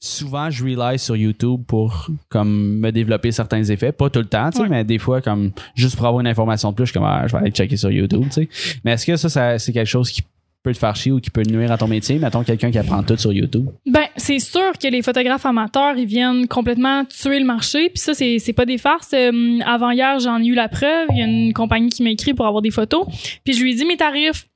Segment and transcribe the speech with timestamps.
[0.00, 4.50] souvent je rely sur YouTube pour comme me développer certains effets pas tout le temps
[4.50, 4.68] tu sais Ouais.
[4.70, 7.26] mais des fois comme juste pour avoir une information de plus je suis comme ah,
[7.26, 8.48] je vais aller checker sur YouTube tu sais
[8.84, 10.22] mais est-ce que ça, ça c'est quelque chose qui
[10.62, 12.18] peut te faire chier ou qui peut nuire à ton métier?
[12.18, 16.04] Mettons quelqu'un qui apprend tout sur YouTube Ben, c'est sûr que les photographes amateurs, ils
[16.04, 17.88] viennent complètement tuer le marché.
[17.88, 19.14] Puis ça, c'est, c'est pas des farces.
[19.14, 21.06] Euh, avant hier, j'en ai eu la preuve.
[21.12, 23.06] Il y a une compagnie qui m'a écrit pour avoir des photos.
[23.42, 24.48] Puis je lui ai dit mes tarifs.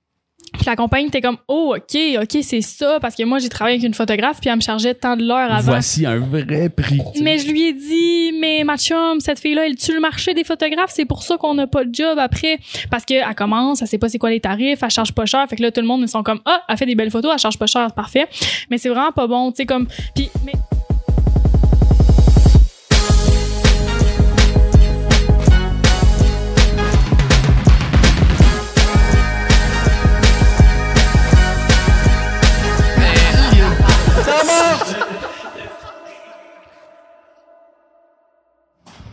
[0.54, 2.98] Puis la compagnie était comme, oh, OK, OK, c'est ça.
[3.00, 5.50] Parce que moi, j'ai travaillé avec une photographe, puis elle me chargeait tant de l'heure
[5.50, 5.72] avant.
[5.72, 7.00] voici un vrai prix.
[7.22, 10.44] Mais je lui ai dit, mais ma chum, cette fille-là, elle tue le marché des
[10.44, 10.92] photographes.
[10.92, 12.58] C'est pour ça qu'on n'a pas de job après.
[12.90, 15.46] Parce qu'elle commence, elle sait pas c'est quoi les tarifs, elle charge pas cher.
[15.48, 17.32] Fait que là, tout le monde, ils sont comme, ah, elle fait des belles photos,
[17.32, 18.28] elle charge pas cher, parfait.
[18.70, 20.52] Mais c'est vraiment pas bon, tu sais, comme, puis, mais.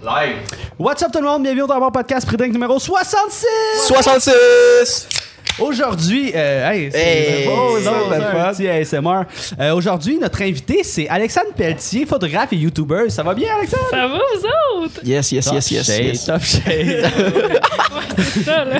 [0.03, 0.37] Live.
[0.79, 1.43] What's up tout le monde?
[1.43, 3.45] Bienvenue au D'abord podcast Prix numéro 66
[3.85, 5.07] 66!
[5.59, 9.25] Aujourd'hui, euh, hey, c'est Hey, beau, c'est un petit ASMR.
[9.59, 13.09] Euh, Aujourd'hui, notre invité, c'est Alexandre Pelletier, photographe et YouTuber.
[13.09, 13.83] Ça va bien, Alexandre?
[13.91, 15.01] Ça va, vous autres?
[15.03, 16.25] Yes, yes, yes, yes, Shape, yes.
[16.25, 16.63] Top shape.
[18.17, 18.77] C'est ça, là.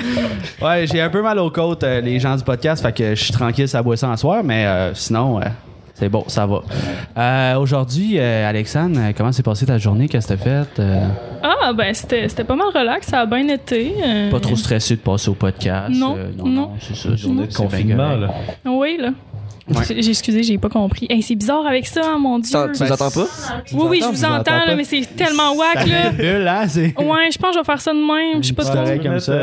[0.60, 3.22] ouais, j'ai un peu mal aux côtes, euh, les gens du podcast, fait que je
[3.22, 5.44] suis tranquille, ça boit ça en soir, mais euh, sinon, euh,
[6.02, 6.62] c'est bon, ça va.
[7.16, 10.08] Euh, Aujourd'hui, euh, Alexandre, euh, comment s'est passée ta journée?
[10.08, 10.80] Qu'est-ce que t'as fait?
[10.80, 11.06] Euh,
[11.44, 13.94] Ah, ben, c'était, c'était pas mal relax, ça a bien été.
[14.04, 15.90] euh, Pas trop stressé de passer au podcast?
[15.94, 16.70] Non, euh, non, non.
[16.80, 17.14] c'est ça.
[17.14, 18.30] Journée de c'est bien confinement, là.
[18.66, 19.10] Oui, là.
[19.68, 19.84] Ouais.
[20.00, 21.06] J'ai, excusé, j'ai pas compris.
[21.08, 22.50] Hey, c'est bizarre avec ça, hein, mon Dieu.
[22.74, 23.26] Tu nous entends pas?
[23.72, 26.10] oui, oui, je vous vous entends, entends là, mais c'est tellement whack, là.
[26.10, 26.98] Bulle, hein, c'est...
[26.98, 28.42] Ouais, je pense que je vais faire ça de même.
[28.42, 28.98] Je sais pas trop.
[29.00, 29.34] comme ça.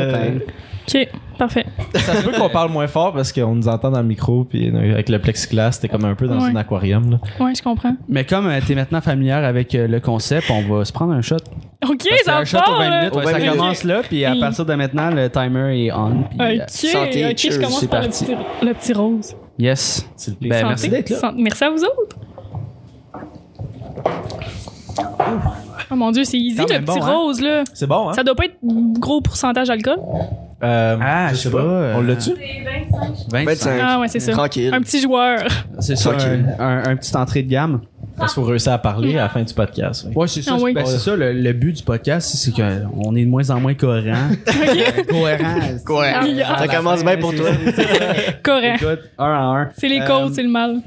[0.96, 1.66] Ok, parfait.
[1.96, 4.70] Ça se peut qu'on parle moins fort parce qu'on nous entend dans le micro, puis
[4.70, 6.50] euh, avec le plexiglas, t'es comme un peu dans Ouais.
[6.52, 7.12] un aquarium.
[7.12, 7.18] Là.
[7.44, 7.96] Ouais, je comprends.
[8.08, 11.22] Mais comme euh, t'es maintenant familière avec euh, le concept, on va se prendre un
[11.22, 11.38] shot.
[11.88, 13.00] Ok, ça un va shot fort, aux 20 là.
[13.00, 13.56] minutes, ouais, ça 20 minutes.
[13.56, 16.24] commence là, puis à partir de maintenant, le timer est on.
[16.30, 18.26] puis, euh, Ok, Santé, ok, je commence par le petit,
[18.62, 19.36] le petit rose.
[19.58, 20.06] yes.
[20.42, 20.66] Ben, Santé.
[20.68, 21.34] merci d'être là.
[21.38, 22.18] Merci à vous autres.
[25.92, 27.06] Oh mon dieu, c'est easy le petit hein?
[27.06, 27.64] rose là.
[27.74, 28.14] C'est bon, hein?
[28.14, 29.98] Ça doit pas être gros pourcentage d'alcool.
[30.62, 32.32] Euh, Ah, je sais pas, euh, On l'a-tu?
[33.32, 33.80] 25.
[33.82, 34.32] Ah ouais, c'est ça.
[34.34, 34.72] Tranquille.
[34.74, 35.40] Un petit joueur.
[35.80, 36.46] C'est ça, Tranquille.
[36.60, 37.82] un, un, un petit entrée de gamme.
[38.18, 40.06] Parce qu'il faut réussir à parler à la fin du podcast.
[40.06, 40.12] ouais.
[40.18, 40.52] Ouais, c'est ça.
[40.56, 40.74] Ah oui.
[40.74, 43.74] Ben, c'est ça, le, le but du podcast, c'est qu'on est de moins en moins
[43.74, 44.18] cohérent.
[44.50, 45.60] Euh, cohérent.
[45.90, 46.44] Ouais.
[46.46, 47.48] Ah, Ça commence bien pour toi.
[47.50, 49.70] Écoute, un à un.
[49.78, 50.82] C'est les Euh, c'est le mal.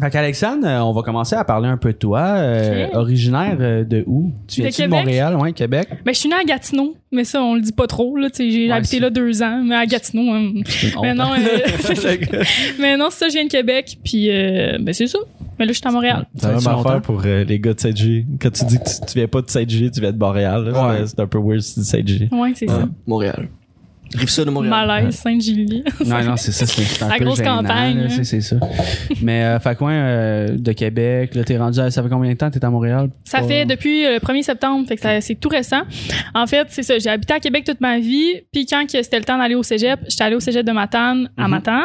[0.00, 2.20] Fait qu'Alexandre, euh, on va commencer à parler un peu de toi.
[2.20, 2.86] Euh.
[2.94, 4.32] Originaire euh, de où?
[4.48, 4.90] Tu De viens de.
[4.90, 5.88] Montréal, ouais, Québec.
[6.04, 8.28] Ben, je suis née à Gatineau, mais ça, on le dit pas trop, là.
[8.36, 10.32] J'ai Ouais, habité c'est- là deux ans, mais à Gatineau.
[10.32, 10.52] hein.
[11.02, 12.08] Mais non, euh, c'est ça.
[12.80, 15.18] Mais non, c'est ça, je viens de Québec, puis euh, ben, c'est ça.
[15.58, 16.26] Mais là, je suis à Montréal.
[16.34, 18.24] C'est la même affaire pour euh, les gars de 7G.
[18.42, 20.64] Quand tu dis que tu, tu viens pas de 7G, tu viens de Montréal.
[20.64, 20.72] là.
[20.88, 20.96] Ouais.
[21.00, 22.28] C'est- C'est un peu weird si tu dis 7G.
[22.34, 22.88] Ouais, c'est ça.
[23.06, 23.48] Montréal.
[24.14, 24.70] Rive ça de Montréal.
[24.86, 25.82] Malaise, Sainte-Julie.
[26.06, 28.08] Non, non, c'est ça, c'est un La peu grosse gênant, campagne, là, hein.
[28.10, 28.56] c'est- c'est ça.
[29.22, 32.36] Mais, euh, fait quoi, euh, de Québec, là, t'es rendu à, ça fait combien de
[32.36, 33.08] temps que t'es à Montréal?
[33.24, 35.82] Ça Pas- fait depuis le 1er septembre, fait que ça- c'est tout récent.
[36.34, 39.18] En fait, c'est ça, j'ai habité à Québec toute ma vie, puis quand que c'était
[39.18, 41.50] le temps d'aller au cégep, j'étais allée au cégep de Matane à Mhm.
[41.50, 41.84] Matane,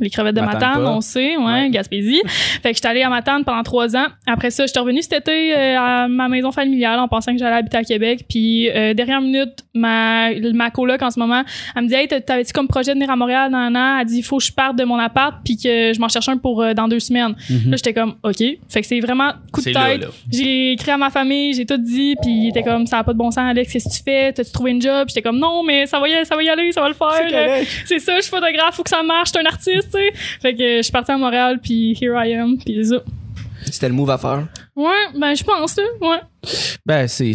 [0.00, 0.90] les crevettes de Matane Matane, pas.
[0.92, 1.70] on sait, ouais, Ouais.
[1.70, 2.20] Gaspésie.
[2.62, 4.06] fait que j'étais allée à Matane pendant trois ans.
[4.26, 7.56] Après ça, j'étais revenue cet été euh, à ma maison familiale en pensant que j'allais
[7.56, 11.42] habiter à Québec, puis euh, dernière minute, ma ma coloc en ce moment,
[11.76, 14.06] elle me dit "Hey, t'avais-tu comme projet de venir à Montréal dans un an Elle
[14.06, 16.36] dit "Il faut que je parte de mon appart puis que je m'en cherche un
[16.36, 17.70] pour euh, dans deux semaines." Mhm.
[17.70, 18.36] Là, j'étais comme "OK."
[18.68, 20.00] Fait que c'est vraiment coup de C'est tête.
[20.00, 20.06] là, là.
[20.30, 23.12] J'ai écrit à ma famille, j'ai tout dit, puis il était comme ça n'a pas
[23.12, 24.32] de bon sens, Alex, qu'est-ce que tu fais?
[24.32, 25.06] T'as-tu trouvé une job?
[25.08, 26.94] J'étais comme non, mais ça va y aller, ça va y aller, ça va le
[26.94, 27.08] faire.
[27.32, 29.98] Euh, C'est ça, je suis photographe, faut que ça marche, je suis un artiste, tu
[29.98, 30.12] sais.
[30.40, 33.02] Fait que euh, je suis partie à Montréal, puis here I am, puis c'est ça.
[33.64, 34.46] C'était le move à faire?
[34.76, 36.20] Ouais, ben je pense ouais.
[36.86, 37.32] Ben, c'est.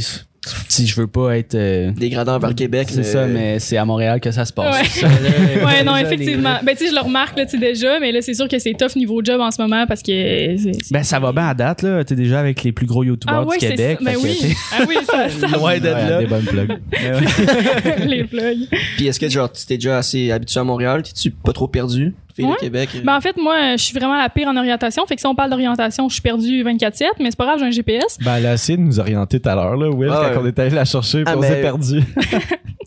[0.68, 1.56] Si je veux pas être.
[1.56, 2.88] euh, Dégradant vers Québec.
[2.92, 4.78] c'est ça, mais c'est à Montréal que ça se passe.
[4.81, 4.88] Ouais.
[4.88, 6.58] Ça, là, Ouais, non, effectivement.
[6.64, 8.59] Ben tu sais, je le remarque là, tu sais déjà, mais là c'est sûr que
[8.59, 11.82] c'est tough niveau job en ce moment parce que Ben, ça va bien à date,
[11.84, 12.03] là.
[12.03, 14.00] T'es déjà avec les plus gros youtubeurs ah oui, du c'est Québec.
[14.02, 14.56] Ben que oui.
[14.73, 16.20] Ah oui, ça, ça Loin d'être Ouais, là.
[16.20, 16.78] des bonnes plugs.
[18.06, 18.67] les plugs.
[18.97, 21.03] Puis est-ce que genre, tu t'es déjà assez habitué à Montréal?
[21.03, 22.14] T'es-tu pas trop perdu?
[22.35, 22.53] Fille Ouais.
[22.53, 22.90] de Québec?
[22.96, 25.06] euh, Ben en fait, moi, je suis vraiment la pire en orientation.
[25.06, 27.66] Fait que si on parle d'orientation, je suis perdue 24-7, mais c'est pas grave, j'ai
[27.66, 28.18] un GPS.
[28.24, 30.44] Ben, elle a essayé de nous orienter tout à l'heure, là, Will, Ah quand ouais.
[30.44, 32.02] on est allé la chercher, puis Ah, on s'est perdu.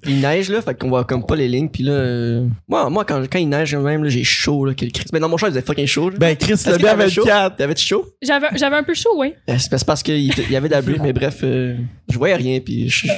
[0.08, 1.68] Il neige, là, fait qu'on voit comme pas les lignes.
[1.68, 4.92] Puis là, euh, moi, moi quand, quand il neige, même, là, j'ai chaud, là, quel
[4.92, 5.08] Christ.
[5.12, 6.10] Mais dans mon chat, il faisait fucking chaud.
[6.10, 6.16] là.
[6.20, 7.22] Ben, Chris, le t'avais chaud?
[7.24, 7.56] 24.
[7.56, 8.04] T'avais-tu chaud?
[8.22, 9.32] J'avais, j'avais un peu chaud, oui.
[9.50, 11.74] Euh, C'est parce- parce qu'il il y avait de la pluie, mais bref, euh,
[12.08, 13.08] je voyais rien, puis je suis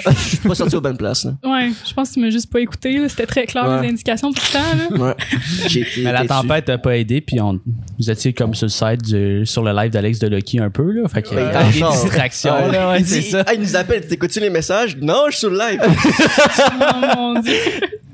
[0.49, 1.27] pas sorti aux bonnes places.
[1.27, 1.33] Là.
[1.45, 2.97] Ouais, je pense que tu m'as juste pas écouté.
[2.97, 3.09] là.
[3.11, 3.83] C'était très clair Ouais.
[3.83, 4.97] les indications tout le temps.
[4.97, 5.05] Là.
[5.09, 5.15] Ouais.
[5.67, 7.61] J'ai été la tempête t'a pas aidé, puis on,
[7.99, 10.91] vous étiez comme sur le site du- sur le live d'Alex de Lucky un peu,
[10.93, 11.09] là.
[11.09, 12.73] Fait que, Ben, euh, il est en des distractions, Ouais.
[12.73, 13.45] là, ouais, Il dit, ça.
[13.47, 14.97] Ah, il nous appelle, t'écoutes-tu les messages?
[15.01, 15.81] Non, je suis sur le live.
[16.81, 17.55] Oh mon dieu.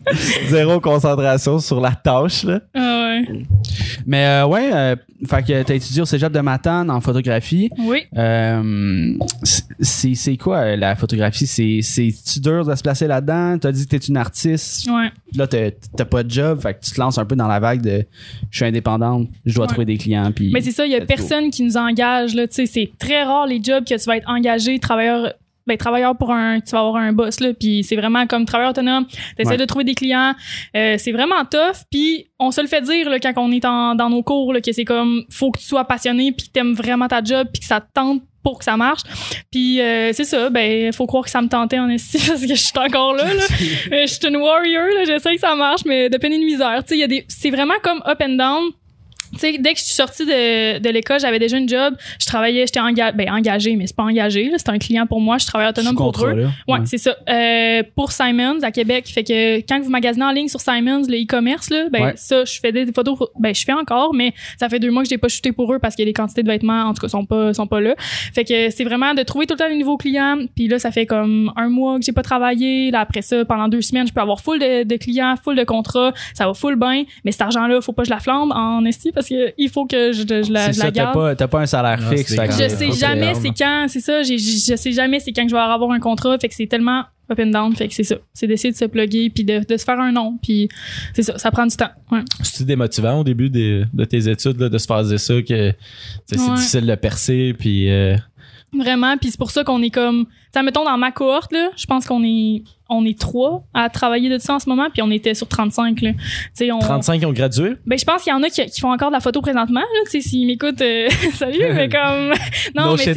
[0.49, 2.61] Zéro concentration sur la tâche, là.
[2.75, 3.43] Ah ouais.
[4.07, 4.97] Mais, euh, ouais, euh,
[5.27, 7.71] fait que t'as étudié au cégep de Matane en photographie.
[7.79, 8.03] Oui.
[8.17, 9.15] Euh,
[9.81, 11.47] c'est quoi la photographie?
[11.47, 13.57] C'est- C'est-tu dur de se placer là-dedans?
[13.59, 14.89] T'as dit que t'es une artiste.
[14.91, 15.11] Ouais.
[15.37, 16.61] Là, t'as pas de job.
[16.61, 18.05] Fait que tu te lances un peu dans la vague de
[18.51, 19.69] je suis indépendante, je dois Ouais.
[19.69, 20.31] trouver des clients.
[20.33, 21.07] Puis Mais c'est ça, il y a go.
[21.07, 22.35] personne qui nous engage.
[22.35, 25.33] Là, tu sais, c'est très rare les jobs que tu vas être engagé, travailleur.
[25.67, 28.71] Ben, travailleur pour un, tu vas avoir un boss là, puis c'est vraiment comme travailleur
[28.73, 29.07] autonome.
[29.37, 29.57] T'essaies Ouais.
[29.57, 30.35] de trouver des clients,
[30.77, 31.85] euh, c'est vraiment tough.
[31.91, 34.61] Puis on se le fait dire là, quand on est en- dans nos cours là,
[34.61, 37.61] que c'est comme faut que tu sois passionné, puis que t'aimes vraiment ta job, puis
[37.61, 39.01] que ça te tente pour que ça marche.
[39.51, 42.49] Puis euh, c'est ça, ben faut croire que ça me tentait en esti parce que
[42.49, 43.25] je suis encore là.
[43.33, 43.43] là.
[43.93, 46.45] Euh, je suis une warrior, là, j'essaie que ça marche, mais de peine et de
[46.45, 46.83] misère.
[46.85, 48.65] Tu sais, il y a des, c'est vraiment comme up and down.
[49.35, 51.95] Tu sais, dès que je suis sortie de, de l'école, j'avais déjà une job.
[52.21, 54.51] Je travaillais, j'étais enga ben, engagée, mais c'est pas engagé.
[54.51, 54.57] là.
[54.59, 55.39] C'est un client pour moi.
[55.39, 56.47] Je travaille autonome pour eux.
[56.69, 57.17] Ouais, c'est ça.
[57.29, 59.07] Euh, pour Simons à Québec.
[59.09, 62.13] Fait que quand vous magasinez en ligne sur Simons, le e-commerce, là, ben Ouais.
[62.17, 63.19] ça, je fais des photos.
[63.39, 65.79] Ben je fais encore, mais ça fait deux mois que j'ai pas shooté pour eux
[65.79, 67.95] parce que les quantités de vêtements, en tout cas, sont pas sont pas là.
[67.99, 70.37] Fait que c'est vraiment de trouver tout le temps des nouveaux clients.
[70.55, 72.91] Puis là, ça fait comme un mois que j'ai pas travaillé.
[72.91, 75.65] Là après ça, pendant deux semaines, je peux avoir full de, de clients, full de
[75.65, 76.13] contrats.
[76.35, 77.05] Ça va full bien.
[77.25, 79.87] Mais cet argent-là, faut pas que je la flambe en esti parce que il faut
[79.87, 81.15] que je, je la, je la ça, t'as garde.
[81.15, 82.33] pas, t'as pas un salaire Ah, fixe.
[82.35, 84.23] Je sais jamais c'est quand, c'est ça.
[84.23, 86.39] j'ai- Je sais jamais c'est quand que je vais avoir un contrat.
[86.39, 87.75] Fait que c'est tellement up and down.
[87.75, 88.17] Fait que c'est ça.
[88.33, 90.39] C'est d'essayer de se plugger puis de, de se faire un nom.
[90.43, 90.69] Puis
[91.15, 91.39] c'est ça.
[91.39, 91.91] Ça prend du temps.
[92.13, 92.21] Ouais.
[92.43, 95.73] C'est démotivant au début des- de tes études là, de se faire dire ça que
[96.27, 96.55] c'est Ouais.
[96.55, 98.17] difficile de percer puis euh,
[98.77, 99.17] Vraiment.
[99.17, 102.07] Puis c'est pour ça qu'on est comme, ça mettons dans ma cohorte là, je pense
[102.07, 104.89] qu'on est, on est trois à travailler de ça en ce moment.
[104.93, 106.11] Puis on était sur 35 là.
[106.73, 106.79] On.
[106.79, 107.75] 35 qui ont gradué?
[107.87, 109.81] Ben je pense qu'il y en a qui, qui font encore de la photo présentement
[109.81, 110.21] là.
[110.21, 111.59] S'ils m'écoutent, euh, salut.
[111.75, 112.33] mais comme,
[112.75, 113.15] non no mais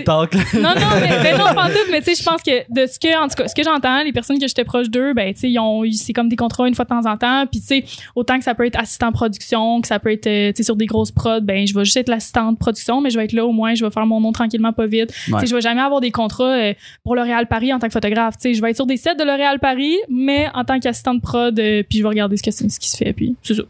[0.54, 2.88] non, non, mais, ben non, pas en tout, mais tu sais, je pense que de
[2.88, 5.34] ce que, en tout cas, ce que j'entends, les personnes que j'étais proche d'eux, ben,
[5.34, 7.60] tu sais, ils ont c'est comme des contrats une fois de temps en temps, puis
[7.62, 7.84] tu sais,
[8.16, 10.76] autant que ça peut être assistant production, que ça peut être, euh, tu sais, sur
[10.76, 13.34] des grosses prods, ben, je vais juste être l'assistante de production, mais je vais être
[13.34, 15.14] là au moins, je vais faire mon nom tranquillement, pas vite.
[15.26, 15.42] Tu Ouais.
[15.42, 16.74] sais, je vais jamais avoir des contrats euh,
[17.04, 19.16] pour L'Oréal Paris en tant que photographe, tu sais, je vais être sur des sets
[19.16, 22.52] de L'Oréal Paris, mais en tant qu'assistante prod, euh, puis je vais regarder ce, que,
[22.52, 23.64] ce qui se fait, puis c'est ça.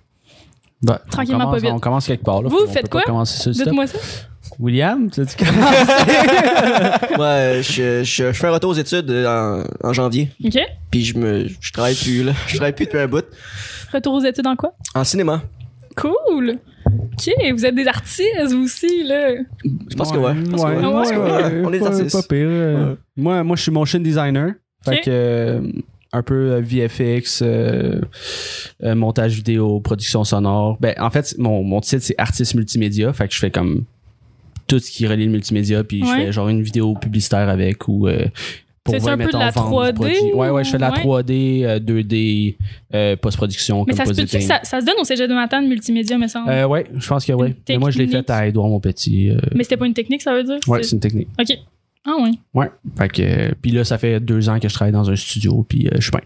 [0.82, 1.72] Ben, on Tranquillement, commence- pas vite.
[1.74, 2.42] On commence quelque part.
[2.44, 2.50] Là.
[2.50, 3.02] Vous, On faites quoi?
[3.48, 3.98] Dites-moi ça.
[4.60, 5.36] William, tu dis
[7.18, 10.30] Moi, je, je, je fais un retour aux études euh, en, en janvier.
[10.44, 10.58] OK?
[10.92, 12.34] Puis je me, je travaille plus, là.
[12.48, 13.26] Je travaille plus depuis un bout.
[13.94, 14.72] Retour aux études en quoi?
[14.96, 15.42] En cinéma.
[15.96, 16.60] Cool!
[16.88, 19.36] OK, vous êtes des artistes, vous aussi, là.
[19.90, 20.34] Je pense que ouais.
[20.36, 21.18] Je pense que Ouais, ouais.
[21.18, 22.12] ouais, ouais, On est pas- artistes.
[22.16, 22.48] Pas pire.
[22.50, 22.96] euh.
[23.16, 24.54] Moi, moi, je suis motion designer.
[24.86, 25.62] Fait que euh,
[26.14, 28.00] un peu euh, VFX, euh,
[28.84, 30.78] montage vidéo, production sonore.
[30.80, 33.12] Ben, en fait, mon, mon titre, c'est artiste multimédia.
[33.14, 33.84] Fait que je fais comme
[34.68, 38.08] tout ce qui relie le multimédia, puis je fais genre une vidéo publicitaire avec ou
[38.08, 38.26] euh,
[38.94, 40.34] pour un peu de la vendre du 3D produit.
[40.34, 42.58] Ouais, ouais, je fais de la ou- 3D, euh, 2D,
[42.94, 46.28] euh, post-production, Mais ça se ça, ça se donne au cégep de Matane, multimédia, me
[46.28, 46.50] semble?
[46.50, 47.54] Euh, ouais, je pense que oui.
[47.70, 49.30] Mais moi, je l'ai fait à Edouard Monpetit.
[49.32, 50.58] Euh, Mais c'était pas une technique, ça veut dire?
[50.68, 51.28] ouais, c'est une technique.
[51.40, 51.58] OK.
[52.06, 52.40] Ah oui.
[52.54, 52.72] Ouais.
[52.98, 55.66] Fait que, euh, puis là, ça fait deux ans que je travaille dans un studio,
[55.68, 56.22] puis euh, je suis bien.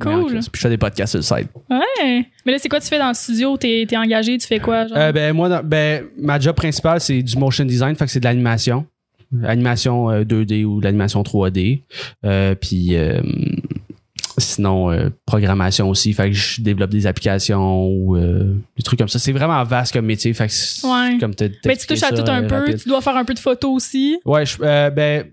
[0.00, 0.30] Cool.
[0.32, 1.50] Puis je fais des podcasts sur le site.
[1.68, 2.26] Ouais.
[2.46, 3.56] Mais là, c'est quoi tu fais dans le studio?
[3.58, 4.86] T'es es engagé, tu fais quoi?
[4.86, 4.96] Genre?
[4.96, 8.24] Euh, ben, moi, ben, ma job principale, c'est du motion design, fait que c'est de
[8.24, 8.86] l'animation.
[9.44, 11.82] Animation euh, 2D ou de l'animation 3D.
[12.24, 13.20] Euh, puis euh,
[14.38, 19.08] sinon, euh, programmation aussi, fait que je développe des applications ou euh, des trucs comme
[19.08, 19.18] ça.
[19.18, 21.18] C'est vraiment vaste comme métier, fait que Ouais.
[21.18, 22.54] comme Ben, tu touches à tout un euh, peu.
[22.56, 22.78] rapide.
[22.82, 24.18] Tu dois faire un peu de photos aussi.
[24.24, 25.24] Ouais, je- euh, ben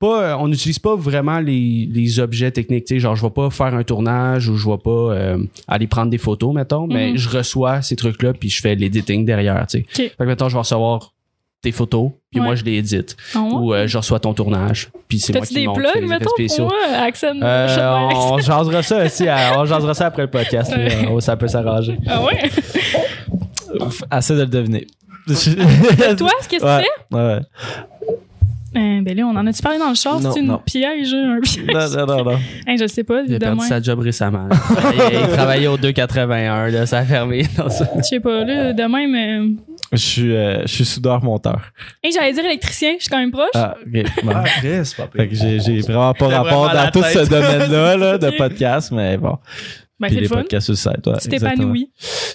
[0.00, 3.50] pas on n'utilise pas vraiment les, les objets techniques, tu sais, genre je vais pas
[3.50, 7.16] faire un tournage ou je vais pas euh, aller prendre des photos mettons, mais Mhm.
[7.16, 10.08] je reçois ces trucs là puis je fais l'editing derrière, tu sais.
[10.08, 11.13] Fait que mettons je vais recevoir
[11.64, 12.46] tes photos puis Ouais.
[12.46, 13.40] moi je les édite ouais?
[13.40, 16.30] ou euh, je reçois ton tournage puis c'est moi qui des monte, plugs, les mettons,
[16.30, 16.66] spéciaux.
[16.68, 17.34] pour moi, Accent?
[17.42, 20.70] Euh, by on jasera ça aussi, à- on jasera ça après le podcast.
[20.70, 20.84] là.
[20.84, 21.08] Ouais.
[21.10, 21.98] Oh, ça peut s'arranger.
[22.06, 22.50] Ah ouais?
[24.10, 24.86] Assez de le deviner.
[25.26, 25.34] Toi,
[26.42, 27.16] ce que tu Ouais, fais?
[27.16, 27.40] ouais.
[28.76, 30.18] Euh, ben là, on en a-tu parlé dans le char?
[30.20, 30.58] C'est une non.
[30.64, 31.64] piège, un piège?
[31.72, 32.38] Non, non, non, non.
[32.66, 33.68] Hey, je sais pas, Il a perdu demain.
[33.68, 34.48] sa job récemment.
[34.50, 37.44] il, il travaillait au 281, là, ça a fermé.
[37.56, 39.38] Je sais pas, là, demain, mais.
[39.92, 41.60] Je suis, euh, je suis soudeur-monteur.
[42.02, 43.50] Hey, j'allais dire électricien, je suis quand même proche.
[43.54, 44.24] Ah, ok.
[44.24, 44.32] Bon.
[44.58, 48.18] Chris, pas Fait que j'ai, j'ai vraiment pas rapport vraiment dans tout ce domaine-là là,
[48.18, 49.38] de podcast, mais bon.
[50.04, 50.36] Ben, Ben, puis c'est les le fun?
[50.36, 51.06] podcasts sur le site.
[51.06, 51.90] Ouais, Tu t'épanouis.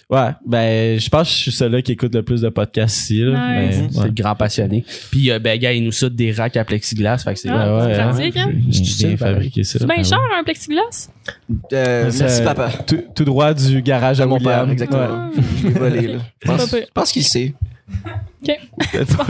[0.10, 3.20] Ouais, ben, je pense que je suis celui qui écoute le plus de podcasts ici.
[3.22, 3.76] Là, Nice.
[3.82, 4.06] mais, C'est ouais.
[4.06, 4.84] le grand passionné.
[5.12, 7.20] Puis, euh, ben, gars, il nous saute des racks à plexiglas.
[7.20, 7.98] Fait que c'est Ah, Ouais, c'est ouais,
[8.32, 8.52] pratique, hein?
[8.70, 9.80] J'ai C'est bien ça, fabriqué ça.
[9.80, 10.40] C'est bien Ben cher, ouais.
[10.40, 11.10] un plexiglas?
[11.74, 12.70] Euh, Ça- merci, papa.
[12.88, 15.08] Tout, tout droit du garage De à mon père, exactement.
[15.10, 15.30] Ah.
[15.62, 16.20] Je l'ai volé, là.
[16.44, 17.54] Je pense, je pense qu'il sait.
[18.42, 18.58] OK.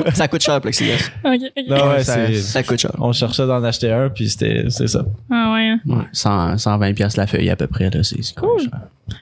[0.13, 0.95] Ça coûte cher, le plexiglas.
[1.23, 1.63] OK, OK.
[1.67, 2.35] Non, ouais, Ça- c'est.
[2.35, 2.91] Ça coûte cher.
[2.99, 5.03] On cherchait d'en acheter un, puis c'était c'est ça.
[5.31, 5.67] Ah ouais.
[5.69, 5.79] hein.
[5.87, 7.89] Ouais, 100, 120 pièces la feuille à peu près.
[7.89, 8.61] Là, c'est, Cool.
[8.61, 8.69] cher.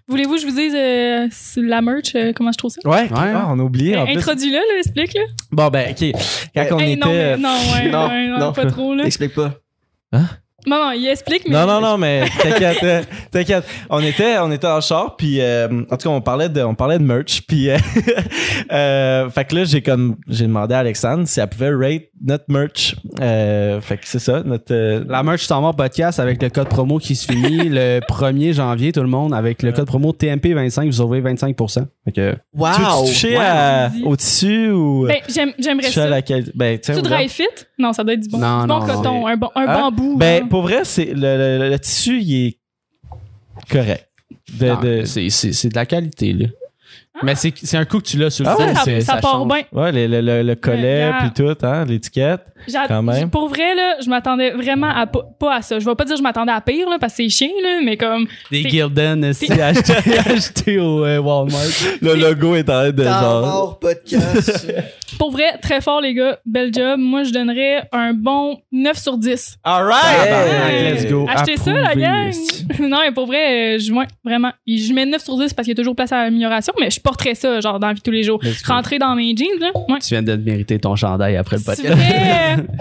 [0.09, 1.27] Voulez-vous que je vous dise euh,
[1.67, 2.81] la merch, euh, comment je trouve ça?
[2.83, 3.33] Ouais, Ouais.
[3.47, 3.97] on a oublié.
[3.97, 4.17] Euh, plus.
[4.17, 5.21] Introduis-le, là, explique, là.
[5.51, 6.11] Bon, ben, OK.
[6.53, 7.05] Quand on Hey, était.
[7.05, 8.53] non, mais- non, ouais, Non, ouais, non, non.
[8.53, 9.05] pas trop, là.
[9.05, 9.53] Explique pas.
[10.67, 11.55] Non, non, il explique, mais.
[11.55, 13.63] Non, non, non, mais t'inquiète, euh, t'inquiète.
[13.89, 16.75] On était, on était en char, puis euh, en tout cas, on parlait de, on
[16.75, 17.77] parlait de merch, puis euh,
[18.71, 22.45] euh, fait que là, j'ai comme, j'ai demandé à Alexandre si elle pouvait rate notre
[22.49, 22.95] merch.
[23.21, 24.73] Euh, fait que c'est ça, notre.
[24.73, 28.53] euh, La merch s'en va podcast avec le code promo qui se finit le 1er
[28.53, 31.85] janvier, tout le monde, avec le code promo TMP25, vous sauvez 25%.
[32.05, 32.69] Fait que, Wow!
[32.75, 33.41] tu veux toucher wow.
[33.41, 34.03] à- Vas-y.
[34.03, 36.21] au tissu ou Ben, j'aime- j'aimerais ça.
[36.21, 36.51] qualité?
[36.55, 37.43] Ben, Tu dry fit?
[37.77, 39.27] Non, ça doit être du bon, Non, du bon non, coton, non.
[39.27, 39.81] un, bon, un Hein?
[39.81, 40.17] bambou.
[40.17, 40.47] Ben, hein.
[40.49, 42.57] pour vrai, c'est le, le- le tissu, il est
[43.69, 44.09] correct.
[44.59, 44.67] De,
[45.01, 46.47] de- c'est de la qualité, là.
[47.23, 48.55] Mais c'est, c'est un coup que tu l'as sur le Ah
[48.85, 49.01] ouais?
[49.01, 49.47] ça, part change.
[49.47, 49.63] bien.
[49.71, 51.17] ouais, le, le, le, le collet, Yeah.
[51.19, 52.41] puis tout, hein, l'étiquette.
[52.87, 53.29] Quand même.
[53.29, 55.79] Pour vrai, là, je m'attendais vraiment à pas, à ça.
[55.79, 57.79] Je vais pas dire que je m'attendais à pire, là, parce que c'est chiant, là,
[57.83, 58.27] mais comme.
[58.51, 59.61] Des Gildan achetés,
[60.25, 61.61] achetés au euh, Walmart.
[62.01, 63.41] Le logo est en train de genre.
[63.45, 64.73] Mort podcast.
[65.19, 66.37] Pour vrai, très fort, les gars.
[66.45, 66.99] Bel job.
[66.99, 69.57] Moi, je donnerais un bon 9 sur 10.
[69.63, 70.27] Alright!
[70.27, 70.93] Hey!
[70.93, 71.25] let's go.
[71.29, 72.33] Achetez ça, la gang!
[72.79, 74.51] non, mais pour vrai, euh, je, ouais, vraiment.
[74.67, 76.99] Je mets 9 sur 10 parce qu'il y a toujours place à l'amélioration, mais je
[77.07, 78.41] porterais ça, genre, dans la vie de tous les jours.
[78.65, 79.67] Rentrer dans mes jeans, là.
[79.89, 79.99] Ouais.
[79.99, 81.97] Tu viens de te mériter ton chandail après le podcast.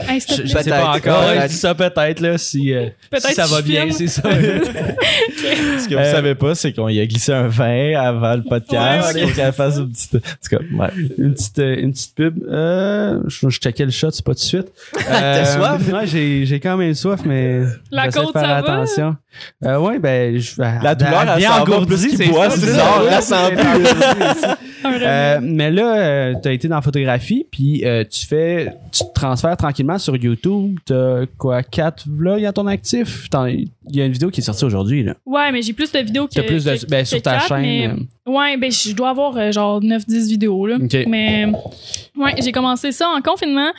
[0.08, 0.70] Hey, Je, je sais Peut-être.
[0.70, 1.24] pas encore.
[1.26, 1.42] Peut-être.
[1.42, 3.92] Je dis ça peut-être, là, si, euh, Peut-être si ça va bien, filme.
[3.92, 4.22] c'est ça.
[4.30, 8.42] Ce que vous Euh, savez pas, c'est qu'on y a glissé un vin avant le
[8.42, 10.14] podcast Ouais, pour qu'elle fasse une petite.
[10.14, 10.88] En tout cas, ouais.
[11.18, 12.38] une petite, euh, une petite pub.
[12.48, 14.72] Euh, je, je checkais le shot, c'est pas tout de suite.
[15.10, 15.92] Euh, soif?
[15.92, 18.56] Ouais, j'ai, quand même soif, mais La côte, faire ça va?
[18.56, 19.16] attention.
[19.64, 22.56] Euh, ouais, ben, je, La douleur, elle bien s'en va plus qu'il c'est boit, ça,
[22.56, 23.02] c'est bizarre.
[23.04, 23.20] La
[24.84, 25.52] Euh, remède.
[25.54, 29.56] mais là, euh, t'as été dans la photographie, puis euh, tu fais, tu te transfères
[29.56, 30.78] tranquillement sur YouTube.
[30.84, 33.28] T'as quoi, quatre vlogs à ton actif?
[33.48, 35.14] Il y a une vidéo qui est sortie aujourd'hui là.
[35.26, 36.34] Ouais, mais j'ai plus de vidéos que.
[36.34, 38.06] T'as plus de, que- ben, que sur ta quatre, chaîne.
[38.26, 40.76] Ouais, ben je dois avoir euh, genre 9-10 vidéos là.
[41.06, 41.46] Mais
[42.16, 43.70] ouais, j'ai commencé ça en confinement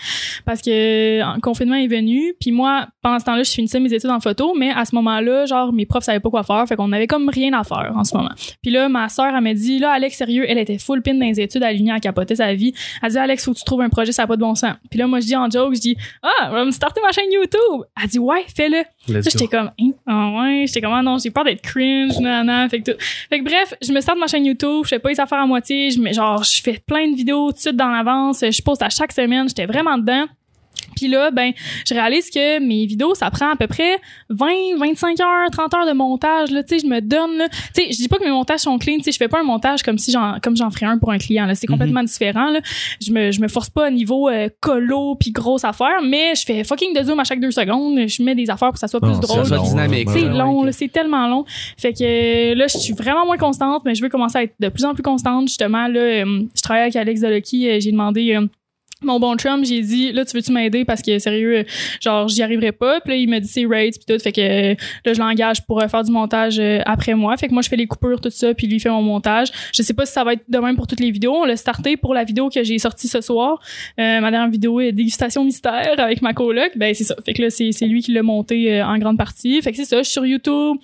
[0.46, 4.10] parce que en confinement est venu, puis moi pendant ce temps-là, je finissais mes études
[4.10, 6.92] en photo, mais à ce moment-là, genre mes profs savaient pas quoi faire, fait qu'on
[6.94, 8.32] avait comme rien à faire en ce moment.
[8.62, 11.26] Puis là, ma sœur elle m'a dit là Alex sérieux, elle était full pin dans
[11.26, 12.74] les études, elle l'union à capoter sa vie.
[13.04, 14.76] Elle dit Alex, faut que tu trouves un projet, ça a pas de bon sens.
[14.90, 17.12] Puis là moi je dis en joke, je dis "Ah, on va me starter ma
[17.12, 18.84] chaîne YouTube." Elle dit "Ouais, fais-le."
[19.24, 19.92] j'étais comme, hein?
[20.06, 22.98] ah ouais, j'étais comme, ah non, j'ai peur d'être cringe, nanana, fait que tout.
[23.30, 25.46] Fait que bref, je me starte ma chaîne YouTube, je fais pas les affaires à
[25.46, 28.82] moitié, je genre, je fais plein de vidéos tout de suite dans l'avance, je poste
[28.82, 30.26] à chaque semaine, j'étais vraiment dedans.
[30.96, 31.52] Puis là, ben,
[31.88, 33.98] je réalise que mes vidéos, ça prend à peu près
[34.30, 37.48] 20, 25 heures, 30 heures de montage, là, tu sais, je me donne, là.
[37.50, 39.40] Tu sais, je dis pas que mes montages sont clean, tu sais, je fais pas
[39.40, 41.56] un montage comme si j'en, comme j'en ferais un pour un client, là.
[41.56, 42.60] C'est complètement différent, là.
[43.02, 46.44] Je me, je me force pas à niveau euh, colo puis grosse affaire, mais je
[46.44, 48.88] fais fucking de zoom à chaque deux secondes, je mets des affaires pour que ça
[48.88, 49.46] soit plus Non, drôle.
[49.46, 51.46] C'est long, c'est tellement long.
[51.78, 54.70] Fait que là, je suis vraiment moins constante, mais je veux commencer à être de
[54.70, 55.48] plus en plus constante.
[55.48, 58.48] Justement, là, euh, je travaille avec Alex Delucky, euh, j'ai demandé euh,
[59.04, 60.86] mon bon chum, j'ai dit là tu veux-tu m'aider?
[60.86, 61.66] Parce que sérieux
[62.02, 63.00] genre j'y arriverai pas.
[63.02, 64.76] Puis là il m'a dit c'est rates puis tout fait que
[65.06, 67.36] là je l'engage pour euh, faire du montage euh, après moi.
[67.38, 69.50] Fait que moi je fais les coupures tout ça puis lui fait mon montage.
[69.74, 71.36] Je sais pas si ça va être de même pour toutes les vidéos.
[71.36, 73.60] On l'a starté pour la vidéo que j'ai sortie ce soir.
[74.00, 76.72] Euh, ma dernière vidéo est dégustation mystère avec ma coloc.
[76.76, 77.16] Ben c'est ça.
[77.26, 79.62] Fait que là c'est c'est lui qui l'a monté euh, en grande partie.
[79.62, 80.78] Fait que c'est ça, je suis sur YouTube.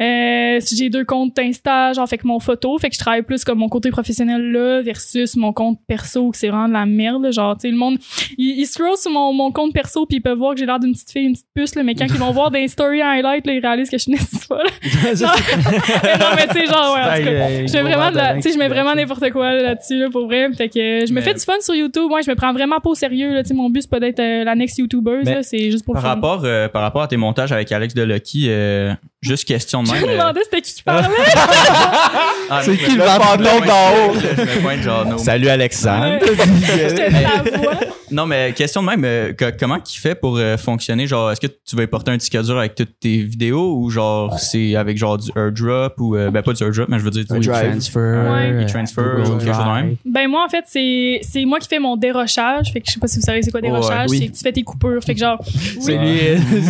[0.00, 3.44] Euh, j'ai deux comptes Insta, genre fait que mon photo, fait que je travaille plus
[3.44, 7.32] comme mon côté professionnel là versus mon compte perso que c'est vraiment de la merde,
[7.32, 7.98] genre tu sais le monde
[8.38, 10.78] ils, ils scrollent sur mon, mon compte perso puis ils peuvent voir que j'ai l'air
[10.80, 13.46] d'une petite fille, une petite puce là, mais quand ils vont voir des stories highlights
[13.46, 14.66] là, ils réalisent que je suis une folle.
[15.04, 18.52] Non, mais tu sais genre ouais, en tout cas, euh, je fais vraiment tu sais,
[18.52, 20.50] je mets vraiment n'importe quoi là, là-dessus là pour vrai.
[20.52, 22.08] Fait que je me fais du fun sur YouTube.
[22.08, 23.42] Moi, je me prends vraiment pas au sérieux là.
[23.42, 26.02] Tu sais, mon but c'est pas d'être euh, la next là, c'est juste pour Par
[26.02, 26.14] le fun.
[26.14, 29.88] rapport, euh, par rapport à tes montages avec Alex de Lucky, euh, juste question de
[29.88, 30.02] Je même.
[30.02, 31.08] me euh, demandais c'était qui qui parlait.
[32.50, 34.14] ah, C'est je qui le je me fantôme d'en haut?
[34.14, 35.18] Je no.
[35.18, 36.18] Salut Alexandre.
[36.22, 37.88] Je.
[38.10, 41.06] Non, mais question de même, euh, que- comment qu'il fait pour euh, fonctionner?
[41.06, 43.90] Genre, est-ce que tu vas y porter un disque dur avec toutes tes vidéos ou
[43.90, 47.10] genre c'est avec genre du airdrop ou euh, ben pas du airdrop, mais je veux
[47.10, 47.52] dire du transfer.
[47.98, 48.64] Ouais.
[48.66, 49.96] transfer ou quelque chose de même?
[50.06, 53.00] Ben moi en fait c'est c'est moi qui fais mon dérochage, fait que je sais
[53.00, 54.18] pas si vous savez c'est quoi dérochage, Ouais, oui.
[54.20, 55.38] c'est que tu fais tes coupures, fait que genre
[55.78, 56.18] C'est lui,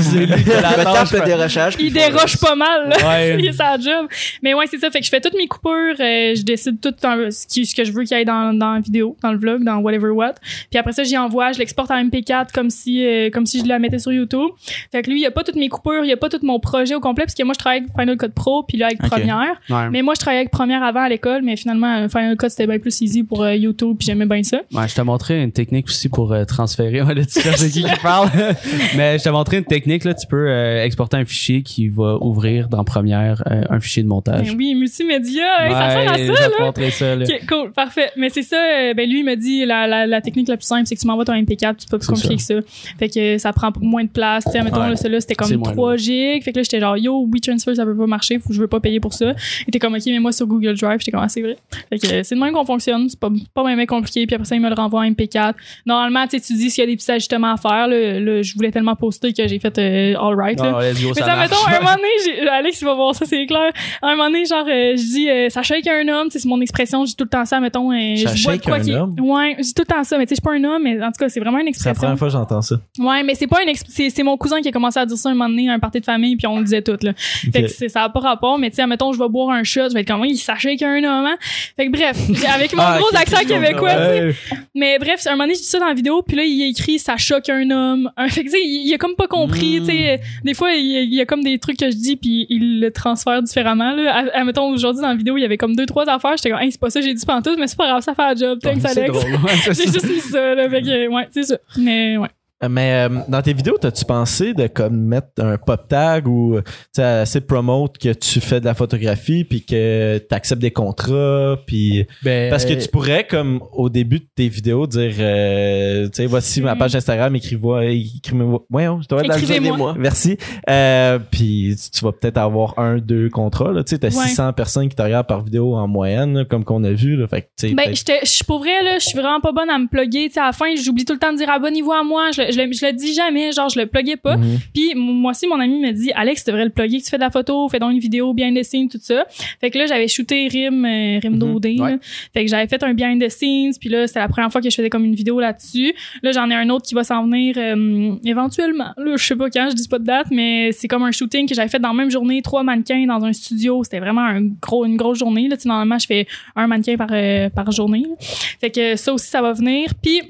[0.02, 1.76] c'est lui qui Je le dérochage.
[1.76, 2.97] puis il déroche pas mal, là.
[3.09, 3.38] Ouais.
[3.45, 4.07] c'est sa job.
[4.42, 4.90] Mais ouais, c'est ça.
[4.90, 7.75] Fait que je fais toutes mes coupures, euh, je décide tout un- ce, qui- ce
[7.75, 10.11] que je veux qu'il y ait dans, dans la vidéo, dans le vlog, dans whatever
[10.11, 10.35] what.
[10.71, 13.66] Puis après ça, j'y envoie, je l'exporte en MP4 comme si, euh, comme si je
[13.66, 14.50] la mettais sur YouTube.
[14.92, 16.95] Fait que lui, il a pas toutes mes coupures, il a pas tout mon projet
[16.95, 19.11] au complet, parce que moi, je travaille avec Final Cut Pro, puis là, avec Ok.
[19.11, 19.57] Premiere.
[19.71, 19.90] Ouais.
[19.90, 22.66] Mais moi, je travaillais avec Premiere avant à l'école, mais finalement, euh, Final Cut, c'était
[22.66, 24.59] bien plus easy pour euh, YouTube, puis j'aimais bien ça.
[24.73, 26.99] Ouais, je t'ai montré une technique aussi pour euh, transférer.
[27.09, 28.28] Là, tu de qui qui parle.
[28.97, 30.14] Mais je t'ai montré une technique, là.
[30.14, 34.08] Tu peux euh, exporter un fichier qui va ouvrir dans Première euh, un fichier de
[34.08, 34.49] montage.
[34.50, 36.90] Ben oui, multimédia, hey, ça sert à Ouais, ça, je vais là.
[36.90, 37.26] ça, là.
[37.49, 38.11] Cool, parfait.
[38.16, 40.66] Mais c'est ça, euh, ben lui, il m'a dit la, la, la technique la plus
[40.66, 42.54] simple, c'est que tu m'envoies ton MP4, c'est pas plus compliqué que ça.
[42.99, 44.44] Fait que euh, ça prend moins de place.
[44.44, 44.90] Tu sais, mettons, Ouais.
[44.90, 46.42] là, celui-là, c'était comme moins 3 gigs.
[46.44, 48.80] Fait que là, j'étais genre, yo, WeTransfer, ça peut pas marcher, faut je veux pas
[48.80, 49.35] payer pour ça.
[49.66, 51.56] Et t'es comme, ok, mais moi sur Google Drive, j'étais comme, ah, c'est vrai.
[51.90, 54.26] Fait que c'est de même qu'on fonctionne, c'est pas, pas même compliqué.
[54.26, 55.54] Puis après ça, il me le renvoie en MP4.
[55.87, 58.70] Normalement, tu dis s'il y a des petits ajustements à faire, là, là, je voulais
[58.70, 60.78] tellement poster que j'ai fait euh, all right, là.
[60.80, 62.08] Ah, go, Mais ça mettons, un moment donné,
[62.50, 63.70] Alex, il va voir ça, c'est clair.
[64.02, 67.04] Un moment donné, genre, euh, je dis, euh, ça shake un homme, c'est mon expression,
[67.04, 67.92] je dis tout le temps ça, mettons.
[67.92, 69.14] euh, Ça je shake un homme?
[69.20, 70.82] Ouais, je dis tout le temps ça, mais tu sais, je suis pas un homme,
[70.82, 72.00] mais en tout cas, c'est vraiment une C'est la expression.
[72.00, 72.76] première fois que j'entends ça.
[72.98, 75.28] Ouais, mais c'est pas une, c'est, c'est mon cousin qui a commencé à dire ça
[75.30, 77.12] un moment donné à un party de famille, puis on le disait tout, là.
[77.16, 79.64] Fait que c'est, ça a pas rapport, mais tu sais, mettons, je vais boire un
[79.64, 81.37] shot, je vais être comme, il ça shake un homme, hein?
[81.76, 82.16] Fait que bref,
[82.54, 84.34] avec mon Ah, gros ok, accent québécois, tu sais, Ouais.
[84.75, 86.66] mais bref, un moment donné, je dis ça dans la vidéo, puis là, il a
[86.66, 88.10] écrit ça choque un homme.
[88.28, 89.84] Fait que, tu sais, il, il a comme pas compris, Mm.
[89.87, 90.20] tu sais.
[90.44, 92.91] Des fois, il, il y a comme des trucs que je dis, puis il le
[92.91, 94.12] transfère différemment, là.
[94.15, 96.37] À- à- mettons, aujourd'hui, dans la vidéo, il y avait comme deux, trois affaires.
[96.37, 98.23] J'étais comme, hey, c'est pas ça, j'ai dit pantoute, mais c'est pas grave, ça fait
[98.23, 98.59] un job.
[98.61, 99.12] Thanks, Alex.
[99.15, 99.31] Ouais,
[99.65, 100.69] c'est J'ai juste mis ça, là.
[100.71, 101.59] Fait que, ouais, c'est ça.
[101.79, 102.29] Mais, ouais.
[102.69, 106.73] Mais euh, dans tes vidéos, t'as-tu pensé de comme mettre un pop tag ou tu
[106.93, 110.71] sais assez de promote que tu fais de la photographie puis que tu acceptes des
[110.73, 116.07] contrats puis Ben, parce que tu pourrais comme au début de tes vidéos dire euh,
[116.07, 119.95] tu sais voici ma page Instagram écrivez-moi écrivez-moi voyons, je dois être dans le- Écrivez-moi.
[119.97, 120.37] Merci.
[120.69, 124.27] Euh, puis tu- tu vas peut-être avoir un deux contrats là, tu sais t'as Ouais.
[124.29, 127.29] 600 personnes qui te regardent par vidéo en moyenne là, comme qu'on a vu là,
[127.29, 129.69] fait que tu sais Ben, je suis pour vrai, là, je suis vraiment pas bonne
[129.71, 130.29] à me plugger.
[130.29, 132.31] Tu sais, à la fin, j'oublie tout le temps de dire abonnez-vous à moi.
[132.33, 134.37] Je, le- je, le- je le dis jamais, genre, je le pluguais pas.
[134.37, 134.59] Mhm.
[134.75, 137.17] Puis moi aussi, mon ami me dit Alex, tu devrais le plugger que tu fais
[137.17, 139.25] de la photo, fais donc une vidéo behind the scenes, tout ça.
[139.61, 141.64] Fait que là, j'avais shooté Rim, euh, Rim Mhm, d'OD.
[141.78, 141.85] là.
[141.85, 141.99] ouais.
[142.33, 144.71] Fait que j'avais fait un behind the scenes, puis là, c'était la première fois que
[144.71, 145.93] je faisais comme une vidéo là-dessus.
[146.23, 148.90] Là, j'en ai un autre qui va s'en venir euh, éventuellement.
[148.97, 151.49] Là, je sais pas quand, je dis pas de date, mais c'est comme un shooting
[151.49, 153.83] que j'avais fait dans la même journée, trois mannequins dans un studio.
[153.85, 155.49] C'était vraiment un gros, une grosse journée.
[155.49, 158.03] Là, Tu sais, normalement, je fais un mannequin par, euh, par journée.
[158.09, 158.14] là.
[158.61, 159.90] Fait que ça aussi, ça va venir.
[160.03, 160.20] Puis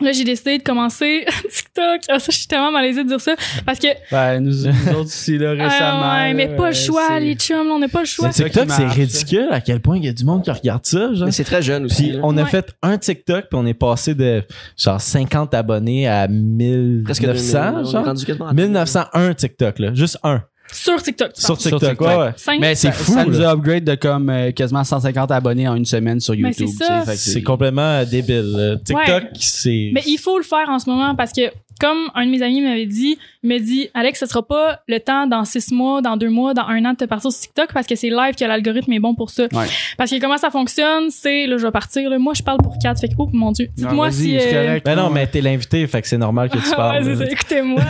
[0.00, 2.00] là, j'ai décidé de commencer TikTok.
[2.08, 3.34] Ah, ça, je suis tellement malaisée de dire ça.
[3.66, 5.68] Parce que Ben, nous, nous autres aussi, là, récemment.
[5.80, 8.06] ah ouais, mais là, pas le euh, choix, les chums, là, on n'a pas le
[8.06, 8.28] choix.
[8.30, 11.26] TikTok c'est ridicule à quel point il y a du monde qui regarde ça genre
[11.26, 12.10] Mais c'est très jeune aussi.
[12.10, 12.48] Puis on a Ouais.
[12.48, 14.42] fait un TikTok puis on est passé de
[14.76, 19.78] genre 50 abonnés à 1900 Presque 2000, on est genre rendu quasiment à 1901 TikTok
[19.78, 21.32] là, juste un Sur TikTok.
[21.32, 21.56] tu sur.
[21.56, 21.80] TikTok.
[21.80, 22.00] TikTok.
[22.06, 22.30] Ouais, ouais.
[22.36, 25.74] Cinq- Mais C'est fou, Ça nous a upgrade de comme euh, quasiment 150 abonnés en
[25.76, 26.68] une semaine sur YouTube.
[27.14, 28.78] c'est complètement débile.
[28.84, 29.30] TikTok, Ouais.
[29.38, 32.42] c'est Mais il faut le faire en ce moment parce que, comme un de mes
[32.42, 36.02] amis m'avait dit, il me dit, Alex, ce sera pas le temps dans six mois,
[36.02, 38.34] dans deux mois, dans un an de te partir sur TikTok parce que c'est live
[38.38, 39.44] que l'algorithme est bon pour ça.
[39.52, 39.66] Ouais.
[39.96, 42.76] Parce que comment ça fonctionne, c'est, là, je vais partir, là, moi, je parle pour
[42.78, 43.66] quatre, fait que, oh, mon Dieu.
[43.66, 44.80] Non, Dites-moi si, euh.
[44.84, 47.04] Ben non, mais t'es l'invité, fait que c'est normal que tu ouais, parles.
[47.04, 47.82] c'est ça, écoutez-moi.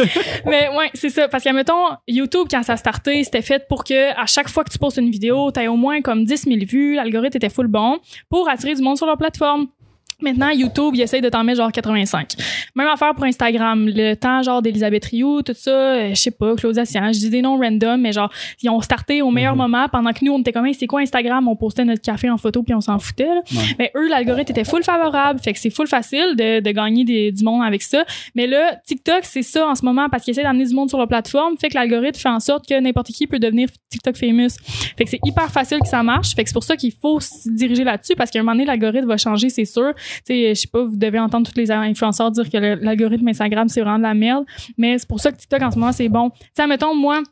[0.46, 1.28] mais ouais, c'est ça.
[1.28, 1.74] Parce que, mettons,
[2.08, 4.98] YouTube, quand ça a starté, c'était fait pour que à chaque fois que tu postes
[4.98, 8.74] une vidéo, t'aies au moins comme 10 000 vues, l'algorithme était full bon pour attirer
[8.74, 9.68] du monde sur leur plateforme.
[10.22, 12.32] Maintenant, YouTube, il essaye de t'en mettre genre 85.
[12.74, 13.86] Même affaire pour Instagram.
[13.86, 17.28] Le temps, genre, d'Elisabeth Rioux, tout ça, euh, je sais pas, Claudia Sian, je dis
[17.30, 19.58] des noms random, mais genre, ils ont starté au meilleur Mhm.
[19.62, 21.46] moment pendant que nous, on était comme, Hey, c'est quoi Instagram?
[21.48, 23.42] On postait notre café en photo puis on s'en foutait, là.
[23.52, 23.62] Ouais.
[23.78, 25.38] Mais eux, l'algorithme était full favorable.
[25.40, 28.04] Fait que c'est full facile de, de gagner des- du monde avec ça.
[28.34, 30.96] Mais là, TikTok, c'est ça en ce moment parce qu'ils essaient d'amener du monde sur
[30.98, 31.56] leur plateforme.
[31.58, 34.48] Fait que l'algorithme fait en sorte que n'importe qui peut devenir TikTok famous.
[34.96, 36.34] Fait que c'est hyper facile que ça marche.
[36.34, 38.64] Fait que c'est pour ça qu'il faut se diriger là-dessus parce qu'à un moment donné,
[38.64, 39.92] l'algorithme va changer, c'est sûr.
[40.26, 43.68] Tu sais, je sais pas, vous devez entendre tous les influenceurs dire que l'algorithme Instagram,
[43.68, 44.44] c'est vraiment de la merde.
[44.78, 46.30] Mais c'est pour ça que TikTok, en ce moment, c'est bon.
[46.30, 47.22] Tu sais, mettons, moi,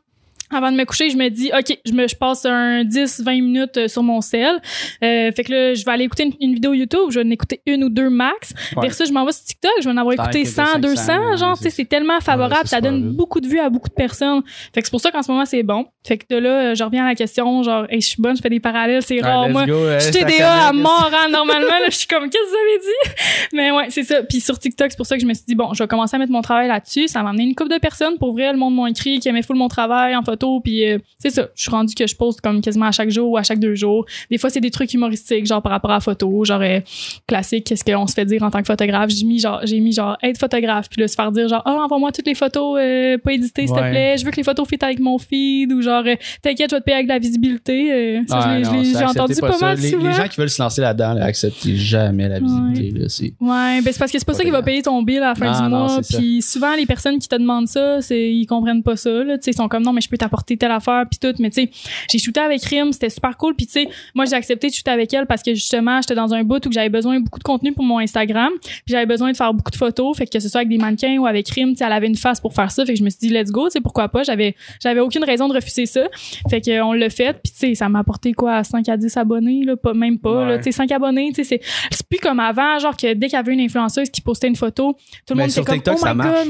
[0.51, 3.77] avant de me coucher, je me dis, OK, je, me, je passe un 10-20 minutes
[3.77, 4.57] euh, sur mon cell.
[5.03, 7.31] Euh, fait que là, je vais aller écouter une, une vidéo YouTube, je vais en
[7.31, 8.53] écouter une ou deux max.
[8.75, 8.83] Ouais.
[8.83, 10.79] Versus, je m'en vais sur TikTok, je vais en avoir écouté as quelques 100, 500,
[10.81, 11.37] 200.
[11.37, 13.15] Genre, tu sais, c'est- tellement favorable, Ouais, ça donne vite.
[13.17, 14.43] beaucoup de vues à beaucoup de personnes.
[14.73, 15.85] Fait que c'est pour ça qu'en ce moment, c'est bon.
[16.05, 18.35] Fait que de là, euh, je reviens à la question, genre, hey, je suis bonne,
[18.35, 19.45] je fais des parallèles, c'est rare.
[19.45, 21.67] Ah, Moi, go, euh, je ça TDA à mort, hein, normalement.
[21.67, 23.15] Là, je suis comme, qu'est-ce que vous avez dit?
[23.53, 24.23] Mais ouais, c'est ça.
[24.23, 26.15] Puis sur TikTok, c'est pour ça que je me suis dit, bon, je vais commencer
[26.15, 27.07] à mettre mon travail là-dessus.
[27.07, 28.17] Ça m'a amené une couple de personnes.
[28.17, 30.59] Pour vrai, le monde m'a écrit qui aimait full mon travail en photo.
[30.59, 31.47] Puis euh, c'est ça.
[31.55, 33.75] Je suis rendu que je poste comme quasiment à chaque jour ou à chaque deux
[33.75, 34.05] jours.
[34.29, 36.43] Des fois, c'est des trucs humoristiques, genre par rapport à la photo.
[36.45, 36.79] Genre, euh,
[37.27, 39.09] classique, qu'est-ce qu'on se fait dire en tant que photographe.
[39.09, 40.87] J'ai mis genre, j'ai mis genre, être photographe.
[40.89, 43.75] Puis là, se faire dire genre, ah, envoie-moi toutes les photos euh, pas éditées, s'il
[43.75, 44.15] te plaît.
[44.17, 45.71] Je veux que les photos fit avec mon feed.
[45.71, 47.91] Ou genre, euh, t'inquiète, je vais te payer avec de la visibilité.
[47.93, 50.07] Euh, ça, je Ouais, l'ai- je non, l'ai- ça, j'ai entendu pas, mal les, souvent.
[50.07, 51.31] les gens qui veulent se lancer là-dedans, là,
[51.75, 52.99] jamais la visibilité.
[52.99, 53.33] Là, c'est...
[53.39, 54.65] Ouais, ben c'est parce que c'est pas Pas ça qui va payant.
[54.65, 55.99] payer ton bill à la fin Non, du non, mois.
[56.03, 56.17] c'est ça.
[56.17, 59.09] Puis souvent les personnes qui te demandent ça, c'est ils comprennent pas ça.
[59.09, 61.35] Là, tu sais, ils sont comme non mais je peux t'apporter telle affaire puis tout.
[61.39, 61.69] Mais tu sais,
[62.11, 63.55] j'ai shooté avec Rim, c'était super cool.
[63.55, 66.33] Puis tu sais, moi j'ai accepté de shooter avec elle parce que justement j'étais dans
[66.33, 68.51] un bout où j'avais besoin de beaucoup de contenu pour mon Instagram.
[68.61, 70.17] Puis j'avais besoin de faire beaucoup de photos.
[70.17, 72.07] Fait que, que ce soit avec des mannequins ou avec Rim, tu sais, elle avait
[72.07, 72.85] une face pour faire ça.
[72.85, 74.23] Fait que je me suis dit let's go, tu sais pourquoi pas.
[74.23, 76.07] J'avais j'avais aucune raison de refuser ça.
[76.49, 77.33] Fait que on l'a fait.
[77.43, 80.45] Puis tu sais, ça m'a apporté quoi 5 à 10 abonnés là, pas même pas
[80.45, 80.57] là.
[80.57, 83.37] Tu sais 5 abonnés, tu sais c'est c'est plus comme avant, genre que dès qu'il
[83.37, 84.93] y avait une influenceuse qui postait une photo,
[85.25, 86.47] tout le Mais monde était comme TikTok, oh ça my marche.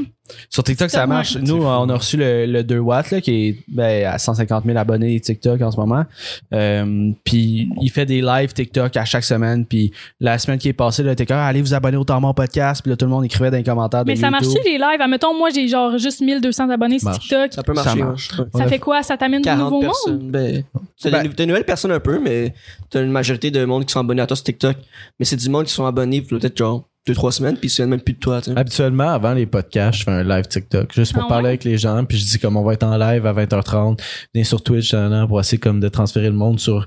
[0.50, 1.06] Sur TikTok, ça Ouais.
[1.06, 1.36] marche.
[1.36, 4.76] Nous, on a reçu le, le 2 watts, là, qui est ben, à 150 000
[4.78, 6.04] abonnés TikTok en ce moment.
[6.52, 9.64] Euh, puis il fait des lives TikTok à chaque semaine.
[9.66, 12.82] Puis la semaine qui est passée, là, Ah, allez vous abonner au temps mon podcast.
[12.82, 15.00] Puis là, tout le monde écrivait dans les commentaires de Mais ça marchait les lives?
[15.00, 17.20] Admettons, moi j'ai genre juste 1200 abonnés sur Marche.
[17.20, 17.52] TikTok.
[17.52, 18.02] Ça peut Ça marcher.
[18.02, 18.28] marche.
[18.54, 19.02] Ça a fait quoi?
[19.02, 19.84] Ça t'amène du 40 nouveau monde?
[19.84, 20.30] personnes.
[20.30, 20.62] Ben,
[21.02, 22.54] t'as Ben- des, nouvelles personnes un peu, mais
[22.90, 24.76] t'as une majorité de monde qui sont abonnés à toi sur TikTok.
[25.18, 27.76] Mais c'est du monde qui sont abonnés pour peut-être genre 2-3 semaines, puis ils se
[27.76, 28.40] souviennent même plus de toi.
[28.40, 28.58] tu sais.
[28.58, 31.48] Habituellement, avant les podcasts, je fais un live TikTok juste pour Ah parler ouais?
[31.50, 32.04] avec les gens.
[32.04, 34.00] Puis je dis comme on va être en live à 20h30,
[34.34, 34.94] venez sur Twitch
[35.28, 36.86] pour essayer comme de transférer le monde sur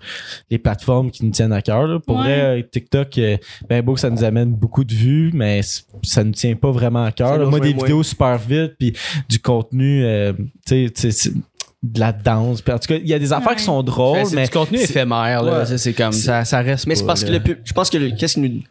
[0.50, 1.88] les plateformes qui nous tiennent à cœur.
[1.88, 2.00] là.
[2.00, 2.24] Pour Ouais.
[2.24, 3.38] vrai, euh, TikTok, euh,
[3.70, 5.62] ben beau que ça nous amène beaucoup de vues, mais
[6.04, 7.50] ça nous tient pas vraiment à cœur.
[7.50, 7.84] Moi, des moins.
[7.86, 8.94] vidéos super vite, puis
[9.30, 10.44] du contenu, euh, tu
[10.86, 11.32] sais, tu sais, c'est
[11.82, 12.62] de la danse.
[12.62, 13.56] Puis en tout cas, il y a des affaires Ouais.
[13.56, 15.44] qui sont drôles, c'est mais du contenu c'est- éphémère.
[15.44, 15.78] Là, Ouais.
[15.78, 16.88] C'est comme C'est- ça, ça reste.
[16.88, 18.62] Mais c'est parce que le pub- je pense que le- qu'est-ce qui nous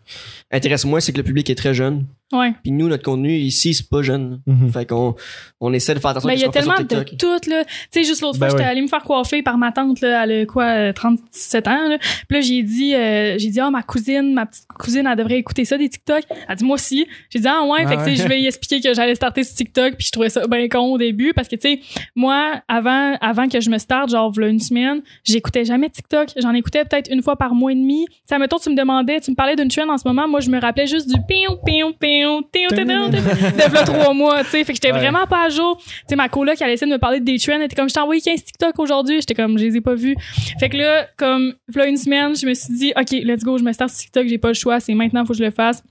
[0.50, 2.04] intéresse moins, c'est que le public est très jeune.
[2.32, 2.52] Ouais.
[2.62, 4.40] Puis nous, notre contenu ici, c'est pas jeune.
[4.46, 4.70] Mhm.
[4.70, 5.14] Fait qu'on
[5.60, 7.64] on essaie de faire attention Ben, à il ce y a tellement de tout, là.
[7.64, 8.68] Tu sais, juste l'autre fois, Ben j'étais oui.
[8.70, 10.24] allée me faire coiffer par ma tante, là.
[10.24, 11.98] Elle a quoi, euh, 37 ans, là.
[11.98, 15.38] Puis là, j'ai dit, euh, j'ai dit, ah, ma cousine, ma petite cousine, elle devrait
[15.38, 16.24] écouter ça, des TikTok.
[16.48, 17.06] Elle dit, moi aussi.
[17.30, 17.80] J'ai dit, ah, ouais.
[17.84, 18.16] Ah fait que, tu sais, ouais.
[18.16, 20.80] je vais y expliquer que j'allais starter sur TikTok, puis je trouvais ça bien con
[20.80, 21.80] au début, parce que, tu sais,
[22.14, 26.28] moi, avant, avant que je me starte, genre, v'là une semaine, j'écoutais jamais TikTok.
[26.36, 28.04] J'en écoutais peut-être une fois par mois et demi.
[28.28, 30.50] Ça, mettons, tu me demandais, tu me parlais d'une trend en ce moment, moi, je
[30.50, 34.64] me rappelais juste du pion, pion, pion, de trois mois, tu sais.
[34.64, 34.98] Fait que j'étais Ouais.
[34.98, 35.76] vraiment pas à jour.
[35.78, 37.52] Tu sais, ma coloc, elle essaie de me parler de des trends.
[37.56, 39.16] Elle était comme, je t'ai envoyé 15 TikTok aujourd'hui.
[39.20, 40.16] J'étais comme, je les ai pas vus.
[40.58, 43.62] Fait que là, comme, là, une semaine, je me suis dit, OK, let's go, je
[43.64, 44.26] me starte sur TikTok.
[44.28, 44.80] J'ai pas le choix.
[44.80, 45.82] C'est maintenant, faut que je le fasse.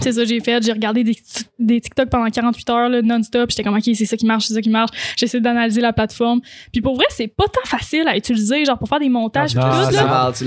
[0.00, 0.62] C'est ça que j'ai fait.
[0.62, 1.16] J'ai regardé des,
[1.58, 3.50] des TikTok pendant 48 heures, là, non-stop.
[3.50, 4.90] J'étais comme, OK, c'est ça qui marche, c'est ça qui marche.
[5.16, 6.40] J'essaie d'analyser la plateforme.
[6.72, 9.50] Puis pour vrai, c'est pas tant facile à utiliser, genre, pour faire des montages.
[9.56, 10.44] Ah, C'est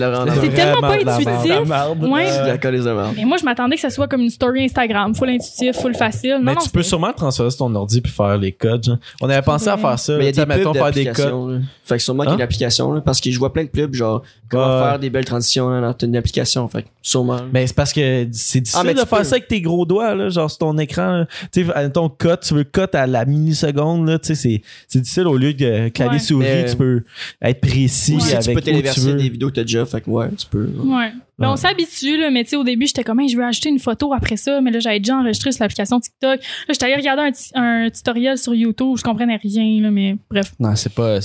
[0.50, 2.08] tellement pas intuitif.
[2.10, 2.28] Ouais.
[2.30, 3.14] C'est de la colise de merde.
[3.16, 6.36] Mais moi, je m'attendais que ça soit comme une story Instagram, full intuitif, full facile.
[6.36, 8.84] Non, Mais non, tu peux sûrement transférer sur ton ordi puis faire les codes.
[8.86, 8.98] genre.
[9.22, 10.18] On avait pensé à faire ça.
[10.18, 11.16] Mais il y a des pubs mettons, faire des codes.
[11.16, 11.48] d'applications.
[11.48, 11.60] là.
[11.86, 12.38] Fait que sûrement qu'il y a Hein?
[12.38, 15.26] une application, là, parce que je vois plein de pubs, genre, comment faire des belles
[15.26, 16.68] transitions là, dans une application.
[16.68, 17.42] Fait que sûrement.
[17.52, 19.26] Mais c'est parce que c'est difficile Ah, de faire.
[19.34, 21.26] Ça avec tes gros doigts, là, genre sur ton écran.
[21.52, 25.00] Tu sais, ton cut, tu veux cut à la milliseconde, là, tu sais, c'est, c'est
[25.00, 26.20] difficile au lieu de clavier Ouais.
[26.20, 27.04] souris, tu peux
[27.42, 30.30] être précis si tu peux tu téléverser des vidéos que t'as déjà, fait que ouais,
[30.38, 30.66] tu peux.
[30.84, 31.12] Ouais.
[31.40, 31.58] Ben, on Ouais.
[31.58, 34.14] s'habitue, là, mais tu sais, au début, j'étais comme, Hey, je veux ajouter une photo
[34.14, 36.40] après ça, mais là, j'avais déjà enregistré sur l'application TikTok.
[36.40, 40.54] Là, j'étais allé regarder un, un tutoriel sur YouTube, je comprenais rien, là, mais bref.
[40.60, 41.20] Non, c'est pas.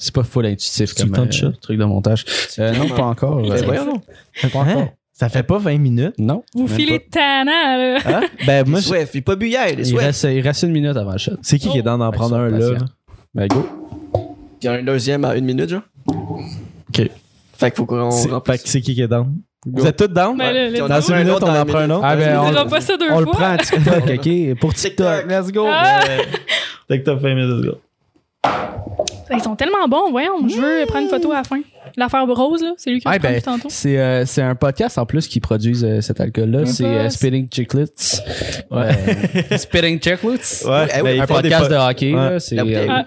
[0.00, 2.24] C'est pas full intuitif Tu comme euh, truc de montage.
[2.60, 3.42] Euh, non, pas encore.
[3.42, 3.82] Ben euh, pas
[4.46, 4.62] encore.
[4.68, 4.90] Hein?
[5.18, 6.14] Ça fait pas 20 minutes?
[6.18, 6.44] Non.
[6.54, 7.98] Vous filez tannant, là.
[8.06, 8.20] Hein?
[8.46, 10.00] Ben, moi, Swift, il est pas bu hier, les Il Swift.
[10.04, 11.32] reste, il reste une minute avant le shot.
[11.42, 12.78] c'est qui qui est dans d'en Fait prendre que un là?
[13.34, 13.66] Ben go.
[14.62, 15.82] Il y en a un deuxième à une minute, genre?
[16.06, 16.16] Ok.
[16.94, 17.10] Fait
[17.70, 18.58] qu'il faut qu'on C'est, remplisse.
[18.58, 19.34] fait que c'est qui qui est down?
[19.66, 19.80] Go.
[19.80, 20.36] Vous êtes tous down?
[20.36, 20.88] Ben, là, Puis let's on go.
[20.88, 22.04] Dans a une un minute, autre on en prend un autre.
[22.04, 23.34] Ah, ben, On on- dira pas ça deux On le fois.
[23.34, 24.58] prend à TikTok, ok?
[24.60, 25.26] Pour TikTok.
[25.28, 25.66] Let's go.
[25.68, 26.00] Ah!
[26.88, 28.87] TikTok 20 minutes, let's go.
[29.30, 30.48] Ils sont tellement bons, voyons.
[30.48, 31.60] Je veux prendre une photo à la fin.
[31.96, 33.68] L'affaire Rose, là, c'est lui qui a Ah, pris ben, tantôt.
[33.70, 36.66] c'est euh, c'est un podcast en plus qui produisent euh, cet alcool-là.
[36.66, 37.08] C'est euh.
[37.10, 37.84] Spitting Chicklets.
[38.70, 38.88] Ouais.
[39.58, 40.64] Spitting Chicklets?
[40.66, 42.14] Ouais, oui, ben, Un podcast po- de hockey.
[42.14, 42.30] Ouais.
[42.30, 43.02] là, C'est euh,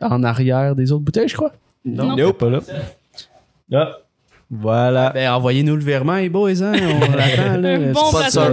[0.00, 1.52] en arrière des autres bouteilles, je crois.
[1.84, 2.60] Non, pas là.
[3.72, 3.98] Ah.
[4.50, 5.10] Voilà.
[5.14, 6.72] Ben, envoyez-nous le virement, les boys, hein.
[6.74, 7.74] On l'attend, là.
[7.74, 8.50] Un bon sponsor.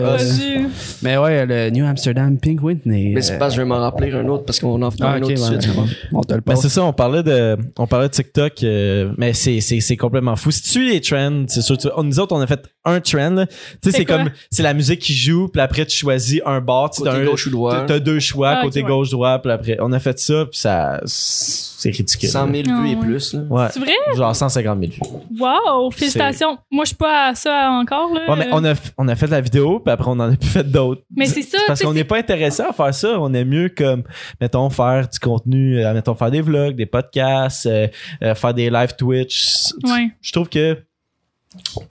[1.01, 3.11] Mais ouais, le New Amsterdam Pink Whitney.
[3.15, 5.11] Mais c'est euh, pas, je vais m'en rappeler un autre parce qu'on en fait Ah,
[5.13, 5.75] un autre tout de ouais, suite.
[5.75, 5.83] ouais.
[6.13, 6.61] On te le Ben passe.
[6.63, 10.35] c'est ça, on parlait de, on parlait de TikTok, euh, mais c'est, c'est, c'est complètement
[10.35, 10.51] fou.
[10.51, 12.99] Si tu suis les trends, c'est sûr, tu, on- nous autres, on a fait un
[12.99, 13.45] trend.
[13.81, 16.89] Tu sais, C'est comme, c'est la musique qui joue, puis après, tu choisis un bar,
[16.89, 17.85] tu sais, Côté un- gauche ou droit.
[17.85, 18.87] t'as- deux choix, Ah, côté ouais.
[18.89, 22.29] gauche, droit, puis après, on a fait ça, puis ça, c'est ridicule.
[22.29, 23.01] 100 000 Ah, vues et ouais.
[23.01, 23.33] plus.
[23.33, 23.41] Là.
[23.49, 23.67] Ouais.
[23.71, 23.93] C'est vrai?
[24.15, 24.99] Genre 150 000 vues.
[25.39, 25.84] Wow!
[25.91, 26.57] Félicitations.
[26.71, 28.29] Moi, je suis pas à ça encore, là.
[28.29, 30.49] Ouais, mais on a, on a fait la vidéo, puis après, on en a plus
[30.49, 31.01] fait d'autres.
[31.15, 33.19] Mais c'est ça, Parce qu'on n'est pas intéressé à faire ça.
[33.19, 34.03] On est mieux comme,
[34.41, 37.87] mettons, faire du contenu, euh, mettons, faire des vlogs, des podcasts, euh,
[38.23, 39.71] euh, faire des live Twitch.
[39.83, 40.09] Ouais.
[40.21, 40.77] Je trouve que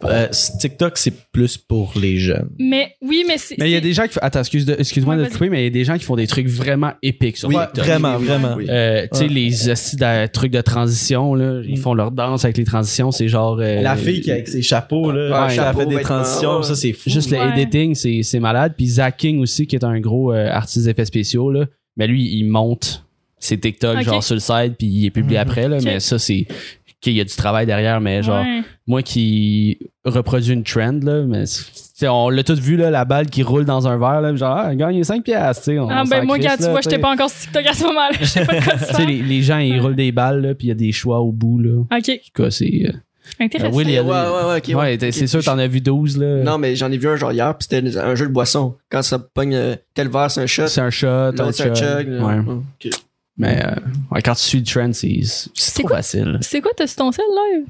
[0.04, 0.28] euh,
[0.60, 2.48] TikTok, c'est plus pour les jeunes.
[2.58, 3.56] Mais oui, mais c'est.
[3.58, 4.18] Mais il y a des gens qui.
[4.22, 6.26] Attends, excuse excuse-moi Ouais, de couper, mais il y a des gens qui font des
[6.26, 7.84] trucs vraiment épiques sur Oui, TikTok.
[7.84, 8.54] vraiment, vraiment.
[8.56, 8.66] Oui.
[8.68, 9.30] Euh, tu sais, Ouais.
[9.30, 11.82] les de- trucs de transition, là, ils Mm.
[11.82, 13.58] font leur danse avec les transitions, c'est genre.
[13.60, 16.56] euh, La fille qui avec ses chapeaux, là, Ouais, qui a chapeau, fait des transitions,
[16.58, 16.62] ouais.
[16.62, 17.10] ça, c'est fou.
[17.10, 17.50] Juste le Ouais.
[17.60, 18.74] editing, c'est c'est malade.
[18.76, 21.66] Puis Zach King aussi, qui est un gros euh, artiste d'effets spéciaux, là.
[21.96, 23.04] Mais lui, il monte
[23.38, 24.02] ses TikTok, Ok.
[24.04, 25.42] genre sur le site, puis il est publié Mhm.
[25.42, 25.78] après, là.
[25.84, 26.46] Mais ça, c'est.
[27.04, 28.62] Qu'il y a du travail derrière, mais genre, Ouais.
[28.86, 31.44] moi qui reproduis une trend, là, mais.
[32.08, 34.74] on l'a tous vu, là, la balle qui roule dans un verre, là, genre, ah,
[34.74, 35.78] gagner 5 piastres, tu sais.
[35.78, 37.00] on Ah, ben, moi, gars, tu vois, j'étais sais.
[37.02, 38.16] pas encore sur TikTok à ce moment-là.
[38.20, 40.54] Je sais pas de quoi tu sais, les, les gens, ils roulent des balles, là,
[40.54, 41.82] puis il y a des choix au bout, là.
[41.90, 42.04] En Ok.
[42.06, 42.86] tout cas, c'est.
[42.88, 42.92] euh,
[43.40, 43.80] Intéressant.
[43.80, 46.42] Y a- Ouais, ouais, ouais, ouais, c'est sûr, t'en as vu 12, là.
[46.42, 48.74] Non, mais j'en ai vu un genre hier, puis c'était un jeu de boisson.
[48.90, 50.66] Quand ça pogne euh, tel verre, c'est un shot.
[50.66, 52.44] C'est un shot, un.
[52.44, 52.90] Ouais.
[53.36, 53.74] Mais euh,
[54.12, 55.20] ouais, quand tu suis le trend, c'est
[55.74, 55.96] trop quoi?
[55.96, 56.38] facile.
[56.40, 57.66] C'est quoi, t'as sur ton sel live?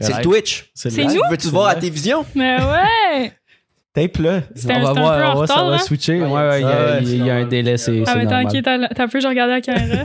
[0.00, 0.70] C'est le Twitch.
[0.74, 1.20] C'est nous?
[1.30, 2.24] Veux-tu voir à la télévision?
[2.34, 3.32] Mais ouais!
[3.92, 4.42] Tape là.
[4.64, 5.78] On va voir, on va, retard, ça va hein?
[5.78, 6.20] switcher.
[6.20, 8.02] Ouais, Ouais, il y a, ouais, il y a- il y a un délai, c'est
[8.06, 10.04] Ah, mais t'inquiète, t'as t'as un peu, je regardais la caméra.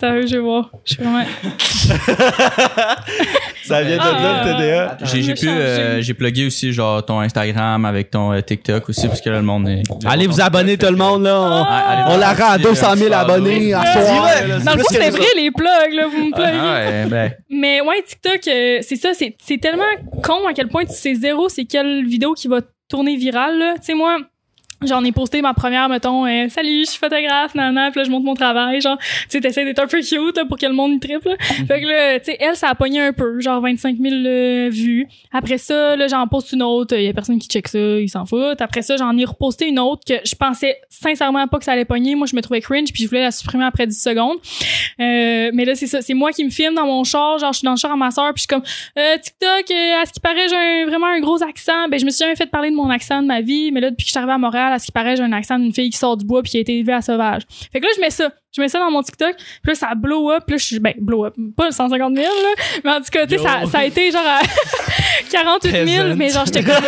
[0.00, 0.70] T'as je vais voir.
[0.86, 1.24] Je suis vraiment.
[3.64, 4.98] Ça vient de Ah, là, le TDA.
[5.04, 9.06] J'ai j'ai pu, euh, j'ai plugué aussi genre ton Instagram avec ton euh, TikTok aussi
[9.08, 9.82] parce que là le monde est.
[10.06, 11.38] Allez vous abonner tout le monde là.
[11.38, 14.26] On, on la rend à 200 000 abonnés à C'est soir.
[14.64, 16.58] Dans le fond, nous vrai, les plugs, là, vous me pluguez.
[16.58, 17.32] Ah ouais, ben.
[17.50, 19.84] Mais ouais, TikTok, euh, c'est ça, c'est c'est tellement
[20.22, 23.74] con à quel point tu sais zéro c'est quelle vidéo qui va tourner virale, là.
[23.76, 24.16] Tu sais, moi,
[24.82, 28.10] j'en ai posté ma première, mettons, euh, salut, je suis photographe, nanana, puis là, je
[28.10, 30.72] montre mon travail, genre, tu sais, t'essaies d'être un peu cute, là, pour que le
[30.72, 31.36] monde y triple, là.
[31.38, 34.68] Fait que là, tu sais, elle, ça a pogné un peu, genre 25 000 euh,
[34.70, 35.06] vues.
[35.32, 38.08] Après ça, là, j'en poste une autre, il y a personne qui check ça, ils
[38.08, 38.60] s'en foutent.
[38.60, 41.84] Après ça, j'en ai reposté une autre que je pensais sincèrement pas que ça allait
[41.84, 42.14] pogner.
[42.14, 44.38] Moi, je me trouvais cringe, puis je voulais la supprimer après 10 secondes.
[45.00, 47.58] Euh, mais là, c'est ça, c'est moi qui me filme dans mon char, genre, je
[47.58, 48.62] suis dans le char à ma soeur, puis je suis comme,
[48.98, 51.88] euh, TikTok, euh, à ce qui paraît, j'ai vraiment un gros accent.
[51.88, 53.90] Ben, je me suis jamais fait parler de mon accent de ma vie, mais là,
[53.90, 55.74] depuis que je suis arrivée à Montréal, à ce qui paraît, j'ai un accent d'une
[55.74, 57.42] fille qui sort du bois puis qui a été élevée à sauvage.
[57.72, 58.30] Fait que là, je mets ça.
[58.52, 60.80] Je mets ça dans mon TikTok, puis là, ça blow up, puis là, je suis,
[60.80, 63.60] ben, blow up, pas le 150 000, là, mais en tout cas, tu sais, ça,
[63.70, 64.40] ça a été genre à
[65.30, 66.16] 48 000, Peasant.
[66.16, 66.74] mais genre, j'étais comme...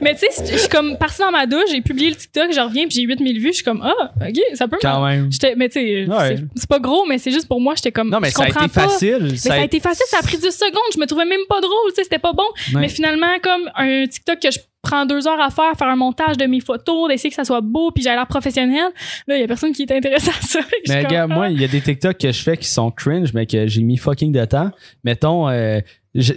[0.00, 2.60] mais tu sais, je suis comme partie dans ma douche, j'ai publié le TikTok, je
[2.60, 5.30] reviens, puis j'ai 8 000 vues, je suis comme, ah, ok, ça peut Quand même.
[5.30, 6.36] J'étais, mais tu sais, Ouais.
[6.56, 8.46] c'est- pas gros, mais c'est juste pour moi, j'étais comme, Non mais je ça a
[8.46, 8.88] comprends été pas.
[8.88, 9.28] facile.
[9.30, 10.92] Mais ça a été facile, ça a pris 10 secondes.
[10.92, 12.42] Je me trouvais même pas drôle, tu sais, c'était pas bon.
[12.74, 12.80] Ouais.
[12.80, 16.36] Mais finalement, comme un TikTok que je prends deux heures à faire, faire un montage
[16.36, 18.90] de mes photos, d'essayer que ça soit beau, puis j'ai l'air professionnel,
[19.26, 20.60] là, il y a personne qui est intéressé à ça.
[20.88, 21.26] Mais comme, gars, ah.
[21.26, 23.82] moi, il y a des TikTok que je fais qui sont cringe, mais que j'ai
[23.82, 24.70] mis fucking de temps.
[25.04, 25.80] Mettons, euh,
[26.14, 26.32] je,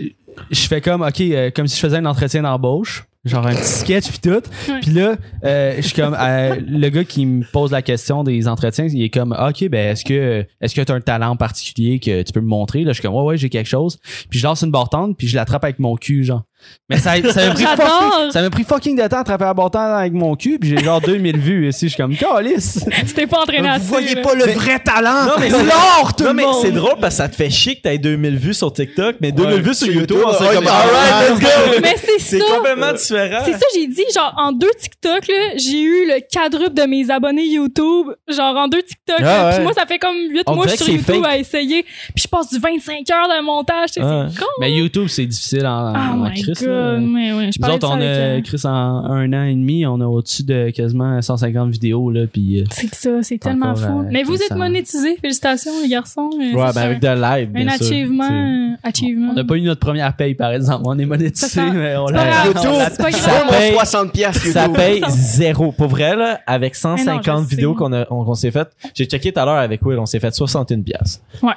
[0.52, 3.06] je fais comme, OK, euh, comme si je faisais un entretien d'embauche.
[3.26, 4.30] Genre un petit sketch puis tout.
[4.72, 4.80] Ouais.
[4.82, 8.48] Puis là, euh, je suis comme euh, le gars qui me pose la question des
[8.48, 12.00] entretiens, il est comme OK, ben est-ce que est-ce que tu as un talent particulier
[12.00, 12.86] que tu peux me montrer?
[12.86, 14.00] Là, je suis comme ouais ouais, j'ai quelque chose.
[14.30, 16.44] Puis je lance une bartende puis je l'attrape avec mon cul genre.
[16.90, 19.54] Mais ça ça m'a pris fucking, ça m'a pris fucking de temps à attraper la
[19.54, 22.84] bartende avec mon cul puis j'ai genre 2000 vues ici, je suis comme calice.
[23.08, 23.90] Tu t'es pas entraîné à Vous ça.
[23.90, 25.26] voyez pas le vrai talent.
[25.26, 26.56] Non, mais c'est c'est- l'or tout Non, le mais monde.
[26.62, 29.32] c'est drôle parce que ça te fait chier que t'aies 2000 vues sur TikTok, mais
[29.32, 29.62] 2000 Ouais.
[29.62, 31.80] vues sur YouTube, YouTube, s'est comme, mais- alright, let's go!
[31.82, 32.46] Mais c'est C'est ça.
[32.56, 33.40] complètement différent.
[33.46, 37.10] C'est ça, j'ai dit, genre, en deux TikTok, là, j'ai eu le quadruple de mes
[37.12, 39.18] abonnés YouTube, genre, en deux TikTok.
[39.24, 39.56] Ah ouais.
[39.56, 41.32] Puis moi, ça fait comme 8 On mois que je suis sur c'est YouTube fake.
[41.34, 41.84] à essayer.
[41.84, 44.26] Puis je passe du 25 heures de montage, Ah.
[44.30, 44.46] c'est con.
[44.60, 46.66] Mais YouTube, c'est difficile en, Oh en Chris.
[46.66, 46.98] god, là.
[47.00, 50.00] mais ouais, je Nous autres, on a, euh, Chris, en un an et demi, on
[50.02, 52.62] a au-dessus de quasiment 150 vidéos, là, puis...
[52.62, 54.02] euh, C'est ça, c'est tellement fou.
[54.02, 56.30] euh, Mais vous êtes ça- monétisés, félicitations les garçons.
[56.40, 57.86] Euh, Ouais, ben avec de live, un bien sûr.
[57.86, 59.30] achievement, euh, achievement.
[59.32, 60.84] On n'a pas eu notre première paye, par exemple.
[60.86, 62.46] On est monétisé, mais on l'a...
[62.46, 62.72] YouTube,
[63.12, 64.76] ça paye- 60 piastres Ça YouTube.
[64.78, 65.72] paye zéro.
[65.72, 68.68] Pour vrai, là, avec 150 Mais non, je vidéos qu'on a, on, qu'on s'est fait,
[68.96, 71.22] j'ai checké tout à l'heure avec Will, on s'est fait 61 piastres.
[71.44, 71.54] Ouais.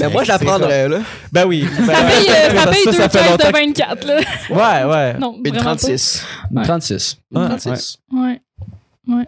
[0.00, 1.00] Mais moi, je la prendrais, là.
[1.32, 1.66] Ben oui.
[1.78, 4.16] Ben, Ça paye, euh, ça paye deux ça fait caisses longtemps de 24, là.
[4.50, 5.18] Ouais, ouais.
[5.18, 6.24] Non, Une vraiment 36.
[6.54, 7.18] Une 36.
[7.32, 7.44] Ouais.
[7.48, 7.98] 36.
[8.10, 8.16] pas.
[9.06, 9.26] Ouais.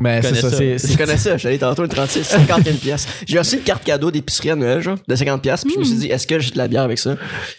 [0.00, 0.56] Mais c'est ça, ça.
[0.56, 0.78] c'est.
[0.92, 3.06] Je connais ça, j'allais tantôt une 36, 51 pièces.
[3.26, 5.84] J'ai reçu une carte cadeau d'épicerie à Noël, genre, de 50 pièces, puis je me
[5.84, 7.14] suis dit, est-ce que j'ai de la bière avec ça?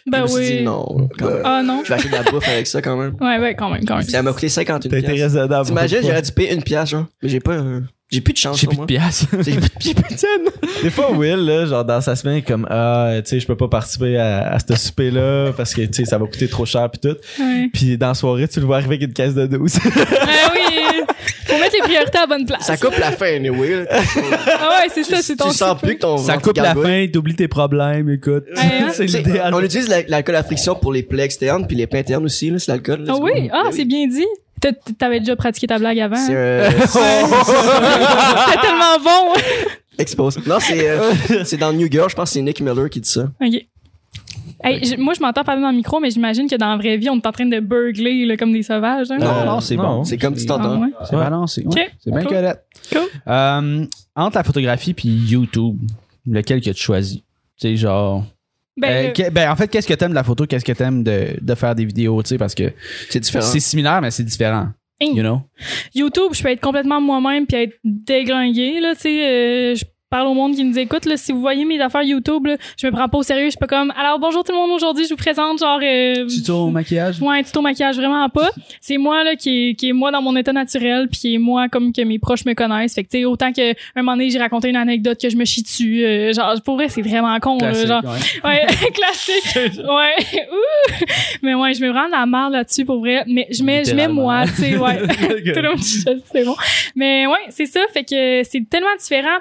[0.05, 0.57] Ben je me suis oui.
[0.57, 1.41] dit, non, quand même.
[1.45, 1.81] Ah non.
[1.85, 3.15] Je vais acheter de la bouffe avec ça quand même.
[3.21, 4.03] Ouais, ouais, quand même, quand même.
[4.03, 5.21] Puis ça m'a coûté 51 T'as été pièces.
[5.21, 5.65] raisonnable.
[5.67, 7.05] T'imagines, j'aurais dû payer une pièce, genre.
[7.23, 7.79] Mais j'ai pas, euh,
[8.11, 9.25] j'ai plus de chance J'ai plus de pièces.
[9.41, 10.45] J'ai plus de- j'ai plus de scène.
[10.83, 13.47] Des fois, Will, là, genre dans sa semaine, il est comme Ah, tu sais, je
[13.47, 16.65] peux pas participer à, à ce souper-là parce que tu sais, ça va coûter trop
[16.65, 17.15] cher pis tout.
[17.39, 17.69] Ouais.
[17.73, 19.77] Puis dans la soirée, tu le vois arriver avec une caisse de 12.
[19.85, 19.89] Ah
[20.55, 21.05] oui.
[21.45, 22.61] Faut mettre les priorités à la bonne place.
[22.63, 23.85] Ça coupe la fin, anyway.
[23.89, 27.07] Ah ouais, c'est ça, c'est ton Tu sens plus que ton Ça coupe la fin,
[27.11, 28.45] t'oublies tes problèmes, écoute.
[28.55, 28.89] Ouais, hein?
[28.93, 29.53] c'est l'idéal.
[29.53, 32.49] On utilise la- l'alcool à friction pour les plaies externes puis les plaies internes aussi,
[32.51, 33.03] là, c'est l'alcool.
[33.07, 34.25] Ah oui, ah, Ben c'est bien dit.
[34.61, 36.15] T'as- T'avais déjà pratiqué ta blague avant.
[36.15, 36.69] C'est hein?
[36.69, 36.87] un.
[38.47, 39.33] C'était tellement bon.
[39.97, 40.39] Expose.
[40.47, 41.11] Non, c'est euh,
[41.45, 43.23] c'est dans New Girl, je pense que c'est Nick Miller qui dit ça.
[43.41, 43.65] OK.
[44.61, 46.97] Hey, je- moi, je m'entends parler dans le micro, mais j'imagine que dans la vraie
[46.97, 49.09] vie, on est en train de burgler là, comme des sauvages.
[49.11, 49.17] hein?
[49.17, 50.03] Non, non, c'est bon.
[50.03, 50.81] C'est comme tu Ah, t'entends.
[50.81, 50.89] ouais.
[51.09, 51.61] C'est balancé.
[51.65, 51.67] ouais.
[51.85, 51.91] Ok.
[52.03, 52.29] C'est bien Cool.
[52.29, 52.59] correct.
[52.91, 53.01] Cool.
[53.27, 55.77] Euh, entre la photographie puis YouTube,
[56.27, 57.17] lequel que tu choisis?
[57.19, 57.23] Tu
[57.59, 58.25] sais, genre.
[58.79, 60.45] Ben, Euh, que- ben, en fait, qu'est-ce que t'aimes de la photo?
[60.45, 62.21] Qu'est-ce que t'aimes de, de faire des vidéos?
[62.23, 62.71] Tu sais, parce que
[63.09, 63.45] C'est différent.
[63.45, 64.69] c'est similaire, mais c'est différent.
[65.01, 65.13] Hey.
[65.15, 65.41] You know?
[65.95, 69.25] YouTube, je peux être complètement moi-même puis être déglinguée, là, tu sais.
[69.25, 71.17] euh, je parle au monde qui nous écoute, là.
[71.17, 73.45] Si vous voyez mes affaires YouTube, là, je me prends pas au sérieux.
[73.45, 76.25] Je suis pas comme, alors bonjour tout le monde, aujourd'hui, je vous présente, genre, euh,
[76.27, 77.21] Tuto au maquillage?
[77.21, 78.49] Ouais, tuto maquillage, vraiment pas.
[78.81, 81.37] C'est moi là qui est, qui est moi dans mon état naturel, puis qui est
[81.37, 82.95] moi comme que mes proches me connaissent.
[82.95, 85.37] Fait que tu sais autant que un moment donné j'ai raconté une anecdote que je
[85.37, 88.19] me chie dessus, euh, genre pour vrai c'est vraiment con là, genre ouais.
[88.43, 91.05] ouais classique, ouais Ouh!
[91.41, 94.07] mais ouais je me rends la marde là-dessus pour vrai, mais je mets je mets
[94.07, 95.07] moi, tu sais ouais.
[95.07, 96.55] Tout le monde c'est bon.
[96.95, 97.81] Mais ouais, c'est ça.
[97.93, 99.37] Fait que c'est tellement différent.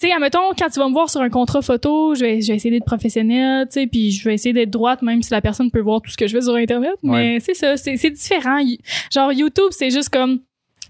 [0.00, 2.48] Tu sais, admettons, quand tu vas me voir sur un contrat photo, je vais, je
[2.48, 5.40] vais essayer d'être professionnel, tu sais, puis je vais essayer d'être droite, même si la
[5.40, 6.94] personne peut voir tout ce que je fais sur Internet.
[7.02, 8.60] Mais c'est ça, c'est c'est différent.
[9.12, 10.40] Genre, YouTube, c'est juste comme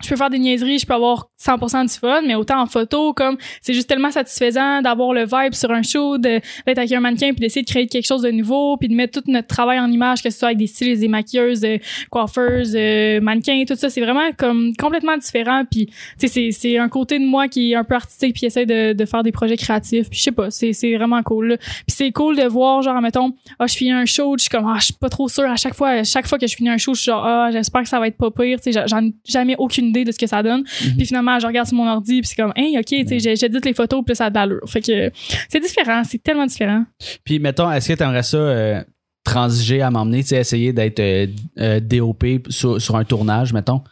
[0.02, 3.12] je peux faire des niaiseries, je peux avoir 100% du fun, mais autant en photo,
[3.14, 7.30] comme c'est juste tellement satisfaisant d'avoir le vibe sur un show, d'être avec un mannequin
[7.30, 9.90] puis d'essayer de créer quelque chose de nouveau, puis de mettre tout notre travail en
[9.90, 11.78] image, que ce soit avec des stylistes, des maquilleuses, euh,
[12.10, 15.64] coiffeuses, euh, mannequins, tout ça, c'est vraiment comme complètement différent.
[15.70, 18.46] Puis tu sais, c'est c'est un côté de moi qui est un peu artistique puis
[18.46, 20.10] essaie de, de faire des projets créatifs.
[20.10, 21.48] Puis je sais pas, c'est c'est vraiment cool.
[21.48, 21.56] là.
[21.56, 24.66] Puis c'est cool de voir genre mettons, ah je finis un show, je suis comme
[24.66, 26.68] ah je suis pas trop sûre à chaque fois, à chaque fois que je finis
[26.68, 28.60] un show, je suis genre ah j'espère que ça va être pas pire.
[28.60, 30.64] Tu sais, j'en ai jamais aucune idée de ce que ça donne.
[30.64, 33.64] Puis finalement je regarde sur mon ordi puis c'est comme hey ok tu sais j'édite
[33.64, 34.60] les photos puis ça a de l'allure.
[34.66, 35.10] Fait que
[35.48, 36.84] c'est différent, c'est tellement différent.
[37.24, 38.82] Puis, mettons, est-ce que tu aimerais ça euh,
[39.24, 41.26] transiger à m'emmener, tu sais, essayer d'être euh,
[41.58, 43.82] euh, DOP sur, sur un tournage, mettons?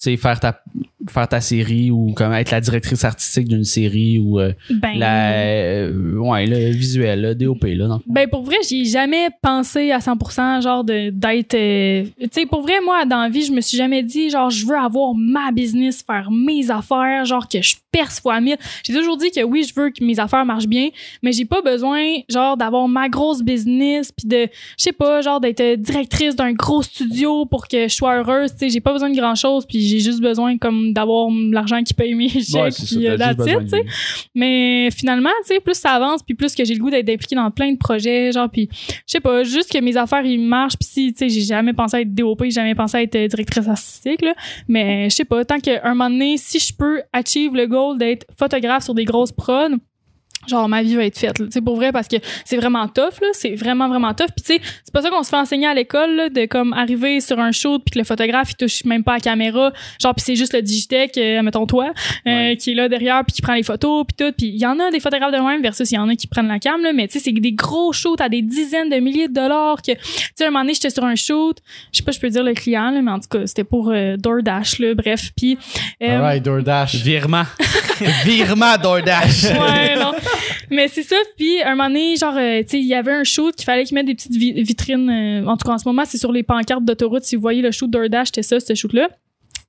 [0.00, 0.62] Tu sais, faire ta,
[1.08, 5.32] faire ta série ou comme être la directrice artistique d'une série ou euh, Ben la,
[5.32, 8.00] euh, ouais, le visuel, là, DOP, là, non?
[8.06, 12.62] Ben pour vrai, j'ai jamais pensé à 100% genre de d'être euh, tu sais pour
[12.62, 15.52] vrai moi dans la vie, je me suis jamais dit genre je veux avoir ma
[15.52, 18.58] business, faire mes affaires, genre que je perce fois mille.
[18.84, 20.88] J'ai toujours dit que oui, je veux que mes affaires marchent bien,
[21.22, 25.40] mais j'ai pas besoin genre d'avoir ma grosse business puis de je sais pas genre
[25.40, 29.10] d'être directrice d'un gros studio pour que je sois heureuse, tu sais, j'ai pas besoin
[29.10, 32.44] de grand-chose puis j'ai juste besoin comme d'avoir l'argent qui paye mes chèques
[32.96, 33.42] puis euh, de-
[34.34, 37.34] Mais finalement, tu sais, plus ça avance, puis plus que j'ai le goût d'être impliqué
[37.34, 40.76] dans plein de projets, genre, puis je sais pas, juste que mes affaires, ils marchent,
[40.78, 43.16] puis si, tu sais, j'ai jamais pensé à être DOP, j'ai jamais pensé à être
[43.16, 44.34] euh, directrice artistique, là,
[44.68, 48.26] mais je sais pas, tant qu'un moment donné, si je peux achieve le goal d'être
[48.38, 49.76] photographe sur des grosses prods,
[50.48, 51.46] genre ma vie va être faite là.
[51.52, 54.54] tu pour vrai parce que c'est vraiment tough là c'est vraiment vraiment tough puis tu
[54.54, 57.38] sais c'est pas ça qu'on se fait enseigner à l'école là, de comme arriver sur
[57.38, 60.24] un shoot puis que le photographe il touche même pas à la caméra genre puis
[60.24, 61.92] c'est juste le digitech euh, mettons toi
[62.26, 64.66] euh, qui est là derrière puis qui prend les photos puis tout puis il y
[64.66, 66.82] en a des photographes de même versus il y en a qui prennent la cam
[66.82, 69.82] là mais tu sais c'est des gros shoots à des dizaines de milliers de dollars
[69.82, 69.98] que tu
[70.34, 71.58] sais un moment donné j'étais sur un shoot
[71.92, 73.90] je sais pas je peux dire le client là mais en tout cas c'était pour
[73.90, 75.58] euh, DoorDash là bref puis
[76.02, 76.96] euh, Alright, DoorDash.
[76.96, 77.44] Virement.
[78.24, 79.44] Virement DoorDash.
[79.44, 80.12] ouais, non.
[80.70, 81.16] Mais c'est ça.
[81.36, 83.84] Puis, un moment donné, genre, euh, tu sais, il y avait un shoot qu'il fallait
[83.84, 85.08] qu'ils mettent des petites vi- vitrines.
[85.10, 87.24] euh, en tout cas, en ce moment, c'est sur les pancartes d'autoroute.
[87.24, 89.08] Si vous voyez le shoot DoorDash, c'était ça, ce shoot-là.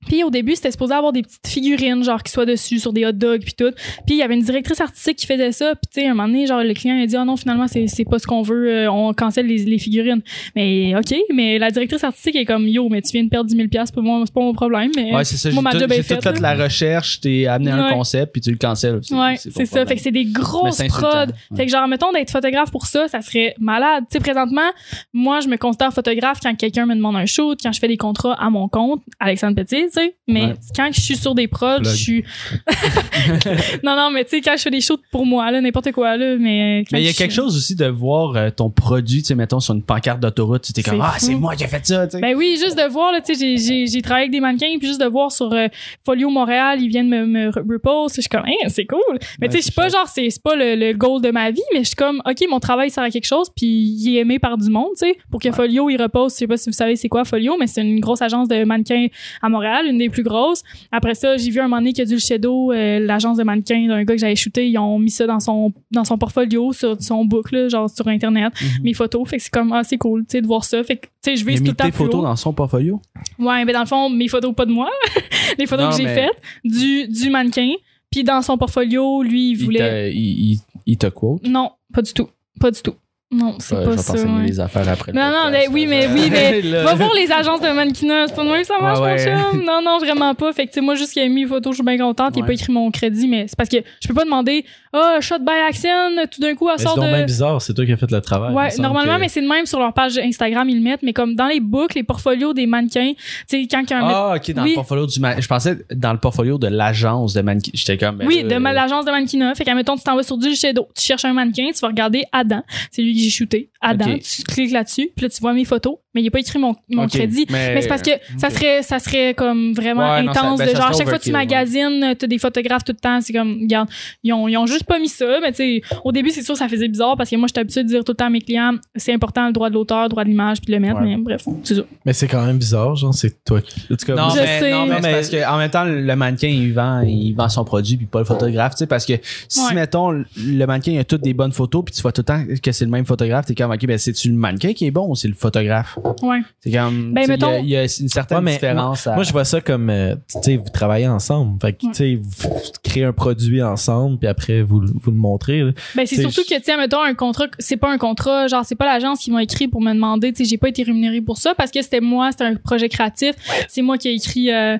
[0.08, 3.06] Puis au début, c'était supposé avoir des petites figurines, genre, qui soient dessus, sur des
[3.06, 3.72] hot dogs, puis tout.
[4.06, 5.76] Puis il y avait une directrice artistique qui faisait ça.
[5.76, 7.88] Puis tu sais, un moment donné, genre, le client a dit, oh non, finalement, c'est
[7.88, 10.22] c'est pas ce qu'on veut, euh, on cancelle les, les figurines.
[10.56, 13.56] Mais OK, mais la directrice artistique est comme, yo, mais tu viens de perdre 10
[13.56, 14.90] 000 pour moi, c'est pas mon problème.
[14.96, 15.50] Mais Ouais, c'est ça.
[15.50, 15.88] J'ai tout, tout
[16.22, 16.56] fait là.
[16.56, 17.94] la recherche, t'es amené un Ouais.
[17.94, 19.02] concept, puis tu le cancelles.
[19.12, 19.86] Ouais, pas c'est ça.
[19.86, 21.08] Fait que c'est des grosses c'est prods.
[21.52, 21.58] ouais.
[21.58, 24.06] Fait que genre, mettons, d'être photographe pour ça, ça serait malade.
[24.10, 24.70] Tu sais, présentement,
[25.14, 27.98] moi, je me considère photographe quand quelqu'un me demande un shoot, quand je fais des
[27.98, 29.88] contrats à mon compte, Alexandre Petit.
[29.94, 30.16] Tu sais.
[30.28, 30.54] Mais Ouais.
[30.76, 32.24] quand je suis sur des prods, je suis.
[33.84, 36.18] non, non, mais tu sais, quand je fais des shows pour moi, là, n'importe quoi,
[36.18, 36.84] là, mais.
[36.92, 39.36] Mais il y a quelque suis- chose aussi de voir euh, ton produit, tu sais,
[39.36, 42.08] mettons, sur une pancarte d'autoroute, tu t'es comme, ah, c'est moi qui ai fait ça,
[42.08, 42.22] tu sais.
[42.22, 45.02] Ben oui, juste de voir, là, tu sais, j'ai- travaillé avec des mannequins, puis juste
[45.02, 45.68] de voir sur euh,
[46.06, 49.20] Folio Montréal, ils viennent me, me re- repost, je suis comme, hein, c'est cool.
[49.42, 51.52] Mais tu sais, je suis pas genre, c'est c'est pas le, le goal de ma
[51.52, 54.22] vie, mais je suis comme, ok, mon travail sert à quelque chose, puis il est
[54.22, 56.70] aimé par du monde, tu sais, pour que Folio, il repose, je sais pas si
[56.70, 59.08] vous savez c'est quoi Folio, mais c'est une grosse agence de mannequins
[59.42, 60.64] à Montréal, une des plus grosses.
[60.92, 63.44] Après ça, j'ai vu un moment donné qu'il y a du Shadow, euh, l'agence de
[63.44, 66.74] mannequins d'un gars que j'avais shooté, ils ont mis ça dans son, dans son portfolio,
[66.74, 69.98] sur son book, là, genre sur Internet, mes photos, fait que c'est comme, ah, c'est
[69.98, 70.84] cool, tu sais, de voir ça.
[70.84, 72.24] Fait que, tu sais, je tout mis le temps tes photos haut.
[72.24, 73.02] dans son portfolio?
[73.38, 74.90] Ouais, mais dans le fond, mes photos, pas de moi.
[75.58, 77.72] les photos Non, que j'ai mais- faites du, du mannequin.
[78.12, 80.12] Puis dans son portfolio, lui, il voulait.
[80.14, 81.46] il, il, il te quote?
[81.48, 82.28] Non, pas du tout.
[82.60, 82.96] Pas du tout.
[83.32, 84.14] Non, c'est pas je vais ça.
[84.14, 84.44] ouais.
[84.48, 85.12] les affaires après.
[85.14, 88.28] Non, non, mais oui, mais oui, mais va voir les agences de mannequinat.
[88.28, 89.64] C'est pas de même que ça marche, Ouais, ouais.
[89.64, 90.52] Non, non, vraiment pas.
[90.52, 92.32] Fait que, tu sais, moi, juste qu'il ait mis une photo, je suis bien contente.
[92.36, 92.48] Il a Ouais.
[92.48, 95.52] pas écrit mon crédit, mais c'est parce que je peux pas demander, ah, shot by
[95.68, 95.90] action,
[96.32, 97.26] tout d'un coup, elle Mais sort c'est de.
[97.26, 98.52] bizarre, c'est toi qui as fait le travail.
[98.52, 101.04] il Ouais, normalement, que- mais c'est de même sur leur page Instagram, ils le mettent,
[101.04, 104.34] mais comme dans les books, les portfolios des mannequins, tu sais, quand a un Ah,
[104.38, 104.70] ok, dans Oui.
[104.70, 107.70] le portfolio du man- Je pensais dans le portfolio de l'agence de mannequin.
[107.76, 108.18] J'étais comme.
[108.18, 109.54] ben Oui, de euh, l'agence de mannequinat.
[109.54, 111.90] Fait qu'à mettons, tu t'en vas sur du Shadow, tu cherches un mannequin, tu vas
[111.90, 112.64] regarder Adam.
[112.90, 113.70] C'est lui que j'ai shooté.
[113.82, 115.96] Adam, tu cliques là-dessus, puis là, tu vois mes photos.
[116.16, 117.46] Mais il a pas écrit mon, mon crédit.
[117.52, 120.68] Mais c'est parce que ça serait, ça serait comme vraiment Ouais, non, ça- intense ben,
[120.72, 123.22] de genre, chaque fois que tu magasines, t'as des photographes tout le temps.
[123.22, 123.88] C'est comme, regarde,
[124.24, 125.40] ils ont, ils ont juste pas mis ça.
[125.40, 127.84] Mais tu sais, au début, c'est sûr, ça faisait bizarre parce que moi, j'étais habituée
[127.84, 130.10] de dire tout le temps à mes clients, c'est important le droit de l'auteur, le
[130.10, 131.00] droit de l'image, puis de le mettre.
[131.00, 131.16] Ouais.
[131.16, 131.82] Mais bref, c'est ça.
[132.06, 133.80] Mais c'est quand même bizarre, genre, c'est toi qui.
[133.94, 134.72] En tout cas, Non, moi, Je mais, sais.
[134.72, 137.64] non, mais, mais- parce que en même temps, le mannequin, il vend, il vend son
[137.64, 139.14] produit puis pas le photographe, tu sais, parce que
[139.48, 139.76] si, Ouais.
[139.76, 142.44] mettons, le mannequin, il a toutes des bonnes photos puis tu vois tout le temps
[142.64, 145.08] que c'est le même photographe, t'es comme, ok, ben, c'est-tu le mannequin qui est bon
[145.10, 145.98] ou c'est le photographe?
[146.22, 146.40] Ouais.
[146.60, 149.16] C'est comme, Ben, il y a- mettons- il y, a une certaine Ouais, différence à-
[149.16, 151.60] Moi, je vois ça comme, euh, tu sais, vous travaillez ensemble.
[151.62, 152.50] Fait que, tu sais, vous,
[152.84, 155.62] créez un produit ensemble, puis après, vous, le- vous le montrez.
[155.62, 155.72] là.
[155.96, 158.76] Ben, c'est surtout que, tu sais, mettons, un contrat, c'est pas un contrat, genre, c'est
[158.76, 161.38] pas l'agence qui m'a écrit pour me demander, tu sais, j'ai pas été rémunérée pour
[161.38, 163.36] ça parce que c'était moi, c'était un projet créatif.
[163.68, 164.78] C'est moi qui ai écrit, euh,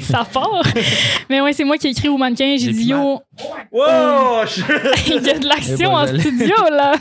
[0.00, 0.62] ça part.
[1.28, 3.20] Mais ouais, c'est moi qui ai écrit au mannequin, j'ai dit, yo,
[3.72, 4.44] Wow!
[5.06, 6.18] il y a de l'action Et en voilà.
[6.18, 6.92] studio, là.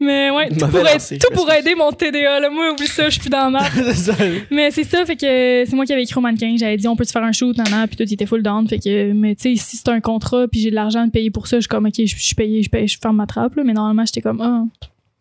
[0.00, 1.66] Mais ouais, tout pour, lancé, être- tout pour Christophe.
[1.66, 2.50] aider mon TDA, là.
[2.50, 3.62] Moi, oublie ça, je suis plus dans la map.
[4.50, 6.54] Mais c'est ça, fait que c'est moi qui avais écrit au mannequin.
[6.58, 8.68] J'avais dit, on peut te faire un shoot, nan, puis tout, il était full down.
[8.68, 11.30] Fait que, mais tu sais, si c'est un contrat, puis j'ai de l'argent de payer
[11.30, 13.54] pour ça, je suis comme, ok, je suis payé, je paye, je ferme ma trappe,
[13.54, 13.62] là.
[13.64, 14.64] Mais normalement, j'étais comme, ah,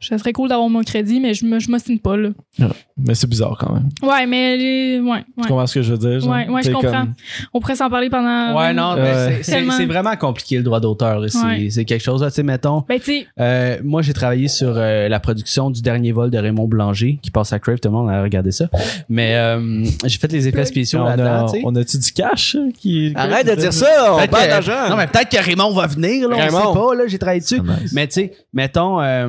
[0.07, 2.29] ça serait cool d'avoir mon crédit, mais je me, je m'ostine pas, là.
[2.97, 3.89] Mais c'est bizarre quand même.
[4.03, 6.19] Ouais, mais, les- ouais, Tu comprends ce que je veux dire?
[6.19, 6.29] genre?
[6.31, 6.91] Ouais, ouais, je comprends.
[6.91, 7.13] comme-
[7.53, 8.57] On pourrait s'en parler pendant.
[8.57, 9.73] Ouais, non, mais c'est- c'est Tellement.
[9.73, 11.23] c'est vraiment compliqué le droit d'auteur.
[11.29, 11.67] C'est Ouais.
[11.71, 14.73] c'est quelque chose, là, tu sais, mettons, Ben, tu sais, euh, moi j'ai travaillé sur
[14.75, 17.93] euh, la production du dernier vol de Raymond Blanger qui passe à Crave, tout le
[17.95, 18.65] monde a regardé ça.
[19.09, 22.55] Mais euh, j'ai fait les effets spéciaux on, là-dedans, on a-tu du cash?
[22.55, 24.89] euh, Qui, Arrête de dire ça, on Peut-être parle que- d'argent.
[24.89, 27.59] Non, mais peut-être que Raymond va venir, là, on sait pas, là, j'ai travaillé dessus.
[27.67, 27.93] Ah, nice.
[27.93, 29.27] Mais tu sais, mettons, euh,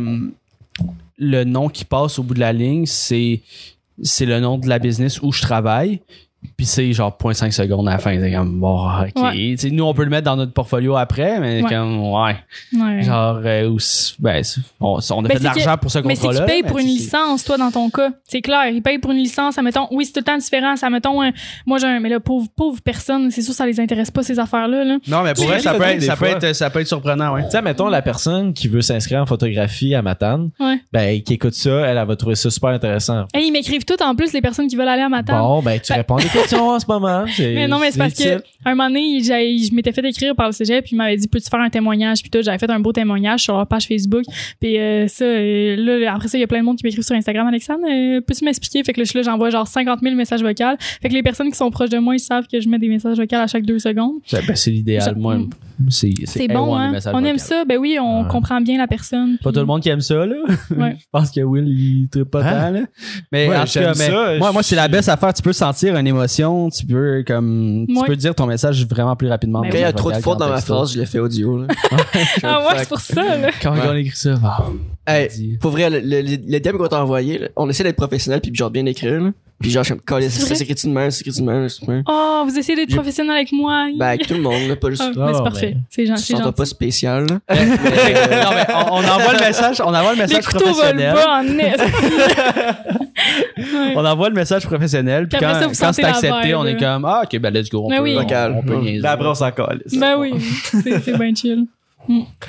[1.23, 3.41] le nom qui passe au bout de la ligne, c'est
[4.21, 6.01] le nom de la business où je travaille.
[6.57, 8.19] Puis c'est genre 0.5 secondes à la fin.
[8.21, 9.23] C'est comme, bon, ok.
[9.23, 9.55] Ouais.
[9.59, 11.69] Tu nous, on peut le mettre dans notre portfolio après, mais Ouais.
[11.69, 12.37] comme, ouais.
[12.75, 13.03] ouais.
[13.03, 13.79] Genre, euh, ou
[14.19, 14.43] ben,
[14.81, 16.39] on, on a Ben, fait de l'argent pour ce Mais c'est contrat-là.
[16.41, 18.11] qu'il paye mais pour une licence, toi, dans ton cas.
[18.29, 19.57] C'est clair, il paye pour une licence.
[19.59, 20.77] Admettons, oui, c'est tout le temps différent.
[20.77, 21.21] Ça, mettons,
[21.67, 24.39] moi, j'ai un, mais là, pauvre, pauvre personne, c'est sûr, ça les intéresse pas, ces
[24.39, 24.99] affaires-là, là.
[25.09, 26.37] Non, mais pour Tu vrai, ça peut, être, ça, peut fois.
[26.37, 27.45] être, ça peut être surprenant, ouais.
[27.45, 30.81] Tu sais, mettons la personne qui veut s'inscrire en photographie à Matane, Ouais.
[30.93, 33.27] ben, qui écoute ça, elle, elle va trouver ça super intéressant.
[33.35, 35.39] Hey, ils m'écrivent tout, en plus, les personnes qui veulent aller à ma table.
[35.41, 37.25] Bon, ben, tu Ben- réponds questions en ce moment.
[37.39, 38.43] Mais non, mais c'est parce que utile.
[38.65, 41.29] un moment donné, j'ai- je m'étais fait écrire par le cégep, puis il m'avait dit
[41.29, 42.41] peux-tu faire un témoignage, puis tout.
[42.43, 44.25] J'avais fait un beau témoignage sur leur page Facebook,
[44.61, 47.03] puis euh, ça, euh, là, après ça, il y a plein de monde qui m'écrit
[47.03, 48.83] sur Instagram, Alexandre, euh, peux-tu m'expliquer?
[48.85, 50.77] Fait que là, je suis là, j'envoie genre 50 000 messages vocaux.
[51.01, 52.89] Fait que les personnes qui sont proches de moi, ils savent que je mets des
[52.89, 54.15] messages vocaux à chaque deux secondes.
[54.27, 55.15] C'est- ben, c'est l'idéal.
[55.17, 55.39] Moi,
[55.89, 56.93] c'est C'est A1, bon, hein?
[57.13, 57.65] On aime ça.
[57.65, 59.37] Ben oui, on comprend bien la personne.
[59.39, 60.37] Pas puis- tout le monde qui aime ça, là.
[60.77, 60.97] Ouais.
[60.99, 62.61] je pense que Will, il tripe pas Hein?
[62.67, 62.81] tant, là.
[63.33, 64.35] Mais Ouais, en tout cas, j'aime mais ça.
[64.39, 65.33] moi, moi c'est la best affaire.
[65.35, 66.22] Tu peux sentir une émotion,
[66.71, 68.07] tu peux, comme, tu Ouais.
[68.07, 69.61] peux dire ton message vraiment plus rapidement.
[69.63, 71.59] Ben Quand il y a trop de fautes dans ma phrase, je l'ai fait audio.
[71.63, 71.67] Là.
[72.43, 73.51] Ah ouais, c'est pour ça, là.
[73.63, 74.67] Quand on écrit ça, bah,
[75.07, 75.59] Hey, dis.
[75.61, 78.55] pour vrai, le, le, le DM qu'on t'a envoyé, là, on essaie d'être professionnel puis
[78.55, 79.21] genre bien écrire.
[79.21, 79.31] Là.
[79.63, 81.91] Puis genre, je suis comme, C'est s'écrit de même, ça s'écrit de même, c'est de
[81.91, 82.03] même?
[82.09, 83.87] Oh, vous essayez d'être professionnel avec moi.
[83.97, 85.03] Ben, avec tout le monde, là, pas juste.
[85.03, 85.77] Ah, Ah, mais c'est mais- parfait.
[85.89, 86.57] C'est te c'est sens gentil.
[86.57, 87.27] pas spécial.
[87.31, 87.39] Là?
[87.55, 91.15] non, mais on, on envoie le message, on envoie le Les message couteaux volent professionnel.
[91.15, 91.81] pas en est.
[91.81, 93.13] Ouais.
[93.95, 97.39] On envoie le message professionnel, puis quand, c'est accepté, vibe, on est comme, ah, ok,
[97.39, 98.15] ben let's go, on Ben peut, oui.
[98.17, 98.55] on, Local.
[98.59, 99.07] on peut niaiser.
[99.07, 99.83] Après, on s'en colle.
[99.97, 101.67] Ben oui, c'est c'est bien chill.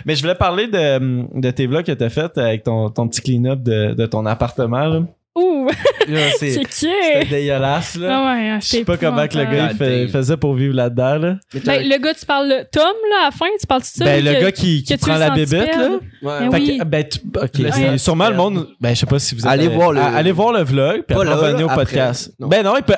[0.05, 3.21] Mais je voulais parler de, de tes vlogs que t'as fait avec ton, ton petit
[3.21, 4.85] clean-up de, de ton appartement.
[4.87, 5.01] là.
[5.35, 5.67] Ouh,
[6.37, 8.07] c'est dégueulasse, là.
[8.11, 11.17] Ah ouais, Je sais pas comment que le gars il fait- faisait pour vivre là-dedans,
[11.17, 11.35] là.
[11.65, 14.05] Ben, le gars, tu parles de Tom, là, à la fin, tu parles de ça?
[14.05, 15.89] Ben, le que- gars qui, prend la bébête, là.
[15.89, 16.77] Ouais, Ben Fait oui.
[16.77, 18.67] que, ben, tu- ok, sens sûrement le monde.
[18.79, 21.15] Ben, je sais pas si vous êtes Allez voir le- Allez voir le vlog, puis
[21.15, 22.31] Pas après, au podcast.
[22.39, 22.47] Non.
[22.47, 22.93] Ben non, il peut.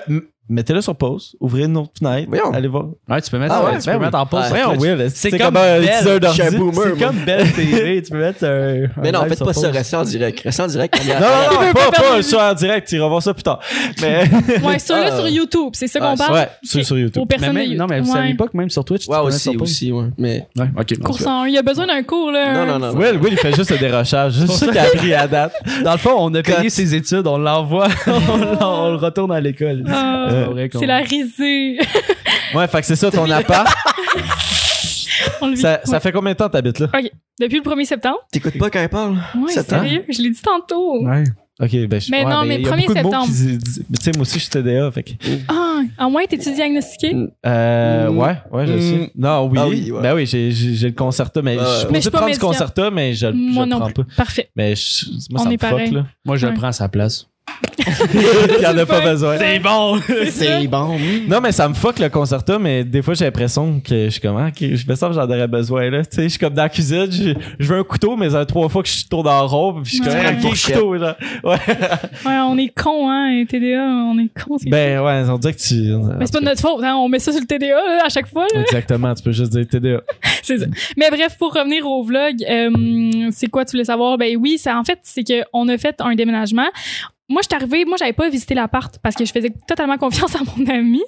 [0.47, 2.51] Mettez-le sur pause, ouvrez une autre fenêtre, Voyons.
[2.53, 2.85] allez voir.
[3.09, 4.05] Ouais, tu peux mettre, Ah ouais, tu ben peux oui.
[4.05, 4.41] mettre en pause.
[4.41, 4.45] Ouais.
[4.45, 4.99] sur Voyons, Twitch.
[4.99, 5.81] Will, C'est comme comme un Belle.
[5.81, 6.19] teaser Je suis un
[6.51, 6.57] d'ordi?
[6.57, 7.07] boomer, C'est moi.
[7.07, 9.01] comme Belle TV, tu peux mettre un.
[9.01, 10.41] Mais non, faites sur pas ça, restez en direct.
[10.41, 10.95] Restez en direct.
[11.03, 13.59] Non, non, Il non, pas, pas pas en direct, tu iras voir ça plus tard.
[14.03, 14.25] Mais.
[14.63, 15.15] Ouais, ça, là, Ah.
[15.17, 16.33] sur YouTube, c'est ça qu'on Ouais, parle?
[16.35, 17.23] ouais, sur- sur YouTube.
[17.23, 18.17] Aux Mais même, non, mais vous Ouais.
[18.19, 19.61] saviez pas que même sur Twitch, tu Ouais, peux mettre aussi, sur pause?
[19.63, 20.05] aussi, ouais.
[20.19, 20.47] Mais.
[20.57, 20.99] Ouais, ok.
[20.99, 21.47] Course en un.
[21.47, 22.53] Il y a besoin d'un cours, là.
[22.53, 22.93] Non, non, non.
[22.93, 22.99] non.
[22.99, 24.33] Will, Will, il fait juste le dérochage.
[24.33, 25.53] C'est ça qu'il a appris à date.
[25.83, 29.31] Dans le fond, on a payé ses études, on l'envoie, on, l'en- on le retourne
[29.31, 29.83] à l'école.
[30.39, 31.77] C'est pas vrai qu'on- c'est la risée.
[32.53, 33.67] Ouais, fait que c'est ça ton appart.
[35.41, 35.61] On le vit.
[35.61, 36.87] Ça, fait combien de temps t'habites là?
[37.39, 38.19] Depuis le 1er septembre.
[38.31, 39.17] T'écoutes pas quand elle parle?
[39.35, 39.63] Ouais, ans?
[39.63, 40.05] sérieux?
[40.07, 41.03] Je l'ai dit tantôt.
[41.03, 41.23] Ouais.
[41.59, 43.25] Ok, ben je Mais ouais, non, mais il y a 1er beaucoup de mots septembre.
[43.25, 45.11] qui disent- disent- mais Tu sais, moi aussi, je suis TDA, fait que.
[45.47, 47.15] Ah, à moins, t'es-tu diagnostiqué?
[47.45, 48.17] Euh, Mm.
[48.17, 48.79] ouais, ouais, je Mm.
[48.81, 49.11] sais.
[49.15, 49.57] Non, oui.
[49.61, 50.01] Ah oui, ouais.
[50.01, 52.17] Ben oui, j'ai, j'ai, j'ai le concerta, mais je suis Mais je supposé suis pas
[52.19, 52.47] prendre ce médecin.
[52.47, 54.03] concerta, mais je, je Moi le non prends plus.
[54.03, 54.15] pas.
[54.17, 54.49] Parfait.
[54.55, 55.91] Mais je- moi, On ça est me fuck, pareil.
[55.91, 56.05] là.
[56.25, 56.51] Moi, je Ouais.
[56.51, 57.27] le prends à sa place.
[58.13, 59.37] Il y en a pas besoin.
[59.37, 59.99] C'est bon!
[60.29, 60.97] C'est bon.
[61.27, 64.21] Non, mais ça me fuck le concerta, mais des fois, j'ai l'impression que je suis
[64.21, 66.03] comme, ah, ok, je me sens que j'en aurais besoin, là.
[66.03, 68.39] Tu sais, je suis comme dans la cuisine, je, je veux un couteau, mais ça
[68.39, 70.21] fait trois fois que je tourne en rond, puis je suis comme, Ouais.
[70.25, 70.75] ah, fourchette.
[70.75, 71.17] couteau, là.
[71.43, 71.57] Ouais.
[72.25, 74.57] Ouais, on est con, hein, TDA, on est con.
[74.57, 75.75] c'est Ben, ouais, on dirait que tu.
[76.19, 78.09] Mais c'est pas de notre faute, hein, on met ça sur le TDA là, à
[78.09, 78.45] chaque fois.
[78.53, 78.61] Là.
[78.61, 80.01] Exactement, tu peux juste dire TDA.
[80.41, 80.65] c'est ça.
[80.97, 84.17] Mais bref, pour revenir au vlog, euh, c'est quoi tu voulais savoir?
[84.17, 86.67] Ben oui, ça, en fait, c'est qu'on a fait un déménagement.
[87.27, 90.35] Moi, je suis arrivée, moi, j'avais pas visité l'appart parce que je faisais totalement confiance
[90.35, 91.01] à mon ami.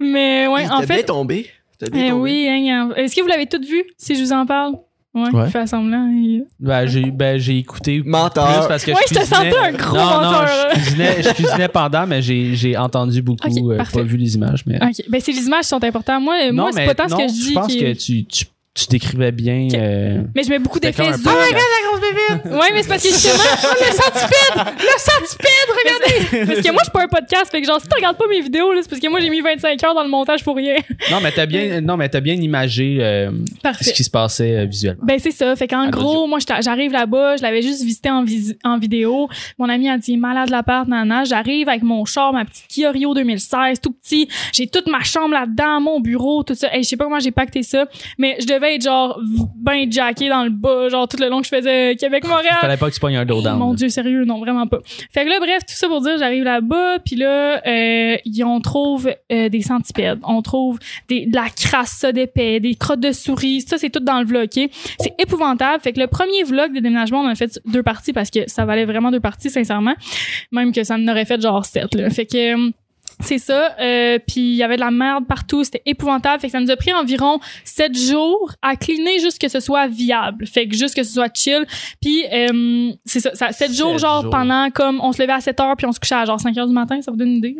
[0.00, 1.02] Mais ouais, en T'as bien fait.
[1.04, 1.46] tombé.
[1.78, 2.22] T'as bien Eh tombé.
[2.22, 2.94] oui, hein, hein.
[2.96, 4.74] est-ce que vous l'avez toutes vu, si je vous en parle?
[5.12, 5.42] Ouais, Ouais.
[5.46, 6.06] il fait semblant.
[6.12, 8.60] il- Ben, j'ai, ben, j'ai écouté Menteur.
[8.60, 9.50] plus parce que Ouais, je te cuisinais.
[9.50, 13.20] sentais un gros non, menteur, Non, je cuisinais, je cuisinais pendant, mais j'ai, j'ai entendu
[13.20, 14.76] beaucoup, Ok, euh, pas vu les images, mais.
[14.76, 16.22] Ok, ben c'est les images qui sont importantes.
[16.22, 17.48] Moi, non, moi c'est mais pas tant non, ce que je dis.
[17.48, 19.66] Je pense qui- que tu, tu, tu décrivais bien.
[19.74, 21.24] Euh, Mais je mets beaucoup d'effets comme un zoom.
[21.24, 22.44] podcast.
[22.44, 24.74] Ouais, mais c'est parce que justement, oh, le centipède!
[24.78, 26.46] Le centipède, regardez!
[26.54, 28.26] parce que moi, je suis pas un podcast, fait que genre, si tu regardes pas
[28.28, 30.54] mes vidéos, là, c'est parce que moi, j'ai mis 25 heures dans le montage pour
[30.56, 30.76] rien.
[31.10, 33.30] Non, mais t'as bien, non, mais t'as bien imagé euh,
[33.80, 35.02] ce qui se passait euh, visuellement.
[35.04, 35.54] Ben c'est ça.
[35.56, 39.28] Fait qu'en gros, moi j'arrive là-bas, je l'avais juste visité en, visi- en vidéo.
[39.58, 41.24] Mon ami a dit malade l'appart, nana.
[41.24, 44.28] J'arrive avec mon char, ma petite Kia Rio 2016, tout petit.
[44.52, 46.72] J'ai toute ma chambre là-dedans, mon bureau, tout ça.
[46.74, 47.86] Hey, je sais pas comment j'ai pacté ça,
[48.18, 49.20] mais je devais être genre
[49.56, 52.58] ben jacké dans le bas, genre tout le long que je faisais Québec-Montréal.
[52.60, 53.58] Fallait pas que tu pognes un dos down.
[53.58, 53.74] Mon.
[53.74, 54.78] Dieu, sérieux, non, vraiment pas.
[55.12, 59.10] Fait que là, bref, tout ça pour dire, j'arrive là-bas, puis là, euh, on trouve
[59.32, 63.62] euh, des centipèdes, on trouve des, de la crasse ça d'épais, des crottes de souris,
[63.62, 64.70] ça, c'est tout dans le vlog, OK?
[64.98, 65.82] C'est épouvantable.
[65.82, 68.48] Fait que le premier vlog de déménagement, on en a fait deux parties parce que
[68.48, 69.94] ça valait vraiment deux parties, sincèrement.
[70.52, 72.10] Même que ça en aurait fait genre sept, là.
[72.10, 72.70] Fait que...
[73.20, 73.74] euh, c'est ça.
[73.80, 75.64] Euh, puis il y avait de la merde partout.
[75.64, 76.40] C'était épouvantable.
[76.40, 79.86] Fait que ça nous a pris environ sept jours à cleaner juste que ce soit
[79.86, 80.46] viable.
[80.46, 81.64] Fait que juste que ce soit chill.
[82.00, 83.52] Puis euh, c'est ça, ça.
[83.52, 84.30] Sept jours, genre jours.
[84.30, 86.56] pendant comme on se levait à 7 heures puis on se couchait à genre 5
[86.58, 87.00] heures du matin.
[87.02, 87.56] Ça vous donne une idée?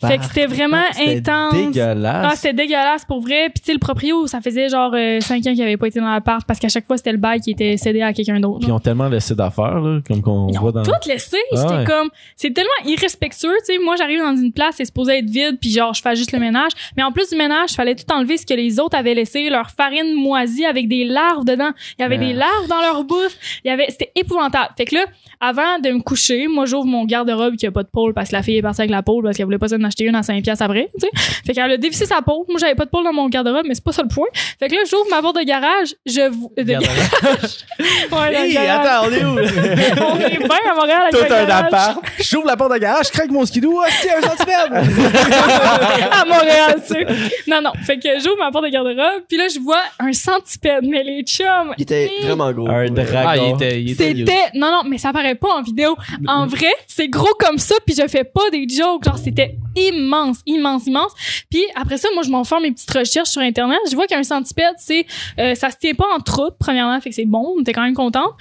[0.00, 1.54] Fait que c'était vraiment C'était intense.
[1.54, 2.40] Ah, dégueulasse.
[2.40, 3.50] c'était dégueulasse pour vrai.
[3.50, 6.10] Puis tu sais, le proprio, ça faisait genre 5 ans qu'il avait pas été dans
[6.10, 8.60] l'appart parce qu'à chaque fois, c'était le bail qui était cédé à quelqu'un d'autre.
[8.60, 10.82] Puis ils ont tellement laissé d'affaires, là, comme qu'on voit dans.
[10.82, 11.38] tout laissé.
[11.54, 11.84] Ah ouais.
[11.84, 13.78] comme, c'est tellement irrespectueux, tu sais.
[13.78, 16.40] Moi, j'arrive dans une place, c'est supposé être vide, puis genre, je fais juste le
[16.40, 16.72] ménage.
[16.96, 19.48] Mais en plus du ménage, il fallait tout enlever ce que les autres avaient laissé,
[19.48, 21.70] leur farine moisie avec des larves dedans.
[21.98, 22.24] Il y avait Ah.
[22.26, 23.36] des larves dans leur bouffe.
[23.64, 24.70] Il y avait, c'était épouvantable.
[24.76, 25.04] Fait que là,
[25.40, 28.34] avant de me coucher, moi, j'ouvre mon garde-robe qui a pas de pôle parce que
[28.36, 30.22] la fille est partie avec la pôle parce qu'elle voulait pas s'en acheter une à
[30.24, 31.30] 5 piastres après, tu sais.
[31.46, 32.44] Fait qu'elle a dévissé sa pôle.
[32.48, 34.26] Moi, j'avais pas de pôle dans mon garde-robe, mais c'est pas ça le point.
[34.58, 38.86] Fait que là, j'ouvre ma porte de garage, je vous, de Ouais, Hey, garage.
[38.86, 39.38] attends, on est où?
[40.12, 41.64] on est bien à Montréal avec Tout un garage.
[41.66, 41.98] appart.
[42.18, 44.87] J'ouvre la porte de garage, je craque mon skidoo, ah, c'est un centimètre!
[46.10, 47.06] à Montréal, tu sais.
[47.46, 47.72] Non, non.
[47.84, 51.22] Fait que j'ouvre ma porte de garde-robe, puis là, je vois un centipède, mais les
[51.22, 51.72] chums.
[51.76, 52.68] Il était vraiment gros.
[52.68, 53.28] Un dragon.
[53.28, 54.50] Ah, il était, il était C'était.
[54.54, 55.96] Non, non, mais ça paraît pas en vidéo.
[56.26, 59.04] En vrai, c'est gros comme ça, puis je fais pas des jokes.
[59.04, 61.12] Genre, c'était immense, immense, immense.
[61.50, 63.78] Puis après ça, moi, je m'en fais mes petites recherches sur Internet.
[63.90, 65.06] Je vois qu'un centipède, c'est.
[65.38, 67.54] euh, ça se tient pas en troupe, premièrement, fait que c'est bon.
[67.56, 68.32] On était quand même contente.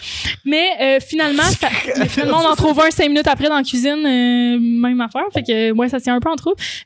[0.45, 1.67] Mais euh, finalement, ça,
[2.07, 5.23] finalement, on en trouve un cinq minutes après dans la cuisine, euh, même affaire.
[5.33, 6.35] Fait que, ouais, ça se tient un peu en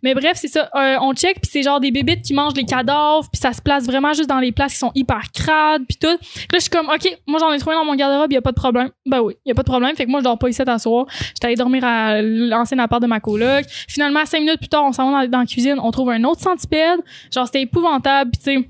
[0.03, 0.69] Mais bref, c'est ça.
[0.75, 3.61] Euh, on check, puis c'est genre des bébites qui mangent les cadavres, puis ça se
[3.61, 6.07] place vraiment juste dans les places qui sont hyper crades, puis tout.
[6.07, 6.17] Là,
[6.53, 8.55] je suis comme, OK, moi, j'en ai trouvé dans mon garde-robe, y a pas de
[8.55, 8.89] problème.
[9.05, 9.95] Ben oui, y a pas de problème.
[9.95, 11.05] Fait que moi, je dors pas ici à soir.
[11.09, 13.65] J'étais allée dormir à l'ancien appart de ma coloc.
[13.87, 16.23] Finalement, cinq minutes plus tard, on s'en va dans, dans la cuisine, on trouve un
[16.23, 16.99] autre centipède.
[17.33, 18.69] Genre, c'était épouvantable, puis tu sais,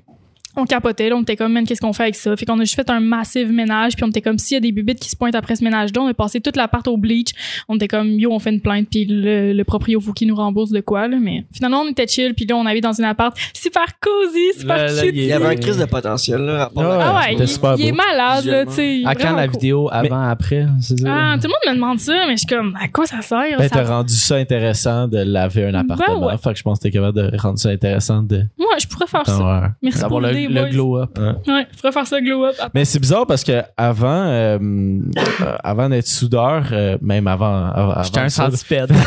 [0.57, 2.35] on capotait, là, on était comme, man, qu'est-ce qu'on fait avec ça?
[2.35, 4.59] Fait qu'on a juste fait un massif ménage, puis on était comme, s'il y a
[4.59, 6.97] des bibites qui se pointent après ce ménage-là, on a passé toute la part au
[6.97, 7.29] bleach.
[7.69, 10.35] On était comme, yo, on fait une plainte, puis le, le proprio faut qu'il nous
[10.35, 11.17] rembourse de quoi, là.
[11.21, 14.77] Mais finalement, on était chill, puis là, on avait dans une appart super cosy, super
[14.77, 15.11] Là, là, cute.
[15.15, 16.63] il y avait un crise de potentiel, là.
[16.63, 19.01] à part Ah la- Ah ouais, il, super il est malade, là, tu sais.
[19.05, 19.53] À quand la cool.
[19.53, 19.89] vidéo?
[19.91, 20.65] Avant, après?
[21.07, 23.57] Ah, tout le monde me demande ça, mais je suis comme, à quoi ça sert?
[23.57, 26.27] Ben, Ça- t'as rendu ça intéressant de laver un appartement.
[26.27, 26.37] ouais.
[26.37, 29.07] Fait que je pense que t'es capable de rendre ça intéressant de Moi, je pourrais
[29.07, 29.37] faire ça.
[29.61, 29.67] Ouais.
[29.81, 30.69] Merci pour Le, boys.
[30.69, 31.17] glow-up.
[31.19, 32.55] Ouais, je pourrais faire ça glow up.
[32.73, 38.03] Mais c'est bizarre parce que avant, euh, euh, avant d'être soudeur, euh, même avant, avant,
[38.03, 38.91] J'étais un centipède.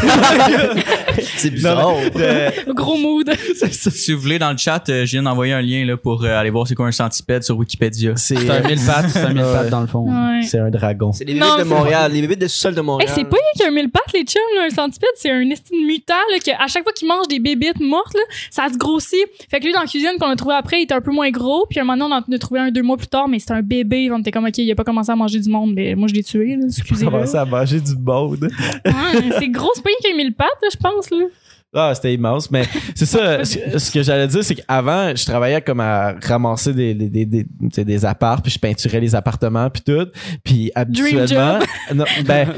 [1.37, 1.95] C'est bizarre.
[2.69, 3.31] Gros mood.
[3.71, 6.37] Si vous voulez, dans le chat, euh, je viens d'envoyer un lien là, pour euh,
[6.39, 8.13] aller voir c'est quoi un centipède sur Wikipédia.
[8.17, 9.53] c'est un mille pattes, c'est un mille Ouais.
[9.53, 10.05] pattes dans le fond.
[10.09, 10.43] Ouais.
[10.43, 11.13] c'est un dragon.
[11.13, 13.11] C'est les Non, bébites de Montréal, les bébites de sous-sol de Hey, Montréal.
[13.15, 14.65] c'est pas rien qu'il y a un mille pattes, les chums, là.
[14.67, 17.81] Un centipède, c'est un estime mutant, là, que à chaque fois qu'il mange des bébites
[17.81, 18.21] mortes, là,
[18.51, 19.19] ça se grossit.
[19.51, 21.24] Fait que lui, dans la cuisine qu'on a trouvé après, il était un peu moins
[21.31, 21.67] gros.
[21.69, 23.55] Puis un moment donné, on en a trouvé un deux mois plus tard, mais c'était
[23.55, 24.11] un bébé.
[24.13, 26.15] On était comme, OK, il a pas commencé à manger du monde, mais moi, je
[26.15, 26.65] l'ai tué, là.
[26.67, 27.11] Excusez-le.
[27.11, 28.45] commencé à manger du mode.
[28.45, 31.25] Ouais, c'est gros, c'est pas a mille pattes, je pense, là.
[31.77, 32.51] Ah, c'était immense.
[32.53, 32.65] Mais
[32.95, 37.27] c'est ça, ce que j'allais dire, c'est qu'avant, je travaillais comme à ramasser des, des,
[37.27, 37.45] des,
[37.85, 40.07] des, apparts, puis je peinturais les appartements, puis tout.
[40.45, 41.59] Puis habituellement...
[41.95, 42.49] Non, ben...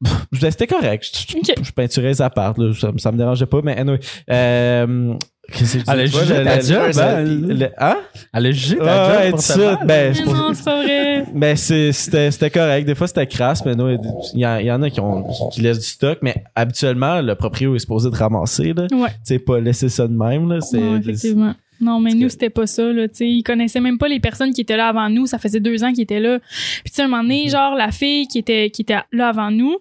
[0.00, 1.04] ben, C'était correct.
[1.12, 1.64] Je, je- Ok.
[1.64, 2.72] je peinturais les apparts, là.
[2.74, 4.00] Ça, ça me dérangeait pas, mais anyway.
[4.30, 5.14] Euh,
[5.52, 7.22] qu'est-ce que tu Elle a jugé ta job, hein?
[7.24, 7.96] le- Hein?
[8.32, 10.82] Elle a jugé ta job ouais, pour ça, ben, c'est Mais pour- non, c'est pas
[10.82, 11.24] vrai.
[11.34, 12.86] Mais c'est- c'était correct.
[12.86, 15.78] Des fois, c'était crasse, mais non, il y, y en a qui, ont, qui laissent
[15.80, 16.18] du stock.
[16.22, 18.72] Mais habituellement, le proprio est supposé de ramasser.
[18.74, 18.86] Là.
[18.92, 19.08] Ouais.
[19.10, 20.48] Tu sais, pas laisser ça de même.
[20.50, 20.60] Là.
[20.60, 21.54] C'est, Ouais, effectivement.
[21.80, 23.28] Non, mais Parce nous, que- c'était pas ça, là, tu sais.
[23.28, 25.26] Ils connaissaient même pas les personnes qui étaient là avant nous.
[25.26, 26.38] Ça faisait deux ans qu'ils étaient là.
[26.40, 27.50] Puis, tu sais, un moment donné, Mhm.
[27.50, 29.74] genre, la fille qui était, qui était là avant nous,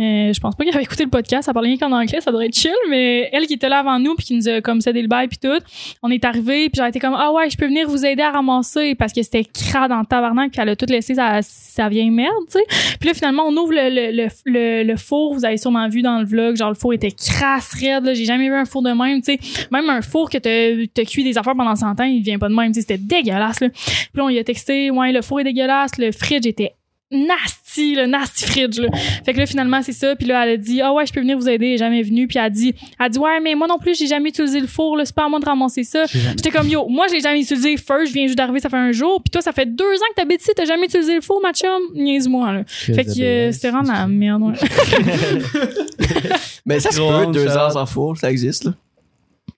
[0.00, 2.30] euh, je pense pas qu'elle avait écouté le podcast, ça parlait rien qu'en anglais, ça
[2.30, 4.80] devrait être chill, mais elle qui était là avant nous, puis qui nous a comme
[4.80, 5.58] cédé le bail, puis tout,
[6.02, 8.30] on est arrivé, puis j'ai été comme, ah ouais, je peux venir vous aider à
[8.30, 12.10] ramasser, parce que c'était crade en tabarnak, puis elle a tout laissé sa, sa vieille
[12.10, 12.96] merde, tu sais.
[12.98, 16.02] Puis là, finalement, on ouvre le, le, le, le, le four, vous avez sûrement vu
[16.02, 18.14] dans le vlog, genre, le four était crasse raide, là.
[18.14, 19.38] J'ai jamais vu un four de même, tu sais
[19.70, 22.54] même un four que t'as cuit des affaires pendant 100 ans, il vient pas de
[22.54, 22.72] même.
[22.72, 23.60] C'était dégueulasse.
[23.60, 23.68] Là.
[23.70, 26.74] Puis là, on lui a texté, ouais, le four est dégueulasse, le fridge était
[27.10, 28.78] nasty, le nasty fridge.
[28.78, 28.88] Là.
[29.24, 30.14] Fait que là, finalement, c'est ça.
[30.14, 31.66] Puis là, elle a dit, ah ouais, je peux venir vous aider.
[31.66, 32.28] Elle est jamais venue.
[32.28, 34.60] Puis elle a dit, elle a dit, ouais, mais moi non plus, j'ai jamais utilisé
[34.60, 34.98] le four.
[35.04, 36.04] C'est pas à moi de ramasser ça.
[36.06, 38.08] J'étais comme, yo, moi, j'ai jamais utilisé first.
[38.08, 39.20] Je viens juste d'arriver, ça fait un jour.
[39.22, 41.52] Puis toi, ça fait deux ans que t'habites ici, t'as jamais utilisé le four, ma
[41.52, 41.80] chum?
[41.94, 42.62] Niaise-moi, là.
[42.66, 44.54] Fait que euh, c'était vraiment la merde, ouais.
[46.66, 48.74] Mais ça se peut, deux heures sans four, ça existe, là.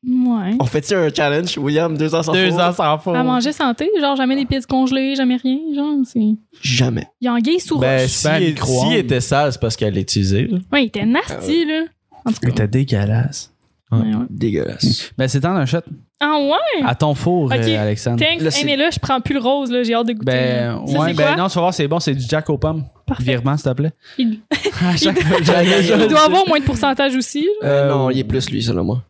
[0.04, 0.56] Ouais.
[0.58, 2.60] On fait-tu un challenge, William, deux heures sans Deux four?
[2.60, 3.14] ans sans fond.
[3.14, 6.34] À manger santé, genre jamais des pièces congelées, jamais rien, genre, c'est...
[6.60, 7.06] Jamais.
[7.20, 8.10] Il y a anguille sous ben, roche.
[8.10, 8.88] si, il- micro-ondes.
[8.88, 10.48] s'il était sale, c'est parce qu'elle l'utilisait.
[10.50, 10.58] là.
[10.72, 11.84] Ouais, il était nasty, là.
[12.24, 12.50] En tout cas.
[12.52, 13.52] T'es dégueulasse.
[13.92, 14.26] Ouais, ouais.
[14.30, 15.12] Dégueulasse.
[15.18, 15.78] Ben, c'est temps d'un shot.
[16.18, 16.86] Ah ouais?
[16.86, 17.52] À ton four, Ok.
[17.52, 18.18] euh, Alexandre.
[18.24, 18.40] Thanks.
[18.40, 19.82] Là, Hey, c'est- mais là, je prends plus le rose, là.
[19.82, 20.24] J'ai hâte de goûter.
[20.32, 21.36] Ben, Ça, ouais, c'est ben quoi?
[21.36, 22.84] non, tu vas voir, c'est bon, c'est du Jack aux pommes.
[23.06, 23.24] Parfait.
[23.24, 23.92] Virement, s'il te plaît.
[24.18, 24.40] Il,
[24.84, 27.46] À chaque- il doit avoir moins de pourcentage aussi.
[27.62, 27.68] là.
[27.68, 29.02] Euh, non, il est plus, lui, selon moi.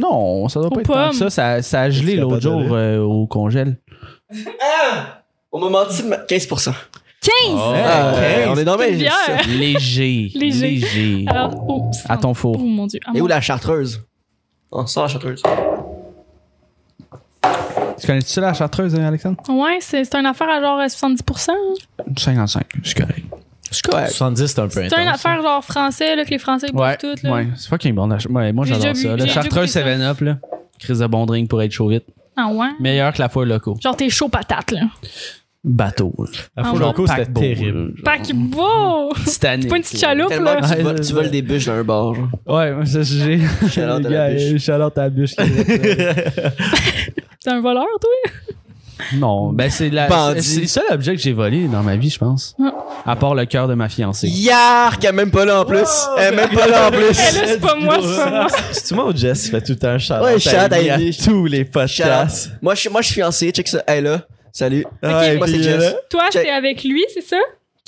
[0.00, 1.12] Non, ça doit Aux pas être tant que pommes.
[1.12, 1.30] ça.
[1.30, 3.78] Ça, ça a gelé l'autre pas jour euh, au congèle.
[5.52, 6.72] On m'a menti de ma- 15%.
[7.22, 7.32] 15!
[7.54, 8.92] Ah, euh, on est dans mes...
[8.92, 9.10] bien.
[9.48, 10.30] Léger.
[10.34, 10.70] Léger.
[10.70, 11.24] Léger.
[11.28, 12.58] Alors, oh, À ton Oh four.
[12.58, 12.98] mon dieu.
[13.06, 14.02] Ah, Et où la chartreuse?
[14.72, 15.42] On sort la chartreuse.
[17.98, 19.36] Tu connais-tu ça, la chartreuse, hein, Alexandre?
[19.50, 21.50] Ouais, c'est c'est une affaire à genre 70%.
[21.50, 21.54] hein.
[22.16, 23.24] 55, c'est correct.
[23.70, 24.06] Je crois.
[24.06, 24.98] 70, c'est un peu C'est intense.
[25.00, 27.22] une affaire genre français, là, que les Français boivent Ouais, toutes.
[27.22, 27.32] Là.
[27.32, 27.48] ouais.
[27.56, 28.10] C'est fucking bon.
[28.30, 29.16] Ouais, moi, j'adore ça.
[29.16, 30.36] Le chartreuse déjà goûté 7-Up, là.
[30.78, 32.04] Crise de bon drink pour être chaud vite.
[32.36, 32.68] Ah ouais?
[32.80, 33.76] Meilleur que la fois loco.
[33.82, 34.80] Genre, t'es chaud patate, là.
[35.62, 36.14] Bateau.
[36.18, 36.24] là.
[36.56, 36.84] La Ah, fois ouais.
[36.86, 37.94] loco, c'était Paquebot, terrible.
[38.34, 39.12] beau!
[39.26, 39.62] Titanic.
[39.64, 40.36] C'est pas une petite chaloupe, là.
[40.36, 41.14] tu, voles, c'est tu ça.
[41.14, 42.28] voles des bûches dans un bar, genre.
[42.46, 43.36] Ouais, moi, ça, j'ai.
[43.76, 44.68] La gars, bûche.
[44.70, 45.36] à la bûche.
[45.36, 46.14] qui est là.
[47.44, 48.32] T'es un voleur, toi?
[49.16, 50.06] Non, ben, c'est la.
[50.08, 50.42] Bandit.
[50.42, 52.54] C'est le seul objet que j'ai volé dans ma vie, je pense.
[52.62, 52.72] Ah.
[53.06, 54.28] À part le cœur de ma fiancée.
[54.28, 55.02] Yark!
[55.02, 55.88] Elle est même pas là en plus.
[56.18, 57.08] Elle est même pas là en Eh plus.
[57.08, 58.46] là, c'est pas moi, c'est pas moi.
[58.72, 60.94] C'est-tu moi ou Jess qui fait tout le temps un shout Ouais, shout out à
[60.94, 61.16] Amy.
[61.16, 62.50] tous les podcasts?
[62.60, 63.50] Moi, je suis- moi, je suis fiancé.
[63.52, 63.82] Check ça.
[63.86, 64.22] Elle est là.
[64.52, 64.84] Salut.
[65.02, 65.82] Ouais, moi, c'est puis, Jess.
[65.82, 66.42] euh, Toi, Check.
[66.44, 67.36] c'est avec lui, c'est ça?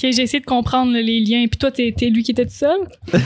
[0.02, 1.46] Ok, j'ai essayé de comprendre là, les liens.
[1.48, 2.78] Puis toi, t'es t'es lui qui était tout seul?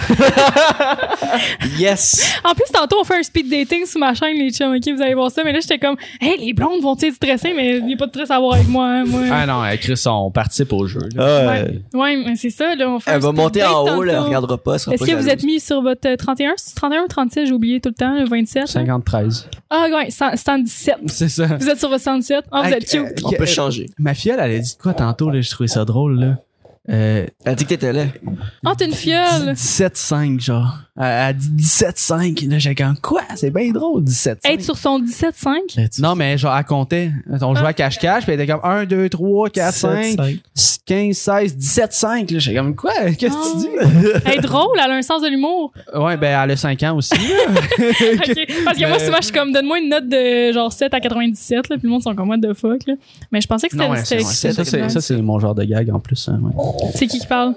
[1.79, 2.35] Yes.
[2.45, 4.75] En plus, tantôt, on fait un speed dating sur ma chaîne, les chums.
[4.75, 5.43] Ok, vous allez voir ça.
[5.45, 7.53] Mais là, j'étais comme, hey, les blondes vont-ils être stressées?
[7.55, 8.87] Mais il n'y a pas de stress à voir avec moi.
[8.87, 9.23] hein, moi.
[9.31, 11.01] Ah non, euh, Chris, on participe au jeu.
[11.15, 11.25] là.
[11.27, 11.81] Ah, Ouais.
[11.95, 12.75] ouais, mais c'est ça.
[12.75, 14.13] Là, on fait Elle va monter en haut, là.
[14.13, 14.29] Elle tantôt.
[14.29, 14.75] regardera pas.
[14.77, 16.55] Est-ce pas que vous êtes mis sur votre euh, 31?
[16.57, 17.47] C'est 31 ou 37?
[17.47, 18.75] J'ai oublié tout le temps, le 27.
[18.75, 18.85] là.
[18.85, 19.47] 50-13.
[19.71, 20.95] Ah, ouais, 100 117.
[21.07, 21.47] C'est ça.
[21.59, 22.45] Vous êtes sur votre 117.
[22.53, 23.01] Ah, vous êtes cute.
[23.01, 23.87] euh, On peut changer.
[23.99, 25.41] Ma fille, elle, elle a dit de quoi tantôt, là?
[25.41, 26.39] J'ai trouvé ça drôle, là.
[26.89, 28.07] Euh, Elle dit que t'étais là.
[28.65, 29.53] Ah, t'es une fiole.
[29.55, 30.79] 17-5, genre.
[30.99, 32.49] Elle, dit 17,5.
[32.49, 33.23] Là, j'ai comme, quoi?
[33.35, 34.39] C'est bien drôle, 17,5.
[34.45, 36.01] Être sur son 17,5?
[36.01, 37.11] Non, mais genre, elle comptait.
[37.43, 40.17] On jouait à cache-cache, puis elle était comme 1, 2, 3, 4, 5,
[40.87, 42.31] 15, 16, 17, 5.
[42.31, 42.93] Là, j'étais comme, quoi?
[43.19, 44.21] Qu'est-ce que tu dis?
[44.25, 45.73] Elle est drôle, elle a un sens de l'humour.
[45.95, 47.15] Ouais, ben, elle a 5 ans aussi.
[48.65, 51.69] Parce que moi, souvent, je suis comme, donne-moi une note de genre 7 à 97,
[51.69, 52.95] là, puis le monde sont comme, what the fuck, là.
[53.33, 53.89] Mais je pensais que c'était.
[53.89, 54.17] Ouais, ça,
[54.65, 56.29] c'est, ça, c'est mon genre de gag en plus.
[56.29, 56.53] hein, ouais.
[56.95, 57.55] C'est qui qui parle?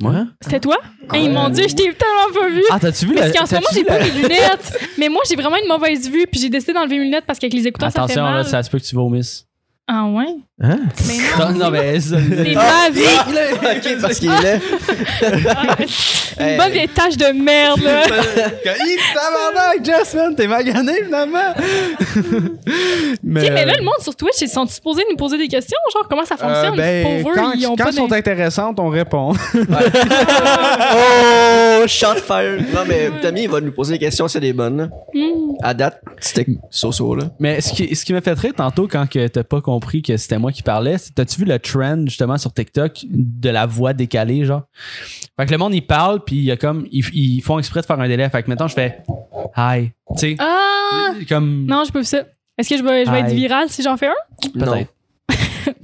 [0.00, 0.26] Moi?
[0.40, 0.76] C'était toi?
[1.12, 2.62] Hey, mon dieu, je t'ai tellement pas vu!
[2.70, 4.78] Ah, t'as-tu vu Parce qu'en ce moment, j'ai pas mes lunettes.
[4.96, 7.54] Mais moi, j'ai vraiment une mauvaise vue, puis j'ai décidé d'enlever mes lunettes parce qu'avec
[7.54, 8.34] les écouteurs, ça fait Attention, mal.
[8.36, 9.47] là, ça se peut que tu vomisses.
[9.90, 10.26] Ah ouais?
[10.60, 10.80] Hein?
[11.06, 11.52] Mais non.
[11.54, 13.00] Non, mais C'est ma vie!
[13.62, 14.58] ok, parce qu'il est là.
[16.50, 18.02] Une bonne vieille tache de merde, là.
[19.14, 21.54] Tabarnak, man, t'es magané finalement.
[23.22, 25.78] mais, mais là, le monde sur Twitch, ils sont supposés nous poser des questions?
[25.94, 26.74] Genre, comment ça fonctionne?
[26.74, 29.32] euh, ben, Pour eux, quand, ils ont quand pas sont intéressantes, on répond.
[30.92, 32.58] Oh, shot fire.
[32.74, 34.76] Non, mais Tommy, il va nous poser des questions, c'est des bonnes.
[34.76, 34.88] là.
[35.14, 35.52] Hmm.
[35.62, 37.24] À date, c'était so-so, là.
[37.40, 40.16] mais ce qui, ce qui m'a fait rire tantôt quand que t'as pas compris que
[40.16, 44.44] c'était moi qui parlais, t'as-tu vu le trend justement sur TikTok de la voix décalée,
[44.44, 44.62] genre?
[45.38, 47.80] Fait que le monde, il parle, puis il y a comme, ils, ils font exprès
[47.80, 48.28] de faire un délai.
[48.30, 49.02] Fait que maintenant, je fais
[49.56, 49.90] hi.
[50.12, 51.10] Tu sais, Ah!
[51.28, 51.66] comme.
[51.66, 52.22] Non, je peux ça.
[52.56, 54.14] Est-ce que je vais, je vais être viral si j'en fais un?
[54.54, 54.66] Non.
[54.66, 54.92] Peut-être.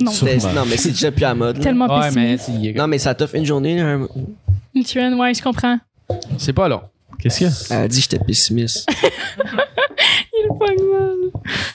[0.01, 0.11] Non.
[0.55, 1.59] Non, mais c'est déjà plus à la mode.
[1.59, 1.63] là.
[1.63, 2.73] Tellement Ouais, mais pessimiste.
[2.75, 3.77] c'est, Non, mais ça t'offre une journée.
[3.77, 4.09] là, un-
[4.75, 5.79] Une trend, ouais, je comprends.
[6.39, 6.81] c'est pas long.
[7.21, 7.77] Qu'est-ce qu'il y a?
[7.79, 8.89] Elle a dit que j'étais pessimiste.
[10.37, 11.17] Il est pas mal.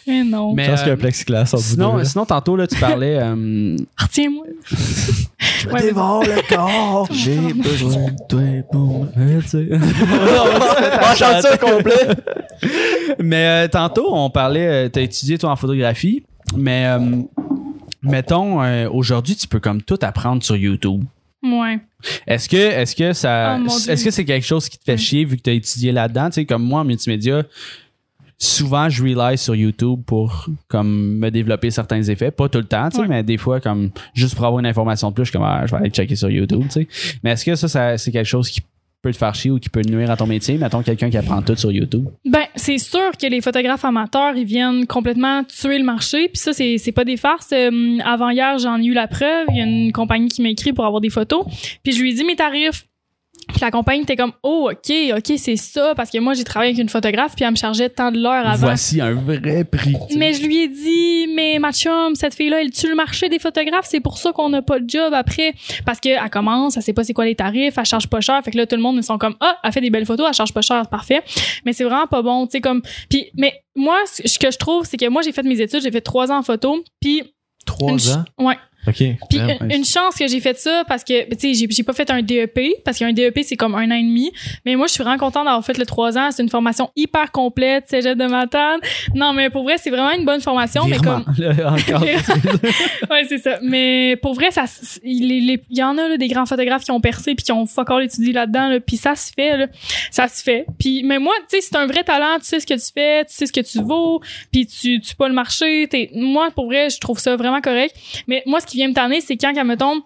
[0.08, 0.54] Mais non.
[0.54, 1.62] Mais, Je pense qu'il y a euh, un plexiglas vous deux.
[1.62, 3.18] Sinon, sinon, tantôt, là, tu parlais.
[3.20, 4.46] euh, Retiens-moi.
[4.66, 7.08] Je Ouais, dévore le corps.
[7.14, 9.08] J'ai besoin de toi pour.
[9.46, 9.68] sais.
[9.72, 12.08] On chante ça complet.
[13.20, 16.24] Mais euh, tantôt, on parlait, euh, t'as étudié toi en photographie,
[16.56, 17.22] mais euh,
[18.02, 21.04] mettons, euh, aujourd'hui, tu peux comme tout apprendre sur YouTube.
[21.44, 21.80] Ouais.
[22.28, 25.24] Est-ce que, est-ce que ça, Oh, est-ce que c'est quelque chose qui te fait chier
[25.26, 26.28] vu que tu as étudié là-dedans?
[26.30, 27.44] Tu sais, comme moi en multimédia,
[28.42, 32.32] souvent je rely sur YouTube pour comme me développer certains effets.
[32.32, 33.08] Pas tout le temps, tu sais, Ouais.
[33.08, 35.64] mais des fois, comme juste pour avoir une information de plus, je suis comme, ah,
[35.66, 36.88] je vais aller checker sur YouTube, tu sais.
[37.24, 38.62] Mais est-ce que ça, ça c'est quelque chose qui
[39.02, 40.58] peut te faire chier ou qui peut nuire à ton métier?
[40.58, 42.06] Mettons quelqu'un qui apprend tout sur YouTube.
[42.26, 46.28] Ben, c'est sûr que les photographes amateurs, ils viennent complètement tuer le marché.
[46.28, 47.52] Puis ça, c'est, c'est pas des farces.
[47.54, 49.46] Euh, avant hier, j'en ai eu la preuve.
[49.52, 51.46] Il y a une compagnie qui m'a écrit pour avoir des photos.
[51.84, 52.86] Puis je lui ai dit mes tarifs.
[53.50, 55.94] Puis la compagnie était comme, oh, OK, OK, c'est ça.
[55.96, 58.46] Parce que moi, j'ai travaillé avec une photographe, puis elle me chargeait tant de l'heure
[58.48, 58.68] avant.
[58.68, 59.96] Voici un vrai prix.
[60.16, 63.40] Mais je lui ai dit, mais ma chum, cette fille-là, elle tue le marché des
[63.40, 63.88] photographes.
[63.90, 65.54] C'est pour ça qu'on n'a pas de job après.
[65.86, 68.42] Parce qu'elle commence, elle sait pas c'est quoi les tarifs, elle charge pas cher.
[68.44, 70.28] Fait que là, tout le monde ils sont comme, ah, elle fait des belles photos,
[70.28, 71.22] elle charge pas cher, parfait.
[71.66, 72.82] Mais c'est vraiment pas bon, tu sais, comme.
[73.10, 75.92] Puis, mais moi, ce que je trouve, c'est que moi, j'ai fait mes études, j'ai
[75.92, 76.84] fait trois ans en photo.
[77.02, 77.24] Puis,
[77.66, 78.24] Trois ans?
[78.40, 78.56] ouais.
[78.90, 78.96] OK.
[79.30, 79.58] Puis Ouais.
[79.76, 82.60] une, chance que j'ai fait ça parce que tu sais j'ai pas fait un DEP
[82.84, 84.32] parce qu'un DEP c'est comme un an et demi
[84.66, 87.32] mais moi je suis vraiment contente d'avoir fait le trois ans c'est une formation hyper
[87.32, 88.80] complète cégep de Matane
[89.16, 91.24] non mais pour vrai c'est vraiment une bonne formation mais comme
[91.70, 92.02] encore.
[93.12, 93.60] ouais, c'est ça.
[93.62, 94.66] Mais pour vrai, ça,
[95.04, 98.04] il y en a là, des grands photographes qui ont percé puis qui ont all
[98.04, 98.70] étudié là-dedans.
[98.70, 99.68] Là, puis ça se fait, là.
[100.12, 100.66] ça se fait.
[100.78, 102.40] Puis mais moi, tu sais, c'est un vrai talent.
[102.40, 104.22] Tu sais ce que tu fais, tu sais ce que tu vaux,
[104.52, 105.88] puis tu tu pas le marché.
[105.88, 107.96] T'es, moi, pour vrai, je trouve ça vraiment correct.
[108.28, 110.02] Mais moi, ce qui vient me tanner, c'est quand, quand mettons,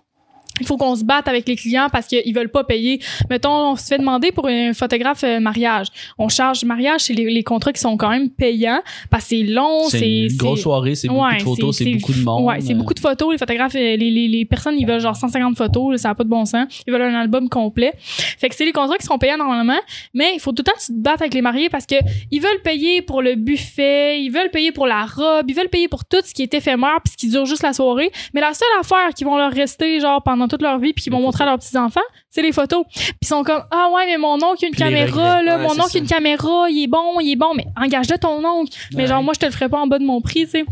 [0.59, 2.99] il faut qu'on se batte avec les clients parce qu'ils veulent pas payer.
[3.29, 5.87] Mettons, on se fait demander pour un photographe euh, mariage.
[6.19, 9.43] On charge mariage, c'est les, les contrats qui sont quand même payants parce que c'est
[9.43, 12.45] long, C'est une grosse soirée, c'est beaucoup de photos, c'est beaucoup de monde.
[12.45, 13.31] Ouais, c'est beaucoup de photos.
[13.31, 16.15] Les photographes, euh, les, les, les personnes, ils veulent genre 150 photos, là, ça n'a
[16.15, 16.67] pas de bon sens.
[16.85, 17.93] Ils veulent un album complet.
[17.97, 19.79] Fait que c'est les contrats qui sont payants normalement,
[20.13, 21.95] mais il faut tout le temps te battes avec les mariés parce que
[22.31, 25.87] ils veulent payer pour le buffet, ils veulent payer pour la robe, ils veulent payer
[25.87, 28.11] pour tout ce qui est éphémère puis ce qui dure juste la soirée.
[28.33, 31.13] Mais la seule affaire qui vont leur rester genre pendant toute leur vie puis qu'ils
[31.13, 32.85] vont montrer à leurs petits enfants, c'est les photos.
[32.93, 35.63] Puis ils sont comme ah ouais mais mon oncle a une Puis caméra là, Ouais,
[35.63, 38.43] mon oncle a une caméra, il est bon, il est bon, mais engage de ton
[38.45, 38.73] oncle.
[38.95, 40.65] Mais genre moi je te le ferai pas en bas de mon prix, tu sais.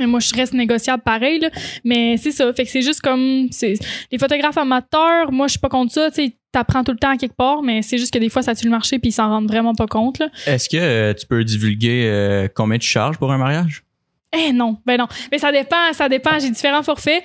[0.00, 1.50] Mais moi, je reste négociable pareil, là.
[1.84, 2.50] Mais c'est ça.
[2.54, 6.24] Fait que c'est juste comme, les photographes amateurs, moi, je suis pas contre ça, tu
[6.24, 6.36] sais.
[6.52, 8.64] T'apprends tout le temps à quelque part, mais c'est juste que des fois, ça tue
[8.64, 10.28] le marché puis ils s'en rendent vraiment pas compte, là.
[10.46, 13.84] Est-ce que euh, tu peux divulguer euh, combien tu charges pour un mariage?
[14.32, 15.06] Eh non, ben non.
[15.32, 16.38] Mais ça dépend, ça dépend.
[16.38, 17.22] J'ai différents forfaits.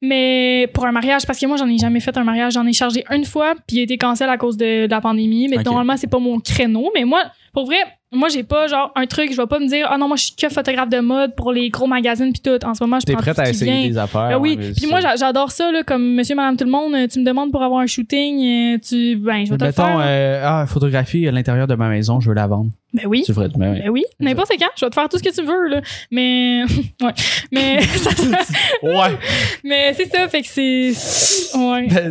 [0.00, 2.54] Mais pour un mariage, parce que moi, j'en ai jamais fait un mariage.
[2.54, 5.00] J'en ai chargé une fois, puis il a été cancel à cause de, de la
[5.02, 5.48] pandémie.
[5.48, 6.90] Mais normalement, c'est pas mon créneau.
[6.94, 7.22] Mais moi,
[7.52, 7.76] pour vrai,
[8.12, 10.24] moi, j'ai pas genre un truc, je vais pas me dire, ah non, moi, je
[10.24, 12.64] suis que photographe de mode pour les gros magazines puis tout.
[12.66, 13.88] En ce moment, je T'es prête tout à essayer vient.
[13.90, 14.28] des affaires.
[14.30, 16.94] Ben oui, ouais, puis moi j'a- j'adore ça là, comme monsieur madame tout le monde,
[16.94, 18.38] euh, tu me demandes pour avoir un shooting,
[18.74, 19.98] euh, tu ben je vais te le Mettons, faire.
[20.00, 22.70] euh, ah, photographie à l'intérieur de ma maison, je veux la vendre.
[22.94, 23.22] Ben oui.
[23.26, 23.80] Tu ferais, ben oui.
[23.82, 25.82] Ben oui, n'importe quand, je vais te faire tout ce que tu veux là.
[26.10, 26.62] Mais
[27.02, 27.12] ouais,
[27.52, 28.10] mais ça-
[28.82, 29.18] Ouais.
[29.62, 30.92] mais c'est ça fait que c'est
[31.58, 31.88] ouais.
[31.92, 32.10] Ah,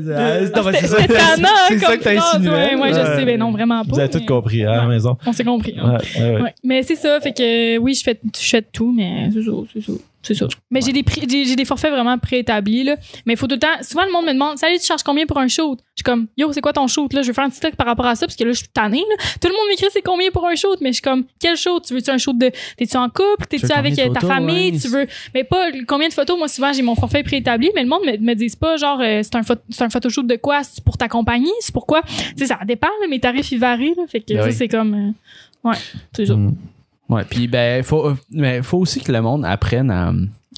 [0.56, 2.50] non, mais c'est ça- que t'as insinué.
[2.50, 3.90] Ouais, ouais, je sais, ben non, vraiment pas.
[3.92, 5.18] Vous avez tout compris hein, à la maison.
[5.26, 5.76] On s'est compris.
[5.88, 5.98] Hein.
[6.20, 6.56] Ouais, ouais.
[6.64, 9.82] Mais c'est ça, fait que oui, je fais, je fais tout, mais c'est ça, c'est
[9.82, 9.94] ça.
[10.24, 10.48] C'est ça.
[10.72, 12.98] Mais j'ai des prix, j'ai, j'ai des forfaits vraiment préétablis, là.
[13.26, 15.26] Mais il faut tout le temps, souvent le monde me demande, salut, tu charges combien
[15.26, 15.80] pour un shoot?
[15.96, 17.22] Je suis comme, yo, c'est quoi ton shoot, là?
[17.22, 18.68] Je veux faire un petit truc par rapport à ça, parce que là, je suis
[18.68, 19.16] tannée, là.
[19.40, 20.80] Tout le monde m'écrit, c'est combien pour un shoot?
[20.82, 21.82] Mais je suis comme, quel shoot?
[21.88, 23.46] Tu veux-tu un shoot de, t'es-tu en couple?
[23.48, 24.72] T'es-tu avec ta photos, famille?
[24.74, 24.80] ouais.
[24.80, 26.38] Tu veux, mais pas combien de photos?
[26.38, 29.22] Moi, souvent, j'ai mon forfait préétabli, mais le monde me, me dit pas, genre, euh,
[29.24, 30.62] c'est un, pho- c'est un photoshoot de quoi?
[30.64, 31.54] C'est pour ta compagnie?
[31.62, 32.02] C'est pourquoi?
[32.02, 34.04] Tu sais, ça dépend, là, mes tarifs, ils varient, là.
[34.10, 34.54] Fait que Ben ça, oui.
[34.54, 35.12] c'est comme, euh,
[35.64, 35.76] ouais,
[36.16, 36.36] c'est ça.
[36.36, 36.56] Mm.
[37.10, 40.12] Ouais, puis ben faut mais faut aussi que le monde apprenne à,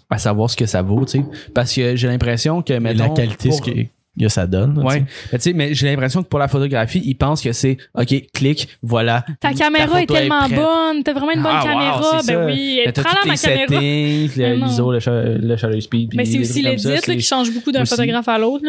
[0.09, 3.03] à savoir ce que ça vaut, tu sais, parce que j'ai l'impression que Mais mettons,
[3.03, 3.71] la qualité, pour- ce que,
[4.19, 4.79] que ça donne.
[4.83, 5.05] Ouais.
[5.31, 8.15] Mais tu sais, mais j'ai l'impression que pour la photographie, ils pensent que c'est OK,
[8.33, 9.23] clique, voilà.
[9.39, 12.19] Ta caméra est tellement bonne, t'as vraiment une bonne Ah, wow, caméra.
[12.21, 12.45] c'est ben ça.
[12.47, 13.67] oui, elle Mais est t'as très tous ma caméra.
[13.67, 16.13] settings, Mais le- l'ISO, le, shutter- le shutter speed.
[16.15, 18.65] Mais c'est aussi c'est- qui change beaucoup d'un photographe à l'autre.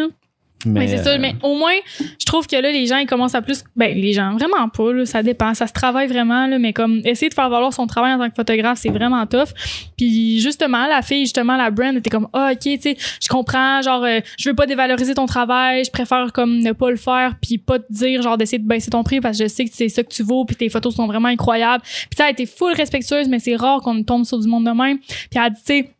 [0.65, 1.11] Mais, c'est ça.
[1.11, 3.63] euh, Mais au moins, je trouve que là, les gens, ils commencent à plus.
[3.75, 5.53] Ben, les gens, vraiment pas, là, ça dépend.
[5.53, 8.29] Ça se travaille vraiment, là, mais comme essayer de faire valoir son travail en tant
[8.29, 9.49] que photographe, c'est vraiment tough.
[9.97, 13.81] Puis justement, la fille, justement, la brand était comme, ah, ok, tu sais, je comprends,
[13.81, 17.35] genre, euh, je veux pas dévaloriser ton travail, je préfère comme ne pas le faire,
[17.41, 19.71] puis pas te dire, genre, d'essayer de baisser ton prix parce que je sais que
[19.73, 21.83] c'est ça que tu vaux, puis tes photos sont vraiment incroyables.
[21.83, 24.71] Puis ça a été full respectueuse, mais c'est rare qu'on tombe sur du monde de
[24.71, 24.99] même.
[24.99, 25.91] Puis elle a dit, tu sais,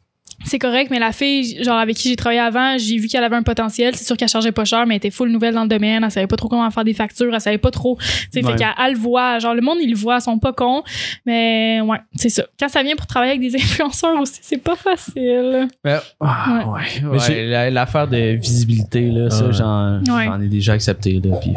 [0.45, 3.35] c'est correct, mais la fille, genre avec qui j'ai travaillé avant, j'ai vu qu'elle avait
[3.35, 3.95] un potentiel.
[3.95, 6.03] C'est sûr qu'elle chargeait pas cher, mais elle était full nouvelle dans le domaine.
[6.03, 7.33] Elle savait pas trop comment faire des factures.
[7.33, 7.97] Elle savait pas trop.
[7.99, 8.05] Tu
[8.41, 8.51] sais, Ouais.
[8.51, 9.39] fait qu'elle elle le voit.
[9.39, 10.17] Genre, le monde, il le voit.
[10.17, 10.83] Ils sont pas cons.
[11.25, 12.43] Mais ouais, c'est ça.
[12.59, 15.67] Quand ça vient pour travailler avec des influenceurs aussi, c'est pas facile.
[15.83, 16.63] Mais- ah,
[17.03, 17.07] ouais.
[17.07, 20.01] ouais, L'affaire de visibilité, là, ça, j'en
[20.41, 21.21] ai déjà accepté.
[21.23, 21.51] Là, puis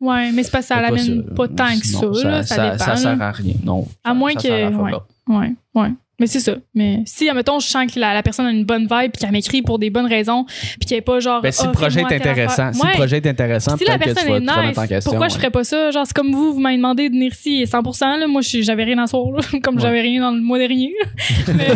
[0.00, 1.34] Ouais, mais c'est pas ça c'est l'amène ça.
[1.36, 2.42] pas, tant que ça, là.
[2.42, 2.78] Ça, dépend.
[2.78, 2.96] Ça là.
[2.96, 3.54] sert à rien.
[3.62, 3.86] Non.
[4.02, 4.92] À moins ça que- sert à faire ouais.
[5.28, 5.88] Ouais, ouais.
[6.22, 6.54] Mais c'est ça.
[6.72, 9.32] Mais si, admettons, je sens que la, la personne a une bonne vibe puis qu'elle
[9.32, 11.42] m'écrit pour des bonnes raisons puis qu'elle est pas genre.
[11.42, 14.08] Ben, si le projet est intéressant, si le projet est intéressant, si la peut-être que
[14.10, 15.10] tu personne vas, est tu vas remettre en nice, question.
[15.10, 15.38] pourquoi je ouais.
[15.40, 15.90] ferais pas ça?
[15.90, 18.26] Genre, c'est comme vous, vous m'avez demandé de venir ici 100%, là.
[18.28, 19.40] Moi, je j'avais rien à soir, là.
[19.64, 19.80] Comme Ouais.
[19.82, 20.92] j'avais rien dans le mois dernier.
[21.56, 21.66] Mais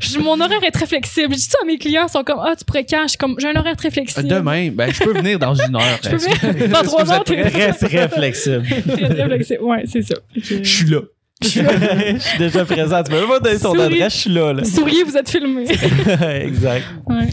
[0.00, 1.32] je- mon horaire est très flexible.
[1.32, 3.06] Je dis ça à mes clients, ils sont comme, ah, tu pourrais quand?
[3.08, 4.28] Je j'ai un horaire très flexible.
[4.28, 5.82] Demain, ben, je peux venir dans une heure.
[6.04, 7.72] Je peux venir dans trois heures, Très, très
[8.08, 8.64] flexible?
[8.88, 9.62] très, très flexible.
[9.62, 10.14] Ouais, c'est ça.
[10.36, 11.00] Je suis là.
[11.42, 13.02] je suis déjà présent.
[13.02, 13.82] Tu peux même pas donner ton Souris.
[13.82, 14.52] adresse, je suis là.
[14.52, 14.64] là.
[14.64, 15.64] Souriez, vous êtes filmé.
[16.42, 16.84] exact.
[17.06, 17.28] Ouais.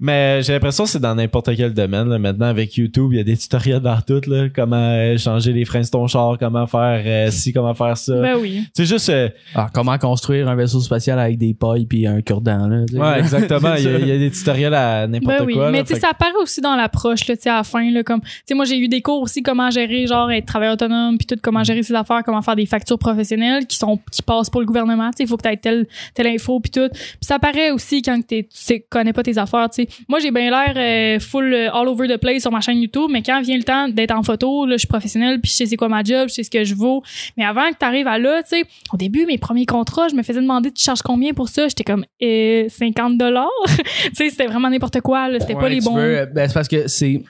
[0.00, 2.08] Mais j'ai l'impression que c'est dans n'importe quel domaine.
[2.08, 2.18] là.
[2.18, 4.20] Maintenant, avec YouTube, il y a des tutoriels dans tout.
[4.28, 4.48] Là.
[4.54, 8.20] Comment euh, changer les freins de ton char, comment faire euh, ci, comment faire ça.
[8.20, 8.64] Ben oui.
[8.74, 9.08] C'est juste...
[9.10, 13.74] euh, Ah, comment construire un vaisseau spatial avec des pailles puis un cure-dent, ouais, exactement.
[13.76, 15.70] Il y, a, il y a des tutoriels à n'importe Ben oui, quoi.
[15.70, 17.88] mais tu sais, Fait ça apparaît aussi dans l'approche, là, tu sais, à la fin,
[17.92, 20.74] là, comme, tu sais, moi, j'ai eu des cours aussi, comment gérer, genre, être travailleur
[20.74, 24.22] autonome, puis tout, comment gérer ses affaires, comment faire des factures professionnelles qui sont, qui
[24.22, 26.88] passent pour le gouvernement, il faut que tu aies telle, telle info, puis tout.
[26.90, 29.88] Puis ça apparaît aussi quand tu sais, connais pas tes affaires, tu sais.
[30.08, 33.10] Moi, j'ai bien l'air euh, full euh, all over the place sur ma chaîne YouTube,
[33.10, 35.66] mais quand vient le temps d'être en photo, là, je suis professionnelle, puis je sais
[35.66, 37.02] c'est quoi ma job, je sais ce que je vaux.
[37.36, 40.14] Mais avant que tu arrives à là, tu sais, au début, mes premiers contrats, je
[40.14, 41.68] me faisais demander, tu charges combien pour ça?
[41.68, 43.48] J'étais comme, euh, 50 dollars.
[43.66, 45.28] tu sais, c'était vraiment n'importe quoi.
[45.38, 45.94] C'était Ouais, pas les bons.
[45.96, 47.22] veux, ben, c'est parce que c'est.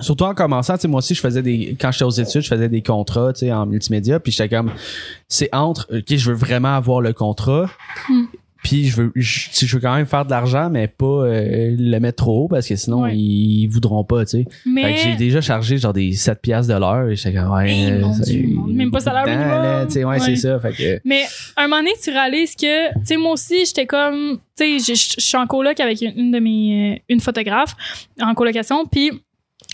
[0.00, 1.76] Surtout en commençant, tu sais, moi aussi, je faisais des.
[1.80, 4.70] Quand j'étais aux études, je faisais des contrats, tu sais, en multimédia, puis j'étais comme.
[5.28, 5.86] C'est entre.
[5.90, 7.68] OK, je veux vraiment avoir le contrat.
[8.08, 8.24] Hmm.
[8.64, 11.06] Puis je veux, je, tu sais, je veux quand même faire de l'argent, mais pas
[11.06, 13.16] euh, le mettre trop haut parce que sinon Ouais.
[13.16, 14.38] ils, voudront pas, tu sais.
[14.38, 17.52] Fait que Mais j'ai déjà chargé genre des 7 piastres de l'heure et j'étais comme
[17.52, 17.70] ouais.
[17.70, 19.48] Hey, mon ça- Dieu, mon- même pas salaire minimum.
[19.62, 20.18] là, Tu sais, ouais, Ouais.
[20.20, 20.58] c'est ça.
[20.58, 21.00] Fait que.
[21.04, 21.22] Mais
[21.56, 25.20] un moment donné, tu réalises que, tu sais, moi aussi, j'étais comme, tu sais, je
[25.22, 27.76] suis en coloc avec une, une de mes, euh, une photographe
[28.20, 29.12] en colocation, puis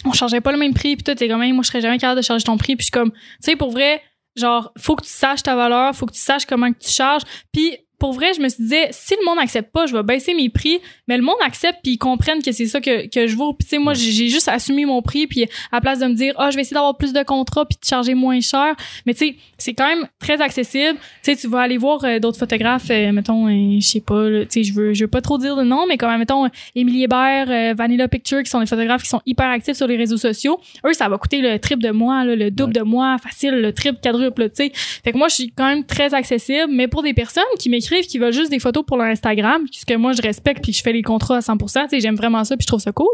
[0.05, 2.20] on chargeait pas le même prix, puis toi, t'es comme, moi, je serais jamais capable
[2.20, 4.02] de charger ton prix, puis je suis comme, tu sais, pour vrai,
[4.36, 7.22] genre, faut que tu saches ta valeur, faut que tu saches comment que tu charges,
[7.52, 10.34] puis pour vrai, je me suis dit, si le monde accepte pas, je vais baisser
[10.34, 10.78] mes prix,
[11.09, 13.55] mais le monde accepte puis ils comprennent que c'est ça que, que je vaux.
[13.55, 16.12] Puis tu sais, moi, j'ai juste assumé mon prix puis à la place de me
[16.12, 18.74] dire, ah, je vais essayer d'avoir plus de contrats puis de charger moins cher.
[19.07, 20.98] Mais tu sais, c'est quand même très accessible.
[21.22, 24.28] Tu sais, tu vas aller voir euh, d'autres photographes, euh, mettons, euh, je sais pas,
[24.28, 26.46] tu sais, je veux, je veux pas trop dire de nom, mais quand même, mettons,
[26.74, 29.96] Émilie Hébert, euh, Vanilla Picture, qui sont des photographes qui sont hyper actifs sur les
[29.96, 30.61] réseaux sociaux.
[30.86, 33.72] Eux, ça va coûter le triple de moi, là, le double de moi, facile, le
[33.72, 34.72] triple, quadruple, tu sais.
[34.74, 37.93] Fait que moi, je suis quand même très accessible, mais pour des personnes qui m'écrivent,
[38.03, 40.82] qui veulent juste des photos pour leur Instagram, ce que moi, je respecte puis je
[40.82, 43.07] fais les contrats à 100%, tu sais, j'aime vraiment ça puis je trouve ça cool.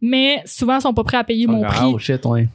[0.00, 1.92] Mais souvent, ils sont pas prêts à payer mon prix.
[1.92, 2.48] Oh shit, ouais.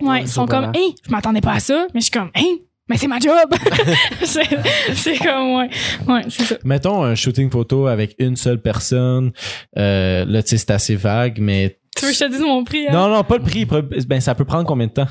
[0.00, 0.86] Ouais, ils sont comme, surprenant.
[0.86, 3.32] hey, je m'attendais pas à ça, mais je suis comme, hey, mais c'est ma job.
[4.24, 4.46] c'est
[4.94, 5.70] c'est comme, ouais.
[6.06, 6.56] Ouais, c'est ça.
[6.64, 9.32] Mettons un shooting photo avec une seule personne.
[9.76, 11.78] Euh, là, tu sais, c'est assez vague, mais.
[11.96, 12.86] Tu veux que je te dise mon prix?
[12.86, 12.92] hein?
[12.92, 13.64] Non, non, pas le prix.
[13.64, 15.08] Ben, ça peut prendre combien de temps?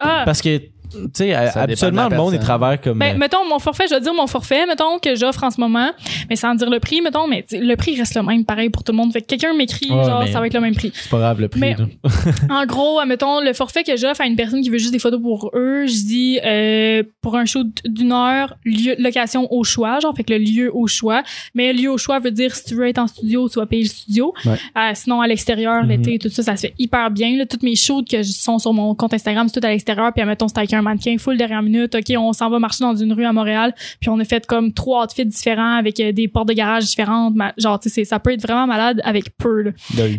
[0.00, 1.66] Ah, Parce que, tu sais, la
[2.08, 2.98] le monde, il travaille comme.
[2.98, 5.60] Ben, euh, mettons, mon forfait, je vais dire mon forfait, mettons, que j'offre en ce
[5.60, 5.90] moment,
[6.30, 8.92] mais sans dire le prix, mettons, mais le prix reste le même, pareil pour tout
[8.92, 9.12] le monde.
[9.12, 10.90] Fait que quelqu'un m'écrit, Ouais, genre, ça va être le même prix.
[10.94, 11.60] c'est pas grave le prix.
[11.60, 11.76] Mais-.
[12.50, 15.20] En gros, mettons, le forfait que j'offre à une personne qui veut juste des photos
[15.20, 20.14] pour eux, je dis, euh, pour un shoot d'une heure, lieu, location au choix, genre,
[20.16, 21.22] fait que le lieu au choix.
[21.54, 23.82] Mais lieu au choix veut dire, si tu veux être en studio, tu vas payer
[23.82, 24.32] le studio.
[24.46, 24.52] Ouais.
[24.78, 25.88] Euh, sinon, à l'extérieur, Mhm.
[25.90, 27.44] l'été, tout ça, ça se fait hyper bien, là.
[27.44, 30.24] Toutes mes shoots que je- sont sur mon compte Instagram, c'est tout à l'extérieur, puis
[30.24, 31.94] mettons, c'est avec un mannequin full dernière minute.
[31.94, 34.72] OK, on s'en va marcher dans une rue à Montréal, puis on a fait comme
[34.72, 37.34] trois outfits différents avec euh, des portes de garage différentes.
[37.56, 39.70] Genre, tu sais, ça peut être vraiment malade avec peu, là.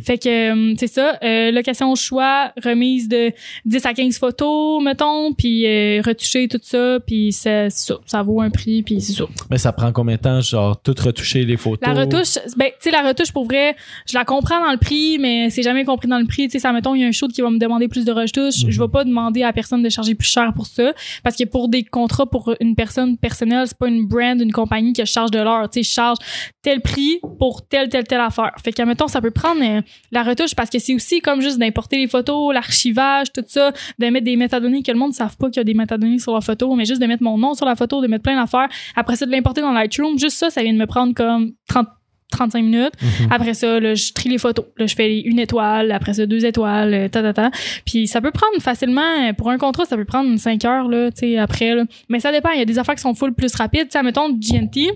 [0.05, 3.31] Fait que euh, c'est ça, euh, location au choix, remise de
[3.65, 8.23] 10 à 15 photos, mettons, puis euh, retoucher tout ça, puis ça, c'est ça, ça
[8.23, 9.25] vaut un prix, puis c'est ça.
[9.49, 11.87] Mais ça prend combien de temps, genre, tout retoucher les photos?
[11.87, 13.75] La retouche, ben, tu sais, la retouche, pour vrai,
[14.07, 16.47] je la comprends dans le prix, mais c'est jamais compris dans le prix.
[16.47, 18.11] Tu sais, ça, mettons, il y a un shoot qui va me demander plus de
[18.11, 18.63] retouches.
[18.63, 18.71] Mhm.
[18.71, 20.93] Je vais pas demander à personne de charger plus cher pour ça.
[21.23, 24.93] Parce que pour des contrats pour une personne personnelle, c'est pas une brand, une compagnie
[24.97, 25.69] je charge de l'heure.
[25.69, 26.17] Tu sais, charge
[26.61, 28.51] tel prix pour telle, telle, telle affaire.
[28.63, 29.81] Fait que, mettons, ça peut prendre euh,
[30.11, 34.05] la retouche parce que c'est aussi comme juste d'importer les photos, l'archivage, tout ça, de
[34.07, 36.33] mettre des métadonnées que le monde ne savent pas qu'il y a des métadonnées sur
[36.33, 38.69] la photo, mais juste de mettre mon nom sur la photo, de mettre plein d'affaires.
[38.95, 40.17] Après ça, de l'importer dans Lightroom.
[40.17, 41.87] Juste ça, ça vient de me prendre comme 30
[42.31, 42.93] 35 minutes.
[43.01, 43.27] Mhm.
[43.31, 44.65] Après ça, là, je trie les photos.
[44.77, 47.51] Là, je fais une étoile, après ça, deux étoiles, euh, ta, ta, ta.
[47.85, 51.11] Puis ça peut prendre facilement, euh, pour un contrat, ça peut prendre 5 heures, là,
[51.11, 51.83] tu sais, après, là.
[52.07, 52.49] Mais ça dépend.
[52.51, 53.89] Il y a des affaires qui sont full plus rapides.
[53.89, 54.91] Tu sais, mettons, GNT,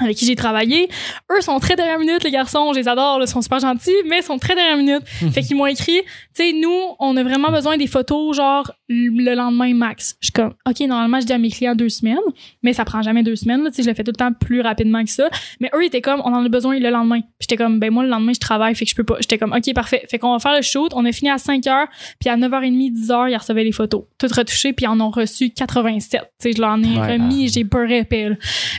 [0.00, 0.88] avec qui j'ai travaillé,
[1.30, 4.18] eux sont très dernière minute, les garçons, je les adore, ils sont super gentils, mais
[4.18, 5.02] ils sont très dernière minute.
[5.32, 6.00] fait qu'ils m'ont écrit,
[6.34, 10.16] tu sais, nous, on a vraiment besoin des photos, genre, le lendemain max.
[10.20, 12.18] Je suis comme, OK, normalement, je dis à mes clients deux semaines,
[12.62, 14.60] mais ça prend jamais deux semaines, tu sais, je le fais tout le temps plus
[14.60, 15.28] rapidement que ça.
[15.60, 17.20] Mais eux, ils étaient comme, on en a besoin le lendemain.
[17.20, 19.16] Puis j'étais comme, ben moi, le lendemain, je travaille, fait que je peux pas.
[19.20, 20.04] J'étais comme, OK, parfait.
[20.10, 20.92] Fait qu'on va faire le shoot.
[20.94, 21.88] On a fini à 5 heures,
[22.18, 24.04] puis à 9h30, 10h, ils recevaient les photos.
[24.18, 26.20] Toutes retouchées, puis ils en ont reçu 87.
[26.20, 28.36] Tu sais, je l'en ai Ouais, remis, j'ai peur épais, là.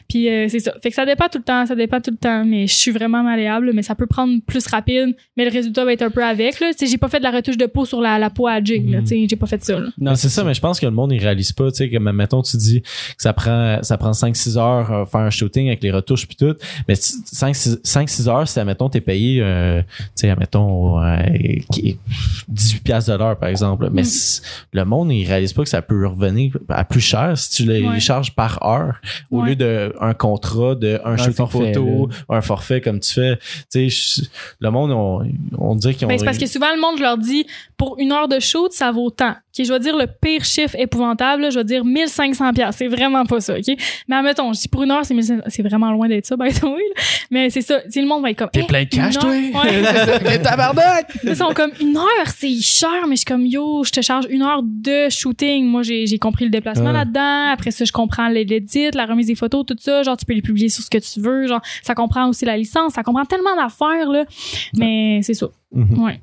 [0.07, 0.74] Puis euh, c'est ça.
[0.82, 2.91] Fait que ça dépend tout le temps, ça dépend tout le temps, mais je suis
[2.91, 6.24] vraiment malléable, mais ça peut prendre plus rapide, mais le résultat va être un peu
[6.24, 6.72] avec, là.
[6.80, 8.99] J'ai pas fait de la retouche de peau sur la, la peau à Jig, là.
[9.05, 9.89] Sais, j'ai pas fait ça, là.
[9.99, 11.97] Non, c'est ça, mais je pense que le monde, il réalise pas, tu sais, que,
[11.97, 12.88] mettons, tu dis que
[13.18, 16.55] ça prend, ça prend 5-6 heures euh, faire un shooting avec les retouches puis tout.
[16.88, 21.18] Mais 5-6 heures, si, admettons, t'es payé, euh, tu sais, admettons, euh,
[21.72, 21.97] qui-
[22.47, 23.89] 18 piastres de l'heure, par exemple.
[23.91, 24.41] Mais Mm.
[24.74, 27.82] le monde, il réalise pas que ça peut revenir à plus cher si tu les
[27.88, 27.99] Ouais.
[27.99, 28.99] charges par heure
[29.32, 29.49] au Ouais.
[29.49, 33.39] lieu de un contrat de un, shooting forfait, photo, un forfait comme tu fais.
[33.72, 34.24] Tu sais,
[34.60, 35.24] le monde, on,
[35.58, 36.10] on dirait qu'ils ont...
[36.10, 37.45] Ben, c'est parce que souvent, le monde, je leur dis,
[37.78, 39.36] pour une heure de shoot, ça vaut tant.
[39.58, 42.76] OK, je vais dire le pire chiffre épouvantable, là, je vais dire 1500 pièces.
[42.78, 43.76] C'est vraiment pas ça, OK?
[44.08, 46.54] Mais admettons, je dis pour une heure, c'est 1500 c'est vraiment loin d'être ça, by
[46.54, 46.82] the way.
[47.30, 47.80] Mais c'est ça.
[47.91, 48.49] Tu le monde va être comme.
[48.54, 49.30] T'es Eh, plein de cash, toi?
[49.30, 50.20] Ouais.
[50.24, 51.08] T'es tabarnak!
[51.24, 54.26] Ils sont comme une heure, c'est cher, mais je suis comme yo, je te charge
[54.30, 55.66] une heure de shooting.
[55.66, 57.52] Moi, j'ai j'ai compris le déplacement là-dedans.
[57.52, 60.04] Après ça, je comprends l'édit, la remise des photos, tout ça.
[60.04, 61.47] Genre, tu peux les publier sur ce que tu veux.
[61.47, 64.24] Genre, ça comprend aussi la licence, ça comprend tellement d'affaires, là.
[64.78, 65.47] Mais c'est ça.
[65.74, 66.02] Mhm.
[66.04, 66.22] Ouais.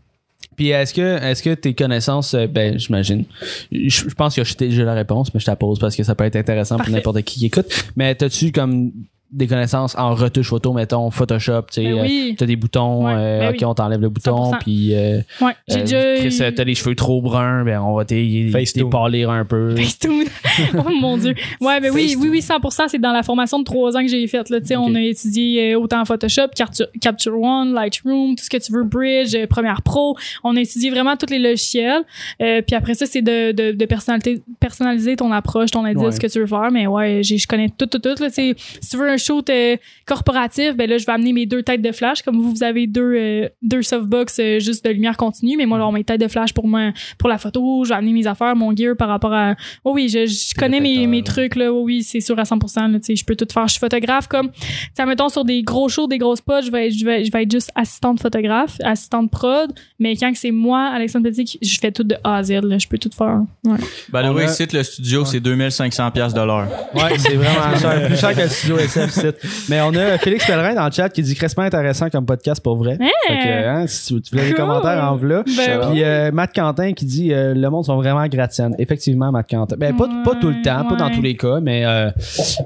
[0.59, 3.24] Puis est-ce que, est-ce que tes connaissances, euh, ben j'imagine,
[3.70, 6.16] je, je pense que déjà la réponse, mais je te la pose parce que ça
[6.16, 6.90] peut être intéressant Parfait.
[6.90, 7.66] pour n'importe qui qui écoute.
[7.94, 8.90] Mais t'as-tu comme
[9.31, 12.35] des connaissances en retouche photo, mettons Photoshop, tu sais, Ben euh, oui.
[12.39, 13.64] t'as des boutons, Ouais, euh, ben ok oui.
[13.66, 14.59] on t'enlève le bouton, 100%.
[14.61, 15.53] puis euh, Ouais.
[15.68, 16.16] J'ai euh, déjà.
[16.16, 18.85] Chris, euh, t'as les cheveux trop bruns, ben on va t'é- Facetune.
[18.85, 19.76] t'épalir un peu.
[19.76, 20.24] Facetune.
[20.79, 21.35] oh mon dieu.
[21.61, 24.26] Ouais, mais oui, oui, oui, 100%, c'est dans la formation de trois ans que j'ai
[24.26, 24.61] faite, là.
[24.61, 28.57] Tu sais, on a étudié euh, autant Photoshop, Capture, Capture One, Lightroom, tout ce que
[28.57, 30.16] tu veux, Bridge, euh, Premiere Pro.
[30.43, 32.03] On a étudié vraiment tous les logiciels.
[32.41, 36.12] Euh, puis après ça, c'est de, de, de personnalité, personnaliser ton approche, ton idée, Ouais.
[36.12, 36.70] ce que tu veux faire.
[36.72, 38.29] Mais ouais, je connais tout, tout, tout, là.
[38.29, 41.46] Tu sais, si tu veux un shoot euh, corporatif, ben là, je vais amener mes
[41.46, 42.22] deux têtes de flash.
[42.22, 45.56] Comme vous, vous avez deux, euh, deux softbox euh, juste de lumière continue.
[45.56, 47.84] Mais moi, là, mes têtes de flash pour moi, pour la photo.
[47.84, 49.54] Je vais amener mes affaires, mon gear par rapport à,
[49.84, 51.72] Oh oui, je, je connais mes, mes trucs, là.
[51.72, 52.98] Oh oui, c'est sûr à 100%, là.
[52.98, 53.66] Tu sais, je peux tout faire.
[53.66, 54.50] Je suis photographe comme,
[54.96, 57.30] sais, mettons, sur des gros shows, des grosses spots, je vais, être- je vais, je
[57.32, 59.70] vais être juste assistante photographe, assistante prod.
[59.98, 62.78] Mais quand c'est moi, Alexandre Petit, je fais tout de A à Z, là.
[62.78, 63.40] Je peux tout faire.
[63.64, 63.78] Ouais.
[64.10, 66.68] Ben On oui, a- le studio, c'est 2500 pièces de l'heure.
[66.94, 69.36] Ouais, c'est vraiment cher, plus cher que le studio SF site.
[69.68, 72.76] Mais on a Félix Pellerin dans le chat qui dit crissement intéressant comme podcast pour
[72.76, 72.98] vrai.
[73.28, 74.56] Fait que, hein, si tu, tu voulais Cool.
[74.56, 75.42] commentaires en v'là.
[75.56, 78.74] Ben Puis euh, Matt Quentin qui dit euh, le monde sont vraiment gratiennes.
[78.78, 79.76] Effectivement, Matt Quentin.
[79.76, 82.11] Ben pas, pas tout le temps, pas dans tous les cas, mais euh,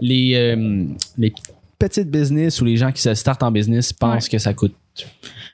[0.00, 0.84] les euh,
[1.18, 1.32] les
[1.78, 4.30] petites business ou les gens qui se startent en business pensent Ouais.
[4.30, 4.74] que ça coûte.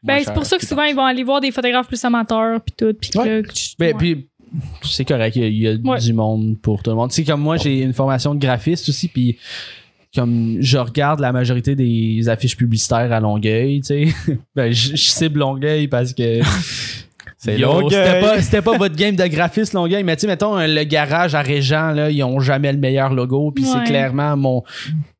[0.02, 2.74] Ben, c'est pour ça que souvent, ils vont aller voir des photographes plus amateurs, puis
[2.76, 2.94] tout.
[3.00, 3.42] Puis Ouais.
[3.78, 4.26] Ben, ouais.
[4.82, 5.36] c'est correct.
[5.36, 5.98] Il y a, il y a Ouais.
[5.98, 7.10] du monde pour tout le monde.
[7.10, 9.38] Tu sais, comme moi, j'ai une formation de graphiste aussi, puis
[10.14, 14.14] comme je regarde la majorité des affiches publicitaires à Longueuil, tu sais,
[14.56, 16.40] ben, je, je cible Longueuil parce que.
[17.40, 17.56] C'est.
[17.56, 21.36] C'était pas, c'était pas votre game de graphiste Longueuil, mais tu sais, mettons, le garage
[21.36, 24.64] à Régent, là, ils ont jamais le meilleur logo, puis c'est clairement mon,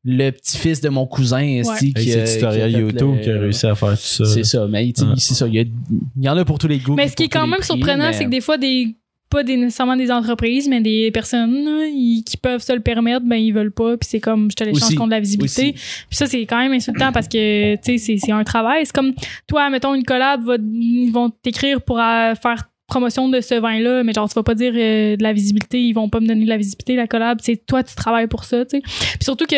[0.03, 3.91] le petit-fils de mon cousin, Avec qui, fait YouTube le- qui a réussi à faire
[3.91, 4.25] tout ça.
[4.25, 5.13] C'est ça, mais tu sais, Ouais.
[5.15, 5.47] c'est ça.
[5.47, 6.95] Il y, a- il y en a pour tous les goûts.
[6.95, 8.97] Mais ce qui est quand même prix, surprenant, mais- c'est que des fois, des
[9.29, 11.85] pas des, nécessairement des entreprises, mais des personnes là,
[12.25, 13.95] qui peuvent se le permettre, ben ils veulent pas.
[13.97, 15.73] Puis c'est comme, je te l'échange contre la visibilité.
[15.73, 18.85] Puis ça, c'est quand même insultant parce que, tu sais, c'est- c'est un travail.
[18.85, 19.13] C'est comme,
[19.47, 24.03] toi, mettons, une collab, va- ils vont t'écrire pour euh, faire promotion de ce vin-là,
[24.03, 26.43] mais genre, tu vas pas dire euh, de la visibilité, ils vont pas me donner
[26.45, 27.37] de la visibilité, la collab.
[27.39, 28.81] C'est toi, tu travailles pour ça, tu sais.
[28.81, 29.57] Puis surtout que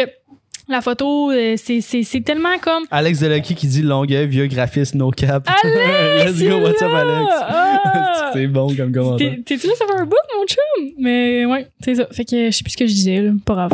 [0.71, 2.83] la photo, euh, c'est- c'est c'est tellement comme...
[2.89, 5.47] Alex Delucky qui dit Longueuil, vieux graphiste, no cap.
[5.47, 6.39] Alex!
[6.39, 6.91] Let's go, what's up!
[6.91, 7.31] Alex?
[7.41, 8.31] Ah!
[8.33, 9.35] c'est bon comme commentaire.
[9.35, 10.89] T'es- T'es-tu là, ça fait un bout, mon chum?
[10.97, 12.07] Mais ouais, c'est ça.
[12.11, 13.31] Fait que je sais plus ce que je disais, là.
[13.45, 13.71] Pas grave.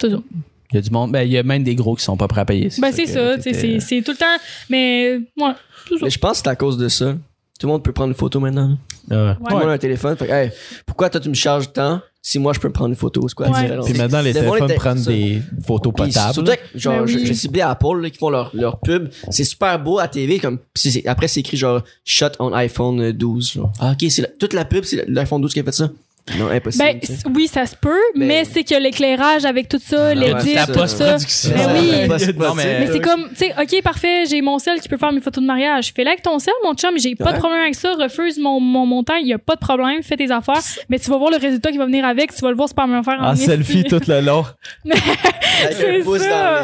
[0.00, 0.08] Ça.
[0.08, 2.26] Il y a du monde, ben, il y a même des gros qui sont pas
[2.28, 2.70] prêts à payer.
[2.78, 3.40] Ben, c'est ça.
[3.40, 4.26] C'est c'est tout le temps.
[4.68, 5.52] Mais, ouais.
[5.88, 6.04] c'est ça.
[6.04, 7.14] Mais je pense que c'est à cause de ça.
[7.58, 8.76] Tout le monde peut prendre une photo maintenant.
[9.10, 9.34] Ouais.
[9.36, 10.16] Tout le monde a un téléphone.
[10.16, 10.50] Fait que, hey,
[10.84, 12.00] pourquoi toi tu me charges tant?
[12.28, 13.28] Si moi je peux prendre une photo?
[13.28, 13.62] C'est quoi la Ouais.
[13.62, 13.84] différence?
[13.86, 16.34] Puis maintenant, les téléphones prennent des photos Puis potables.
[16.34, 17.24] surtout que, genre, Ben oui.
[17.24, 19.08] j'ai- ciblé Apple là, qui font leur, leur pub.
[19.30, 20.40] C'est super beau à TV.
[20.40, 20.58] Comme,
[21.06, 23.52] après, c'est écrit genre shot on iPhone euh, 12.
[23.52, 23.72] Genre.
[23.78, 25.88] Ah, ok, c'est toute la pub, c'est l'iPhone 12 qui a fait ça.
[26.38, 26.84] Non, impossible.
[26.84, 27.00] Ben,
[27.34, 30.66] oui, ça se peut, Mais- mais c'est que l'éclairage avec tout ça, Non, l'édit, ouais,
[30.66, 31.16] tout ça.
[31.54, 32.08] Ben oui.
[32.36, 35.12] Non, mais- Mais c'est comme, tu sais, ok, parfait, j'ai mon sel qui peut faire
[35.12, 35.92] mes photos de mariage.
[35.94, 37.92] Fais-le avec ton sel, mon chum, j'ai pas de problème avec ça.
[37.94, 40.60] Refuse mon, mon montant, il y a pas de problème, fais tes affaires.
[40.88, 42.74] Mais tu vas voir le résultat qui va venir avec, tu vas le voir, c'est
[42.76, 43.44] pas la même affaire En esti.
[43.46, 44.44] selfie tout le long.
[44.84, 45.86] C'est ça.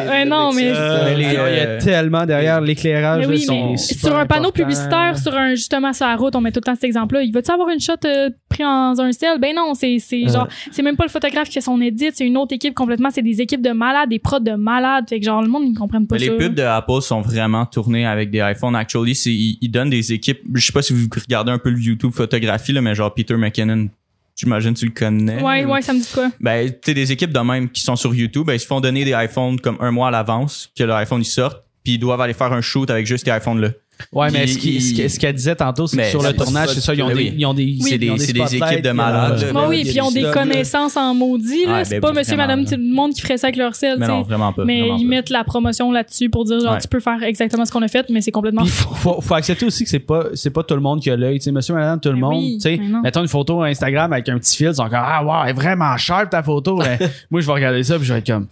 [0.05, 0.73] les- Ouais, non, mais-.
[0.75, 3.27] Euh, les- les, il y a euh, tellement derrière l'éclairage.
[3.27, 3.39] Oui,
[3.79, 6.75] sur un panneau publicitaire, sur un justement sur la route, on met tout le temps
[6.75, 7.23] cet exemple-là.
[7.23, 9.39] Il va-tu avoir une shot euh, pris dans un sel?
[9.53, 12.27] Ben non, c'est c'est genre c'est même pas le photographe qui fait son edit, c'est
[12.27, 13.11] une autre équipe complètement.
[13.11, 15.09] C'est des équipes de malades, des prods de malades.
[15.09, 16.33] Fait que genre le monde ils comprennent pas Mais ça.
[16.33, 18.75] les pubs de Apple sont vraiment tournées avec des iPhones.
[18.75, 20.41] Actually, c'est, ils, ils donnent des équipes.
[20.55, 23.37] Je sais pas si vous regardez un peu le YouTube photographie, là, mais genre Peter
[23.37, 23.89] McKinnon,
[24.37, 25.43] j'imagine tu le connais.
[25.43, 26.31] Ouais, ouais, ça me dit quoi?
[26.41, 28.81] Ben, tu sais, des équipes de même qui sont sur YouTube, ben, ils se font
[28.81, 31.99] donner des iPhones comme un mois à l'avance, que leur iPhone ils sortent, puis ils
[31.99, 33.69] doivent aller faire un shoot avec juste les iPhones là.
[34.13, 37.09] Ouais, mais ce qu'elle disait tantôt, c'est que sur le tournage, c'est ça, ils ont
[37.09, 37.35] des, oui.
[37.37, 40.01] ils ont des, C'est ils ont des- équipes de il malades, oui, il puis ils
[40.03, 41.73] ont des connaissances en maudit, là.
[41.79, 43.99] Ouais, c'est ben pas monsieur, madame, tout le monde qui ferait ça avec leur sel,
[43.99, 44.65] Mais non, vraiment pas.
[44.65, 45.11] Mais vraiment ils pas.
[45.11, 46.81] mettent la promotion là-dessus pour dire genre Ouais.
[46.81, 49.85] tu peux faire exactement ce qu'on a fait, mais c'est complètement Puis faut, accepter aussi
[49.85, 52.01] que c'est pas c'est pas tout le monde qui a l'œil, tu sais monsieur madame
[52.01, 52.81] tout le monde, tu sais.
[53.03, 55.53] Mettons une photo Instagram avec un petit fil, ils sont comme ah wow, elle est
[55.55, 56.77] vraiment sharp ta photo.
[57.31, 58.47] Moi je vais regarder ça puis je vais être comme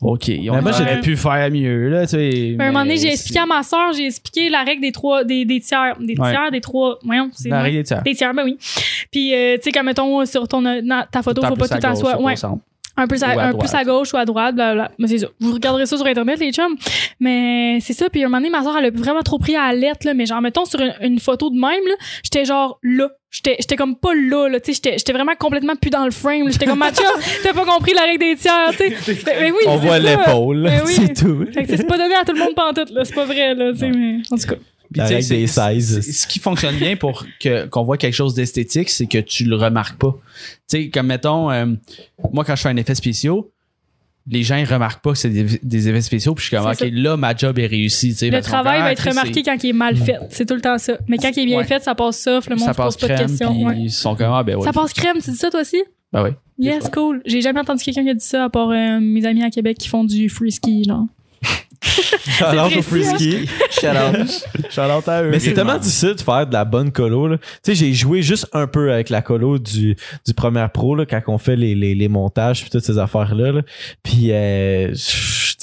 [0.00, 2.56] OK, Mais moi, j'ai- pppu faire mieux là, tu sais.
[2.58, 5.24] À un moment donné, j'ai expliqué à ma soeur, j'ai expliqué la règle des trois,
[5.24, 6.30] des, des tiers, des Ouais.
[6.30, 8.02] tiers, des trois, voyons, c'est La règle des tiers.
[8.02, 8.58] Des tiers, ben oui.
[9.10, 11.74] Puis, euh, tu sais, comme mettons, sur ton, na- ta photo, faut en pas tout
[11.96, 12.34] soit, au ouais.
[12.96, 13.74] Un peu, à un droite.
[13.74, 14.92] à gauche ou à droite, blablabla.
[14.98, 15.28] Mais c'est ça.
[15.40, 16.76] Vous regarderez ça sur Internet, les chums.
[17.18, 18.10] Mais c'est ça.
[18.10, 20.14] Puis, un moment donné, ma soeur, elle a vraiment trop pris à la lettre, là.
[20.14, 23.08] Mais genre, mettons, sur une, une photo de même, là, j'étais genre là.
[23.30, 26.10] J'étais, j'étais comme pas là, là, tu sais, j'étais, j'étais vraiment complètement plus dans le
[26.10, 26.50] frame, là.
[26.50, 27.04] J'étais comme, Mathieu,
[27.44, 29.18] t'as pas compris la règle des tiers, tu sais.
[29.24, 30.92] Mais oui, On voit l'épaule, Ben oui.
[30.96, 31.46] c'est tout.
[31.54, 33.04] Fait que c'est pas donné à tout le monde pantoute, là.
[33.04, 34.56] C'est pas vrai, là, tu sais, mais en tout cas.
[34.92, 36.00] Puis, règle des c'est- 16.
[36.00, 39.44] c'est- Ce qui fonctionne bien pour que qu'on voit quelque chose d'esthétique, c'est que tu
[39.44, 40.16] le remarques pas.
[40.68, 41.66] Tu sais, comme mettons, euh,
[42.32, 43.36] moi quand je fais un effet spécial,
[44.28, 46.66] les gens ils remarquent pas que c'est des, des effets spéciaux, puis je suis comme
[46.70, 48.16] ok là ma job est réussie.
[48.22, 50.18] Le travail fait, va ah, être remarqué quand il est mal fait.
[50.30, 50.98] C'est tout le temps ça.
[51.08, 51.64] Mais quand il est bien Ouais.
[51.64, 53.62] fait, ça passe soft, le monde se pose pas de questions.
[53.64, 53.76] ouais.
[53.78, 54.64] ils sont comme ah ben ouais.
[54.64, 55.82] Ça passe crème, tu dis ça toi aussi?
[56.12, 56.30] Ben oui.
[56.58, 57.22] Yes, cool.
[57.24, 59.78] J'ai jamais entendu quelqu'un qui a dit ça à part euh, mes amis à Québec
[59.78, 61.06] qui font du free ski, genre.
[62.40, 63.46] Alors au frisky.
[63.70, 64.28] Shout out.
[64.70, 65.30] Shout-out à eux.
[65.30, 67.26] Mais c'est tellement difficile de faire de la bonne colo.
[67.28, 67.38] là.
[67.38, 71.06] Tu sais, j'ai joué juste un peu avec la colo du, du premier pro là,
[71.06, 73.52] quand on fait les, les, les montages puis toutes ces affaires-là.
[73.52, 73.60] là.
[74.02, 74.92] Puis, euh,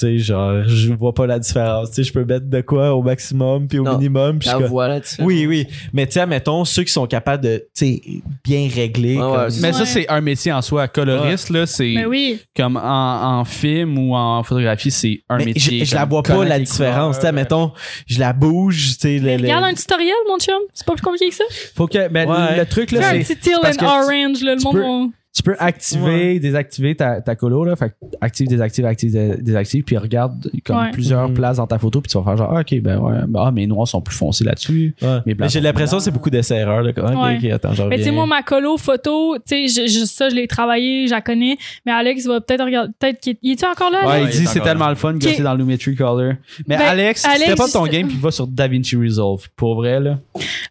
[0.06, 1.90] sais, genre, je vois pas la différence.
[1.90, 3.96] Tu sais, je peux mettre de quoi au maximum puis au Non.
[3.98, 4.38] minimum.
[4.38, 5.66] Puis je La tu oui, oui.
[5.92, 8.02] Mais tu sais, mettons, ceux qui sont capables de, tu sais,
[8.44, 9.16] bien régler.
[9.18, 9.86] Ouais, Mais ça Ouais.
[9.86, 10.88] c'est un métier en soi.
[10.88, 12.40] Coloriste là, c'est Mais oui.
[12.56, 15.80] comme en, en film ou en photographie, c'est un Mais métier.
[15.80, 17.16] je, je la vois pas la différence.
[17.18, 17.72] Tu sais, mettons,
[18.06, 19.36] je la bouge, tu sais.
[19.36, 20.54] Regarde un tutoriel, mon chum.
[20.74, 21.44] C'est pas plus compliqué que ça.
[21.74, 22.56] Faut que ben, Ouais.
[22.58, 24.54] le truc là un c'est petit teal parce and que orange, là.
[24.54, 27.76] Le monde Tu peux activer, désactiver ta, ta colo, là.
[27.76, 30.90] Fait que active, désactive, active, dé- désactive, puis regarde comme Ouais.
[30.90, 31.34] plusieurs Mhm.
[31.34, 33.50] places dans ta photo, puis tu vas faire genre, ah, ok, ben ouais, ben, ah,
[33.52, 34.96] mes noirs sont plus foncés là-dessus.
[35.00, 35.08] Ouais.
[35.08, 36.82] Mais Mais blanc j'ai l'impression que c'est beaucoup d'essais-erreurs.
[36.82, 36.90] là.
[36.90, 37.36] Ok, Ouais.
[37.36, 40.34] ok, attends, Mais tu sais, moi, ma colo photo, tu sais, je- je- ça, je
[40.34, 41.56] l'ai travaillé, je la connais.
[41.86, 42.92] Mais Alex va peut-être regarder.
[42.98, 43.38] Peut-être qu'il est.
[43.42, 45.20] Il est-tu encore là, Ouais, il il dit c'est tellement le fun Ok.
[45.22, 46.32] gosser dans le Lumetri Color.
[46.66, 49.46] Mais Ben, Alex, Alex, c'était pas ton game, puis va sur DaVinci Resolve.
[49.54, 50.18] Pour vrai, là.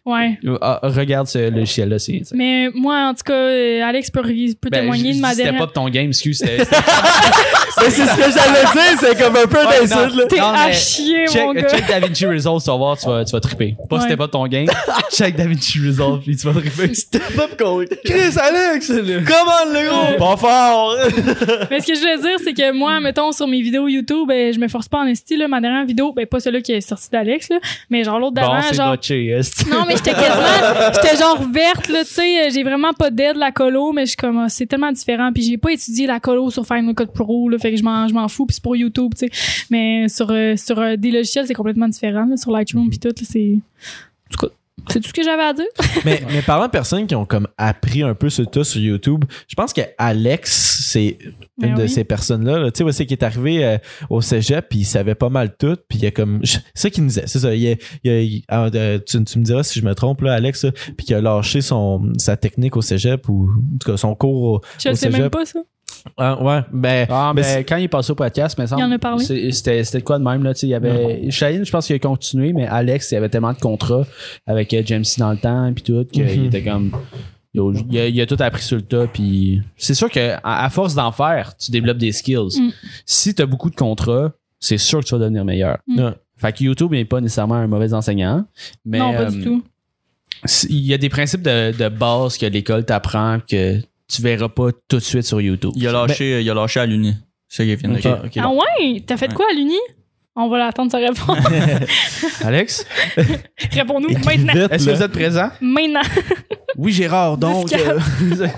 [0.04, 0.38] Ouais.
[0.60, 2.20] Ah, regarde ce logiciel-là, c'est.
[2.24, 4.20] c'est- Mais moi, en tout cas, euh, Alex peut,
[4.56, 5.60] peut Ben, témoigner de ma dis, C'était dernière.
[5.62, 6.42] pas de ton game, excuse.
[7.80, 10.28] Mais c'est ce que j'allais dire, c'est comme un peu Ouais, d'insulte.
[10.28, 11.68] T'es Non, à chier, mon check, gars.
[11.68, 13.76] check DaVinci Resolve, tu vas voir, tu vas, tu vas triper.
[13.88, 14.02] Pas Ouais.
[14.02, 14.66] si c'était pas ton game.
[15.12, 16.92] check DaVinci Resolve, puis tu vas triper.
[16.94, 17.84] Step up, con.
[18.04, 18.88] Chris, Alex!
[18.88, 20.18] Comment le gros?
[20.18, 20.96] Pas fort!
[21.70, 24.52] Mais ce que je voulais dire, c'est que moi, mettons, sur mes vidéos YouTube, ben,
[24.52, 25.46] je me force pas en esti, là.
[25.46, 27.58] Ma dernière vidéo, ben, pas celle-là qui est sortie d'Alex, là.
[27.90, 28.94] Mais genre l'autre d'avant, Bon, c'est genre.
[28.94, 33.36] est-ce- Non, mais j'étais quasiment, j'étais genre verte, là, tu sais, j'ai vraiment pas d'aide
[33.36, 36.20] la colo, mais je suis comme, ah, c'est tellement différent, puis j'ai pas étudié la
[36.20, 38.62] colo sur Final Cut Pro, là, fait que je m'en, je m'en fous, puis c'est
[38.62, 39.66] pour YouTube, tu sais.
[39.70, 43.08] Mais sur, euh, sur euh, des logiciels, c'est complètement différent, là, sur Lightroom puis tout,
[43.08, 44.52] là, c'est, en tout cas,
[44.90, 45.64] c'est tout ce que j'avais à dire?
[46.04, 49.24] mais, mais parlant de personnes qui ont comme appris un peu sur tout sur YouTube,
[49.48, 51.18] je pense que Alex, c'est
[51.62, 52.58] une Ben de ces personnes-là.
[52.58, 52.70] là.
[52.70, 53.78] Tu sais, ouais, c'est qui est arrivé euh,
[54.10, 56.40] au cégep, puis il savait pas mal tout, puis il y a comme.
[56.44, 57.54] C'est ça qu'il nous disait, c'est ça.
[57.54, 60.22] Il, a- il a- il- ah, euh, tu, tu me diras si je me trompe,
[60.22, 63.90] là, Alex, là, puis qu'il a lâché son, sa technique au cégep, ou en tout
[63.90, 65.20] cas son cours au, Je au sais cégep.
[65.20, 65.60] même pas, ça.
[66.16, 67.06] Ah, ouais, ben.
[67.10, 69.24] Ah, mais ben, c'est- quand il est passé au podcast, mais Il en a parlé.
[69.52, 70.52] C'était c'était quoi de même, là?
[70.62, 71.30] Il y avait.
[71.30, 74.04] Shane, je pense qu'il a continué, mais Alex, il y avait tellement de contrats
[74.46, 76.44] avec euh, James C dans le temps, puis tout, qu'il Mhm.
[76.46, 76.92] était comme.
[77.54, 80.70] il, a, il a tout appris sur le tas, puis c'est sûr que à, à
[80.70, 82.60] force d'en faire, tu développes des skills.
[82.60, 82.70] Mm.
[83.04, 85.78] Si tu as beaucoup de contrats, c'est sûr que tu vas devenir meilleur.
[85.88, 86.00] Mm.
[86.00, 86.12] Ouais.
[86.36, 88.44] Fait que YouTube n'est pas nécessairement un mauvais enseignant,
[88.84, 89.64] mais non, pas euh, du tout.
[90.44, 94.48] c'est- il y a des principes de, de base que l'école t'apprend que tu verras
[94.48, 95.72] pas tout de suite sur YouTube.
[95.76, 97.14] Il a lâché, il a lâché à l'Uni.
[97.48, 98.32] C'est ça qu'il ok.
[98.38, 99.02] Ah ouais?
[99.06, 99.34] T'as fait Ouais.
[99.34, 99.78] quoi à l'Uni?
[100.40, 101.36] On va l'attendre sa réponse.
[102.44, 102.86] Alex,
[103.72, 104.68] Réponds-nous maintenant.
[104.70, 105.50] est-ce que vous êtes présent?
[105.60, 106.02] Maintenant.
[106.76, 107.72] Oui, Gérard, donc.
[107.72, 107.98] Euh,
[108.36, 108.50] c'est Ouais.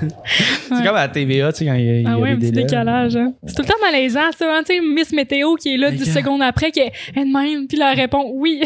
[0.85, 2.37] comme à la TVA, tu sais, quand il y a, il y a Ah un
[2.37, 3.17] petit décalage.
[3.17, 3.33] Hein.
[3.47, 4.57] C'est tout le temps malaisant, ça.
[4.59, 4.63] Hein?
[4.67, 7.97] Tu sais, Miss Météo qui est là 10 secondes après, qui est elle-même, puis elle
[7.99, 8.63] répond oui.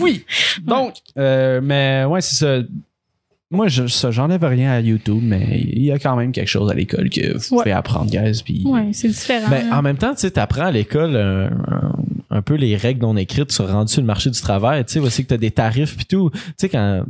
[0.00, 0.26] Oui.
[0.62, 2.58] Donc, euh, mais ouais, c'est ça.
[3.52, 6.70] Moi, je, ça, j'enlève rien à YouTube, mais il y a quand même quelque chose
[6.70, 7.62] à l'école que vous Ouais.
[7.64, 8.42] pouvez apprendre, guys.
[8.44, 9.48] Puis ouais, c'est différent.
[9.50, 9.78] Ben, hein.
[9.78, 11.92] en même temps, tu sais, t'apprends à l'école un, un-
[12.32, 14.84] un peu les règles non écrites sur rendu sur le marché du travail.
[14.84, 16.30] Tu sais, aussi que t'as des tarifs puis tout.
[16.30, 17.04] Tu sais, quand, en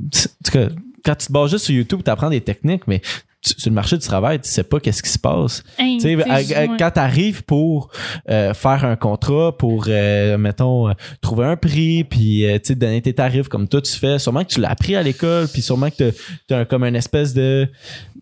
[0.44, 0.68] tout cas,
[1.04, 3.02] quand tu te bases juste sur YouTube, t'apprends des techniques, mais
[3.42, 5.62] sur le marché du travail, tu sais pas qu'est-ce qui se passe.
[5.78, 6.76] Hein, Tu sais, tu sais, à- je- à- ouais.
[6.78, 7.90] quand t'arrives pour
[8.28, 10.92] euh, faire un contrat, pour, euh, mettons, euh,
[11.22, 14.44] trouver un prix, puis, euh, tu sais, donner tes tarifs comme toi tu fais, sûrement
[14.44, 16.12] que tu l'as appris à l'école, puis sûrement que
[16.48, 17.66] t'as un- comme une espèce de...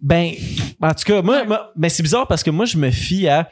[0.01, 0.31] Ben,
[0.81, 3.49] en tout cas, moi, moi ben, c'est bizarre parce que moi, je me fie à...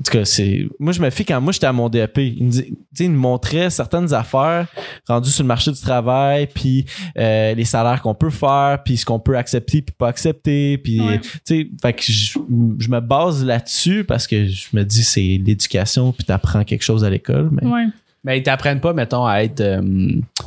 [0.00, 0.66] En tout cas, c'est.
[0.78, 2.16] Moi, je me fie quand moi j'étais à mon DAP.
[2.18, 2.68] Il me, sais,
[3.00, 4.66] il me montrait certaines affaires
[5.06, 6.86] rendues sur le marché du travail, puis
[7.18, 11.00] euh, les salaires qu'on peut faire, puis ce qu'on peut accepter puis pas accepter, puis
[11.00, 11.20] Ouais.
[11.20, 12.38] tu sais, fait que je,
[12.78, 17.04] je me base là-dessus parce que je me dis c'est l'éducation puis t'apprends quelque chose
[17.04, 17.84] à l'école, mais Ouais.
[18.22, 19.80] Mais ils t'apprennent pas, mettons, à être euh,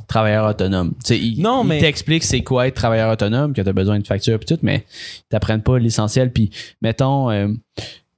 [0.08, 0.92] travailleur autonome.
[1.04, 3.74] Tu sais, ils, Non, ils mais- t'expliquent c'est quoi être travailleur autonome, que tu as
[3.74, 4.86] besoin de facture et tout, mais
[5.18, 6.32] ils t'apprennent pas l'essentiel.
[6.32, 6.52] Puis,
[6.84, 7.48] mettons, euh,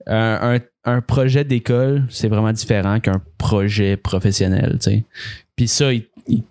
[0.08, 5.04] un, un, un projet d'école, c'est vraiment différent qu'un projet professionnel, tu sais.
[5.56, 6.44] Puis ça, ils, ils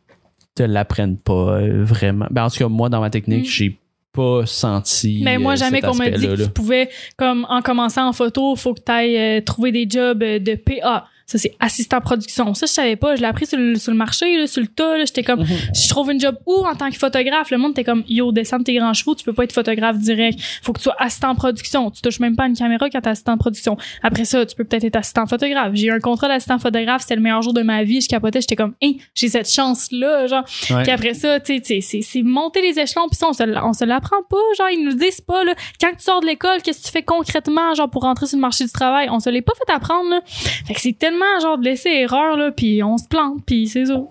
[0.55, 2.27] te l'apprennent pas euh, vraiment.
[2.31, 3.49] Ben, en tout cas, moi, dans ma technique, Mm.
[3.51, 3.79] j'ai
[4.13, 5.21] pas senti.
[5.25, 6.45] Mais moi, euh, jamais qu'on me dit que là.
[6.45, 10.39] tu pouvais, comme en commençant en photo, faut que tu ailles trouver des jobs euh,
[10.39, 11.07] de PA.
[11.27, 12.53] Ça, c'est assistant production.
[12.55, 13.17] Ça, je savais pas.
[13.17, 14.99] Je l'ai appris sur le, sur le marché, là, sur le tas.
[15.05, 15.47] J'étais comme, Mhm.
[15.73, 18.31] si je trouve une job où en tant que photographe, le monde était comme, yo,
[18.33, 20.39] descends de tes grands chevaux, tu peux pas être photographe direct.
[20.63, 21.91] Faut que tu sois assistant production.
[21.91, 23.77] Tu touches même pas à une caméra quand t'es assistant production.
[24.03, 25.71] Après ça, tu peux peut-être être assistant photographe.
[25.75, 28.01] J'ai eu un contrat d'assistant photographe, c'était le meilleur jour de ma vie.
[28.03, 30.45] Je capotais, j'étais comme, hein, j'ai cette chance-là, genre.
[30.71, 30.83] Ouais.
[30.83, 33.85] Puis après ça, tu sais, c'est- monter les échelons, puis ça, on se, on se
[33.85, 34.37] l'apprend pas.
[34.59, 37.03] Genre, ils nous disent pas, là, quand tu sors de l'école, qu'est-ce que tu fais
[37.03, 39.09] concrètement, genre, pour rentrer sur le marché du travail?
[39.11, 40.21] On se l'est pas fait apprendre, là.
[40.67, 43.87] Fait que c'est tellement, genre, de laisser erreur, là, puis on se plante, puis c'est
[43.87, 44.03] ça.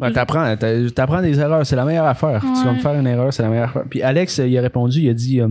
[0.00, 2.40] Ouais, t'apprends, t'a- t'apprends des erreurs, c'est la meilleure affaire.
[2.40, 3.84] Tu vas me faire une erreur, c'est la meilleure affaire.
[3.88, 5.48] Puis Alex, il a répondu, il a dit euh,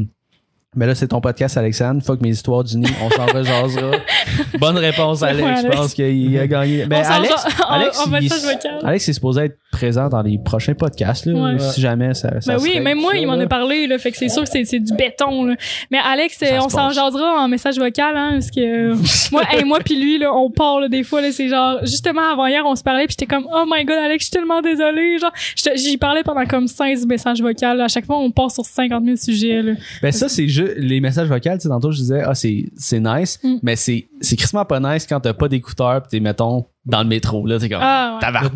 [0.75, 2.01] Mais là, c'est ton podcast, Alexandre.
[2.03, 3.91] Fuck mes histoires du nid, on s'en rejasera.
[4.59, 5.61] Bonne réponse, Alex.
[5.63, 6.85] Je pense qu'il a gagné.
[6.85, 7.33] Ben, on s'en Alex,
[7.69, 8.79] Alex, il- message vocal.
[8.83, 11.59] Alex est supposé être présent dans les prochains podcasts, là, Ouais.
[11.59, 12.41] si jamais ça.
[12.41, 13.97] ça Ben oui, même moi, ça, il m'en a parlé, là.
[13.97, 15.55] Fait que c'est sûr que c'est, du béton, là.
[15.91, 18.93] Mais Alex, Ça on se s'en jasera en message vocal, hein, parce que
[19.31, 22.31] moi, hey, moi puis lui, là, on part, là, des fois, là, c'est genre, justement,
[22.33, 24.61] avant hier, on se parlait, puis j'étais comme, oh my god, Alex, je suis tellement
[24.61, 25.31] désolée, genre,
[25.75, 27.65] j'y parlais pendant comme 16 messages vocaux.
[27.65, 29.73] À chaque fois, on part sur 50 000 sujets, là.
[30.01, 32.65] Ben ça, c'est juste ju- les messages vocaux, tu sais, tantôt, je disais, ah, c'est,
[32.75, 33.55] c'est nice, Mm.
[33.63, 37.07] mais c'est, c'est crissement pas nice quand t'as pas d'écouteurs pis t'es, mettons, dans le
[37.07, 38.31] métro, là, t'es comme, Ah, ouais.
[38.31, 38.49] Là,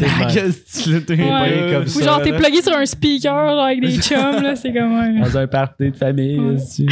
[1.01, 1.71] t'es Ouais.
[1.73, 2.05] comme Ou ça.
[2.05, 2.37] genre, t'es là.
[2.39, 5.19] plugué sur un speaker, genre, avec des chums, là, c'est comme, ouais.
[5.19, 6.55] Dans un party de famille, Ouais.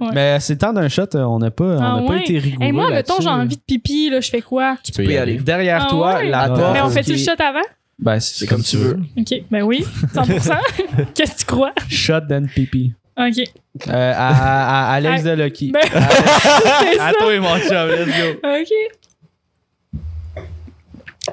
[0.00, 0.08] Ouais.
[0.12, 2.64] Mais c'est le temps d'un shot, on n'a pas, on Ah n'a pas été rigoureux.
[2.66, 4.76] Hey, moi, mettons, j'ai envie de pipi, là, je fais quoi?
[4.82, 5.36] Tu peux peux y aller.
[5.36, 6.72] Derrière Ah toi, la porte.
[6.74, 7.60] Mais on fait-tu le shot avant?
[7.98, 8.98] Ben, c'est C'est comme tu veux.
[9.16, 9.84] Ok, ben oui,
[10.14, 10.58] 100%.
[11.14, 11.72] Qu'est-ce que tu crois?
[11.88, 12.92] Shot then pipi.
[13.16, 13.42] Ok.
[13.88, 15.72] Euh, à, à- à Alex Ah, de Lucky.
[15.72, 17.12] Ben, à ça.
[17.18, 18.40] toi, mon chum, let's go.
[18.42, 18.72] Ok.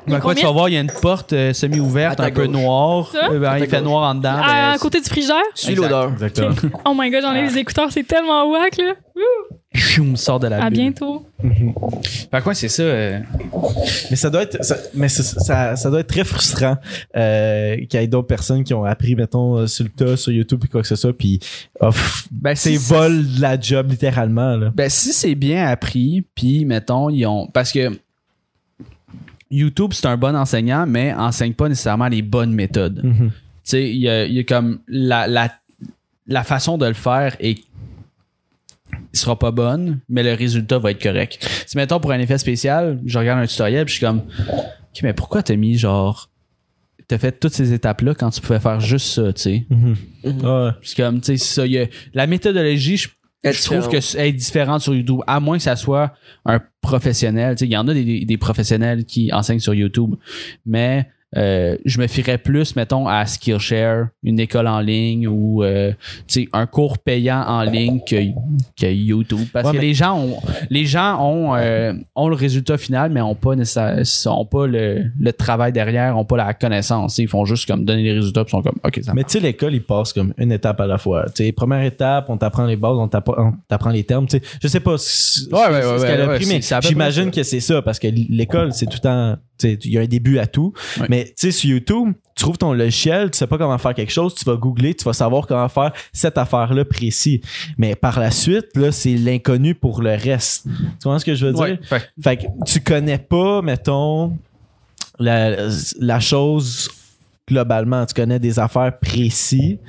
[0.08, 2.46] Ben, quoi, tu vas voir, il y a une porte euh, semi-ouverte, À un peu
[2.46, 3.10] noire.
[3.12, 3.30] Ça?
[3.32, 4.36] Euh, ben, À il fait noir en dedans.
[4.42, 5.38] À, ben, côté du frigidaire?
[5.56, 6.12] Suis l'odeur.
[6.12, 6.52] Exactement.
[6.86, 8.94] Oh my god, j'en ai les écouteurs, c'est tellement wack, là.
[9.76, 10.80] Choum, sort de la À bulle.
[10.80, 11.26] bientôt.
[12.32, 12.84] Fait quoi, c'est ça.
[12.84, 13.20] euh,
[14.12, 16.78] Mais ça doit être, ça, mais ça, ça, ça doit être très frustrant
[17.16, 20.62] euh, qu'il y ait d'autres personnes qui ont appris, mettons, sur le tas, sur YouTube
[20.66, 21.40] et quoi que ce soit, puis
[21.82, 21.90] oh,
[22.30, 24.72] Ben, c'est si- vol de la job littéralement là.
[24.76, 27.48] Ben, si c'est bien appris, puis mettons, ils ont.
[27.48, 27.90] Parce que
[29.54, 33.02] YouTube, c'est un bon enseignant, mais enseigne pas nécessairement les bonnes méthodes.
[33.04, 33.30] Mhm.
[33.30, 35.52] Tu sais, il y a, il y a comme la, la,
[36.28, 37.58] la façon de le faire et
[39.14, 41.48] il sera pas bonne, mais le résultat va être correct.
[41.68, 45.02] Si mettons pour un effet spécial, je regarde un tutoriel puis je suis comme OK,
[45.04, 46.30] mais pourquoi t'as mis genre
[47.08, 49.66] t'as fait toutes ces étapes là quand tu pouvais faire juste ça, tu sais?
[50.24, 50.70] Ouais.
[50.84, 53.10] C'est comme tu sais c'est ça, il y a- la méthodologie je,
[53.44, 56.14] je trouve que est différente sur YouTube à moins que ça soit
[56.46, 60.16] un professionnel, tu sais, il y en a des, des professionnels qui enseignent sur YouTube,
[60.66, 65.92] mais euh, je me fierais plus, mettons, à Skillshare, une école en ligne ou euh,
[66.28, 68.16] tu sais, un cours payant en ligne que,
[68.80, 69.48] que YouTube.
[69.52, 70.38] Parce Ouais, que mais- les gens ont
[70.70, 75.34] les gens ont, euh, ont le résultat final, mais ont pas ont pas le, le
[75.34, 77.18] travail derrière, ont pas la connaissance.
[77.18, 79.40] Ils font juste comme donner les résultats puis sont comme OK, ça Mais tu sais,
[79.40, 81.26] l'école, il passe comme une étape à la fois.
[81.36, 84.28] Tu sais, première étape, on t'apprend les bases, on t'appre- on t'apprend les termes.
[84.28, 87.44] Tu sais, je sais pas ce, Ouais, ouais, qu'elle a pris, c'est- mais j'imagine que
[87.44, 89.36] c'est ça parce que l'école, c'est tout le temps.
[89.60, 90.74] tu sais, Il y a un début à tout.
[91.00, 91.08] Ouais.
[91.24, 94.12] Mais tu sais, sur YouTube, tu trouves ton logiciel, tu sais pas comment faire quelque
[94.12, 97.42] chose, tu vas googler, tu vas savoir comment faire cette affaire-là précis.
[97.78, 100.66] Mais par la suite, là, c'est l'inconnu pour le reste.
[100.66, 101.62] Tu vois ce que je veux dire?
[101.62, 101.80] Ouais.
[101.84, 104.38] Fait- Fait que tu connais pas, mettons,
[105.20, 105.68] la,
[106.00, 106.90] la chose
[107.48, 108.06] globalement.
[108.06, 109.80] Tu connais des affaires précis.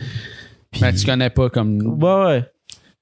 [0.71, 2.45] Puis, ben, tu connais pas comme Ouais, ouais.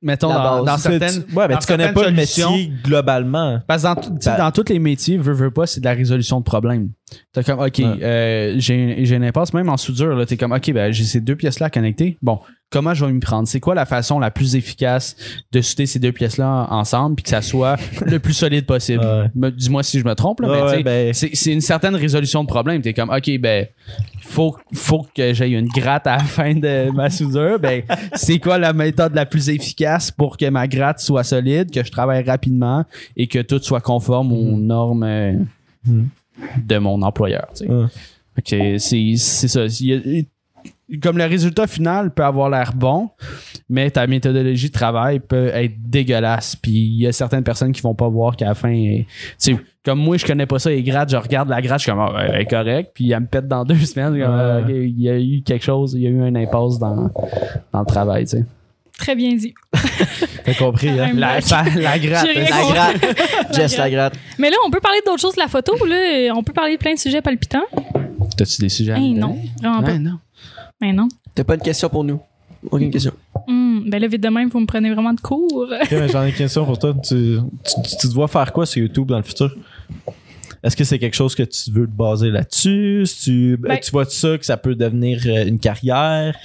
[0.03, 3.61] mettons dans, certaines tu- ouais, mais dans tu connais pas le métier globalement.
[3.67, 3.95] Parce que dans,
[4.25, 6.91] Ben- dans tous les métiers, veux, veux pas, c'est de la résolution de problèmes.
[7.33, 7.85] T'as comme, OK, Ouais.
[8.03, 11.21] euh, j'ai j'ai une impasse, même en soudure, là, t'es comme, OK, ben, j'ai ces
[11.21, 12.19] deux pièces-là à connecter.
[12.23, 12.39] Bon,
[12.71, 13.47] comment je vais m'y prendre?
[13.49, 15.17] C'est quoi la façon la plus efficace
[15.53, 17.77] de souder ces deux pièces-là ensemble puis que ça soit
[18.07, 19.03] le plus solide possible?
[19.05, 19.31] Ouais.
[19.35, 21.61] Me- Dis-moi si je me trompe, là, mais Ouais, tu sais, ben- c'est c'est une
[21.61, 22.83] certaine résolution de problème.
[22.83, 23.67] T'es comme, OK, ben,
[24.23, 27.59] faut, faut que j'aie une gratte à la fin de ma soudure.
[27.59, 27.83] Ben,
[28.15, 31.91] c'est quoi la méthode la plus efficace pour que ma gratte soit solide, que je
[31.91, 32.85] travaille rapidement
[33.17, 35.33] et que tout soit conforme aux normes euh,
[35.85, 36.09] Mhm.
[36.65, 37.49] De mon employeur.
[37.55, 37.67] tu
[38.45, 38.79] sais.
[38.79, 39.65] C'est c'est ça.
[39.81, 40.23] Il y a-
[41.03, 43.09] comme le résultat final peut avoir l'air bon,
[43.71, 46.55] mais ta méthodologie de travail peut être dégueulasse.
[46.57, 49.07] Puis il y a certaines personnes qui vont pas voir qu'à la fin, tu
[49.39, 51.93] sais, comme moi, je connais pas ça, les grattes, je regarde la gratte, je suis
[51.93, 54.13] comme, ah, elle est correct, puis elle me pète dans deux semaines.
[54.23, 57.11] comme, il y a eu quelque chose, il y a eu un impasse dans,
[57.73, 58.45] dans le travail, tu sais.
[58.99, 59.55] Très bien dit.
[60.45, 61.13] T'as compris, hein?
[61.15, 62.29] La, la, la gratte.
[62.35, 63.55] La gratte.
[63.55, 64.15] Jess, la gratte.
[64.39, 66.33] Mais là, on peut parler d'autres choses de la photo, là.
[66.35, 67.65] On peut parler de plein de sujets palpitants.
[68.37, 69.39] T'as-tu des sujets à Hey, non.
[69.61, 69.93] Vraiment pas.
[69.93, 70.19] Ouais, non.
[70.81, 71.09] Mais non.
[71.35, 72.21] T'as pas une question pour nous?
[72.71, 73.13] Aucune question.
[73.49, 75.67] Hum, ben là, vite de même, vous me prenez vraiment de cours.
[75.83, 76.95] Ok, mais J'en ai une question pour toi.
[77.03, 79.53] Tu, tu, tu te vois faire quoi sur YouTube dans le futur?
[80.63, 83.05] Est-ce que c'est quelque chose que tu veux te baser là-dessus?
[83.07, 86.37] Si Tu, Ben- tu vois ça que ça peut devenir euh, une carrière?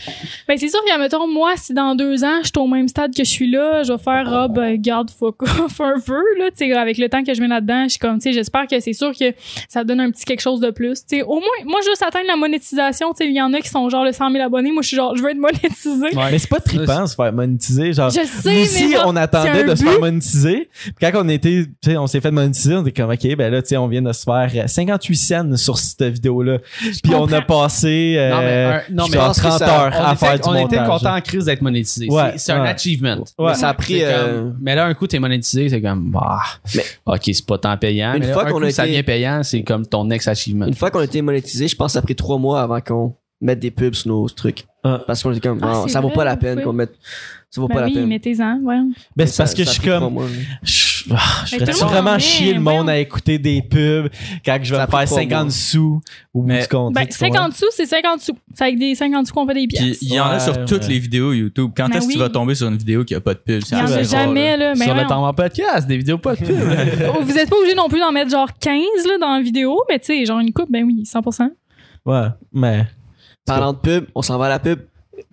[0.47, 3.15] Ben, c'est sûr que, mettons, moi, si dans deux ans, je suis au même stade
[3.15, 6.49] que je suis là, je vais faire, ah, ben, garde, fuck off un peu, là,
[6.49, 8.67] tu sais, avec le temps que je mets là-dedans, je suis comme, tu sais, j'espère
[8.67, 9.33] que c'est sûr que
[9.69, 11.21] ça donne un petit quelque chose de plus, tu sais.
[11.23, 13.87] Au moins, moi, juste atteindre la monétisation, tu sais, il y en a qui sont
[13.89, 16.15] genre le 100 000 abonnés, moi, je suis genre, je veux être monétisé.
[16.15, 16.31] Ouais.
[16.31, 17.93] Mais c'est pas trippant se faire monétiser.
[17.93, 20.69] Genre, Je sais, genre, on attendait de se faire monétiser.
[20.83, 23.51] Puis quand on était, tu sais, on s'est fait monétiser, on était comme, OK, ben
[23.51, 26.59] là, tu sais, on vient de se faire euh, 58 cents sur cette vidéo-là.
[27.03, 29.59] Puis on a passé, euh, Non, mais un- non, mais genre je pense que 30
[29.59, 30.87] ça- heures on à était, faire du on était montage.
[30.87, 32.07] content en crise d'être monétisé.
[32.09, 33.17] Ouais, C'est- un achievement.
[33.37, 33.49] Ouais.
[33.49, 34.03] Mais ça a pris.
[34.03, 36.39] Euh, comme- mais là, un coup, t'es monétisé, c'est comme, bah,
[36.75, 38.13] Mais- ok, c'est pas tant payant.
[38.13, 40.05] Une mais là, fois un qu'on coup, a ça été- devient payant, c'est comme ton
[40.05, 40.65] next achievement.
[40.65, 42.79] Une fois qu'on a été monétisé, je pense que ça a pris trois mois avant
[42.81, 44.65] qu'on mette des pubs sur nos trucs.
[44.83, 45.01] Ah.
[45.05, 46.93] Parce qu'on était comme, Ah, non, c'est ça vaut vrai, pas la peine qu'on mette.
[47.49, 48.07] Ça vaut Ben pas la peine.
[48.07, 48.59] mettez-en.
[48.65, 50.17] Ben, c'est Ça- parce que ça je suis comme,
[51.07, 54.09] je ah, je Mais ferais vraiment bien, chier le monde à écouter des pubs
[54.45, 55.49] quand je vais me faire coûte pas 50 beau.
[55.51, 56.01] sous
[56.33, 56.93] au bout Mais- du compte.
[56.93, 57.35] Ben, tu comprends?
[57.43, 58.37] 50 sous, c'est 50 sous.
[58.53, 59.97] C'est avec des 50 sous qu'on fait des pièces.
[60.01, 61.71] il y en a Ouais, sur toutes les vidéos YouTube.
[61.75, 63.61] Quand Ben est-ce que tu vas tomber sur une vidéo qui a pas de pub?
[63.71, 64.73] Il y en a jamais, là.
[64.75, 66.57] Mais Sur le temps en podcast, des vidéos pas de pub.
[67.15, 69.81] Oh, Vous êtes pas obligé non plus d'en mettre genre 15 là, dans la vidéo,
[69.89, 71.49] mais tu sais, genre une coupe, ben oui, 100%.
[72.05, 72.85] Ouais, mais.
[73.45, 74.79] Parlant de pub, on s'en va à la pub.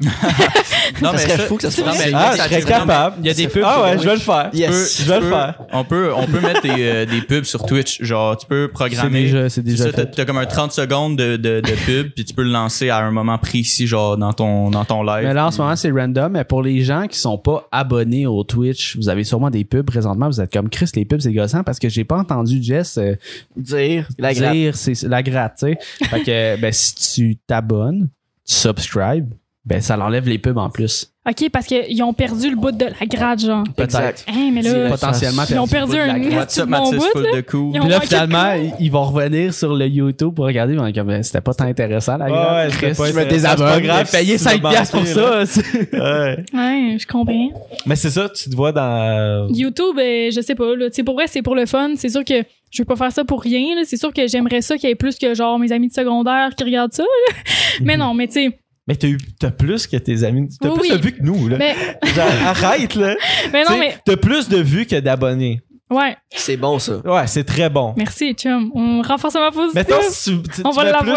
[0.01, 2.07] Non, ça serait fou que ça se non, fasse.
[2.07, 3.17] mais- Ah, je serais capable.
[3.21, 3.63] Il y a des pubs.
[3.65, 4.51] Ah ouais, je vais le faire.
[4.53, 5.03] Yes.
[5.03, 5.61] Je vais le faire.
[5.73, 8.03] On peut, on peut mettre des, euh, des pubs sur Twitch.
[8.03, 9.23] Genre, tu peux C'est programmer.
[9.23, 10.11] déjà, c'est déjà ça, t'as, fait.
[10.11, 12.99] t'as comme un 30 secondes de, de, de pub, puis tu peux le lancer à
[12.99, 15.27] un moment précis, genre dans ton, dans ton live.
[15.27, 16.33] Mais là, en ce moment, c'est random.
[16.33, 19.87] Mais pour les gens qui sont pas abonnés au Twitch, vous avez sûrement des pubs
[19.87, 20.27] présentement.
[20.29, 23.15] Vous êtes comme Chris, les pubs, c'est gossant parce que j'ai pas entendu Jess euh,
[23.57, 24.53] Dire la gratte.
[24.53, 25.79] dire c'est c'est la gratte, tu sais.
[26.09, 28.09] fait que, ben, si tu t'abonnes,
[28.47, 29.33] tu subscribes,
[29.67, 31.11] ben, ça l'enlève les pubs en plus.
[31.27, 33.65] OK, parce qu'ils ont perdu le bout de la gratte, genre.
[33.75, 34.25] Peut-être.
[34.29, 37.89] Hein, mais là, Potentiellement ils ont perdu un What's up, bon bout, de ont Puis
[37.89, 40.75] là, finalement, ils- vont revenir sur le YouTube pour regarder.
[40.75, 42.73] mais comme, ben, c'était pas tant intéressant, la gratte.
[42.73, 43.83] ouais, Chris, pas je me désabonne.
[44.13, 45.45] payer si tu 5 vas piastres pour ça.
[45.95, 46.45] Ouais.
[46.53, 47.51] Ouais, je comprends.
[47.87, 49.49] Mais c'est ça, tu te vois dans.
[49.51, 50.91] YouTube, euh, je sais pas, là.
[50.91, 51.93] Tu sais, pour vrai, c'est pour le fun.
[51.97, 52.35] C'est sûr que
[52.71, 53.83] je veux pas faire ça pour rien, là.
[53.87, 56.51] C'est sûr que j'aimerais ça qu'il y ait plus que, genre, mes amis de secondaire
[56.55, 57.35] qui regardent ça, là.
[57.81, 58.59] Mais non, mais tu sais.
[58.87, 60.49] Mais t'as eu, t'as plus que tes amis.
[60.61, 60.97] T'as Oui, plus oui.
[60.99, 61.57] de vues que nous, là.
[61.59, 61.75] Mais,
[62.15, 63.15] Genre, arrête, là.
[63.53, 63.97] mais non, T'sais, mais.
[64.05, 65.63] T'as plus de vues que d'abonnés.
[65.91, 66.17] Ouais.
[66.35, 66.97] C'est bon, ça.
[67.05, 67.95] Ouais, c'est très bon.
[67.97, 68.71] Merci, chum.
[68.75, 69.73] On renforce ma position.
[69.75, 71.15] Mettons, si tu, tu- On tu va plus,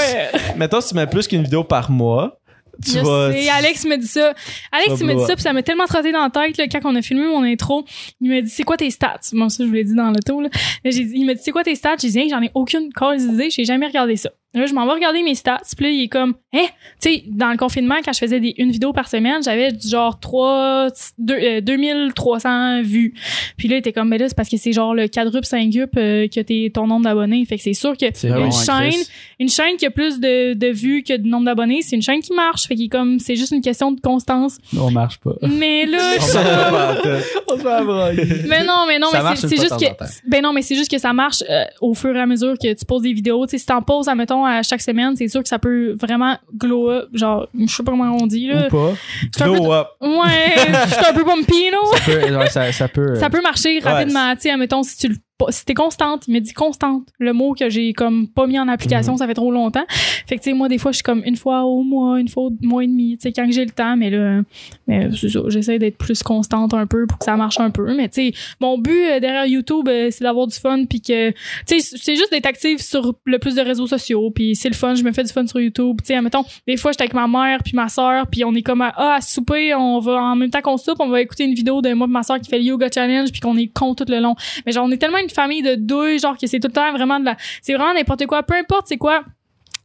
[0.57, 2.39] mettons, si tu mets plus qu'une vidéo par mois,
[2.85, 3.31] tu Je vas.
[3.33, 4.33] sais, Alex me dit ça.
[4.71, 6.81] Alex, il me dit ça, puis ça m'a tellement trotté dans la tête, là, quand
[6.83, 7.85] on a filmé mon intro.
[8.21, 9.19] Il m'a dit, c'est quoi tes stats?
[9.33, 10.49] Bon, ça, je vous l'ai dit dans l'auto, là.
[10.85, 11.95] Mais j'ai dit, il m'a dit, c'est quoi tes stats?
[11.99, 14.29] J'ai dit, j'en ai aucune cause d'idée, j'ai jamais regardé ça.
[14.57, 16.65] Là, je m'en vais regarder mes stats, puis là, il est comme, hein?
[17.01, 20.19] Tu sais, dans le confinement, quand je faisais des, une vidéo par semaine, j'avais genre
[20.19, 23.13] 3, deux- euh, 2300 vues.
[23.57, 25.97] Puis là, il était comme, mais là, c'est parce que c'est genre le quadruple, cinquuple
[25.99, 27.45] euh, que t'es ton nombre d'abonnés.
[27.45, 28.05] Fait que c'est sûr que
[28.45, 29.01] une chaîne,
[29.39, 32.21] une chaîne qui a plus de, de vues que de nombre d'abonnés, c'est une chaîne
[32.21, 32.67] qui marche.
[32.67, 34.57] Fait qu'il est comme, c'est juste une question de constance.
[34.77, 35.33] On marche pas.
[35.41, 36.37] Mais là, je
[37.49, 37.53] On.
[37.53, 38.23] On se fait abroyer.
[38.47, 39.85] mais non, mais non, Ça mais c'est juste que,
[40.27, 42.73] ben non, mais c'est juste que ça marche euh, au fur et à mesure que
[42.73, 43.45] tu poses des vidéos.
[43.45, 46.37] Tu sais, si t'en poses, admettons, à chaque semaine, c'est sûr que ça peut vraiment
[46.55, 47.09] glow up.
[47.13, 48.67] Genre, je sais pas comment on dit, là.
[48.67, 48.93] Ou pas.
[49.45, 49.87] Glow up.
[50.01, 50.55] Ouais,
[50.87, 51.77] je suis un peu bumpy, là.
[51.93, 53.11] Ça peut, ouais, ça, ça peut.
[53.11, 54.33] euh, Ça peut marcher rapidement.
[54.35, 55.15] Tu sais, admettons, si tu le
[55.49, 58.67] si t'es constante, il me dit constante, le mot que j'ai comme pas mis en
[58.67, 59.17] application, Mhm.
[59.19, 59.85] ça fait trop longtemps.
[60.25, 62.27] Fait que tu sais, moi des fois je suis comme une fois au mois, une
[62.27, 64.41] fois au mois et demi, tu sais quand j'ai le temps, mais là,
[64.87, 67.93] mais j'essaie d'être plus constante un peu pour que ça marche un peu.
[67.95, 71.29] Mais tu sais, mon but euh, derrière YouTube, euh, c'est d'avoir du fun, puis que
[71.31, 71.35] tu
[71.79, 74.95] sais, c'est juste d'être active sur le plus de réseaux sociaux, puis c'est le fun,
[74.95, 75.97] je me fais du fun sur YouTube.
[76.01, 78.63] Tu sais, admettons, des fois j'étais avec ma mère puis ma soeur, puis on est
[78.63, 81.43] comme à, ah à souper, on va en même temps qu'on soupe, on va écouter
[81.45, 83.67] une vidéo de moi et ma soeur qui fait le yoga challenge, puis qu'on est
[83.67, 84.35] con tout le long.
[84.65, 86.91] Mais genre, on est tellement une famille de douilles, genre que c'est tout le temps
[86.91, 87.37] vraiment de la.
[87.61, 88.43] C'est vraiment n'importe quoi.
[88.43, 89.23] Peu importe c'est quoi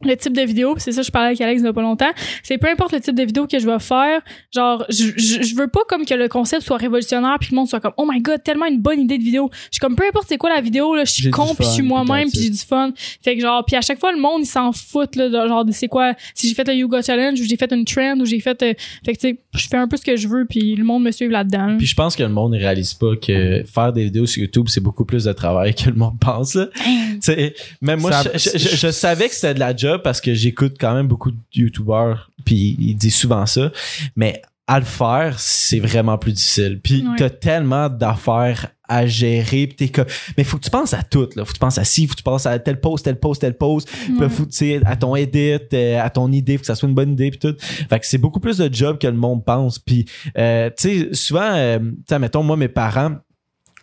[0.03, 2.11] le type de vidéo, c'est ça je parlais avec Alex il y a pas longtemps,
[2.43, 4.21] c'est peu importe le type de vidéo que je vais faire,
[4.53, 7.57] genre je, je, je veux pas comme que le concept soit révolutionnaire puis que le
[7.59, 9.49] monde soit comme oh my god, tellement une bonne idée de vidéo.
[9.65, 11.71] Je suis comme peu importe c'est quoi la vidéo là, je suis con puis je
[11.71, 12.91] suis fun, moi-même puis j'ai du fun.
[13.23, 15.65] Fait que genre puis à chaque fois le monde il s'en fout là, de- genre
[15.65, 18.25] de c'est quoi si j'ai fait le yoga challenge ou j'ai fait une trend ou
[18.25, 18.73] j'ai fait euh,
[19.05, 21.03] fait que tu sais, je fais un peu ce que je veux puis le monde
[21.03, 21.67] me suit là-dedans.
[21.67, 21.75] là.
[21.77, 24.65] Puis je pense que le monde ne réalise pas que faire des vidéos sur YouTube,
[24.69, 26.55] c'est beaucoup plus de travail que le monde pense.
[26.55, 26.67] là.
[26.75, 29.92] Tu sais, même moi, Ça- je, je- je- je savais que c'était de la job
[29.99, 33.71] parce que j'écoute quand même beaucoup de YouTubeurs, puis ils disent souvent ça.
[34.15, 36.79] Mais à le faire, c'est vraiment plus difficile.
[36.81, 37.15] Puis Ouais.
[37.17, 40.05] t'as tellement d'affaires à gérer, puis t'es comme...
[40.37, 41.43] Mais faut que tu penses à tout, là.
[41.43, 43.39] Faut que tu penses à ci, faut que tu penses à telle pause, telle pause,
[43.39, 43.85] telle pause.
[44.19, 44.29] Ouais.
[44.29, 44.45] faut,
[44.85, 47.39] à ton edit, euh, à ton idée, faut que ça soit une bonne idée, puis
[47.39, 47.55] tout.
[47.59, 49.79] Fait que c'est beaucoup plus de job que le monde pense.
[49.79, 50.05] Puis,
[50.37, 53.15] euh, tu sais, souvent, euh, tu mettons, moi, mes parents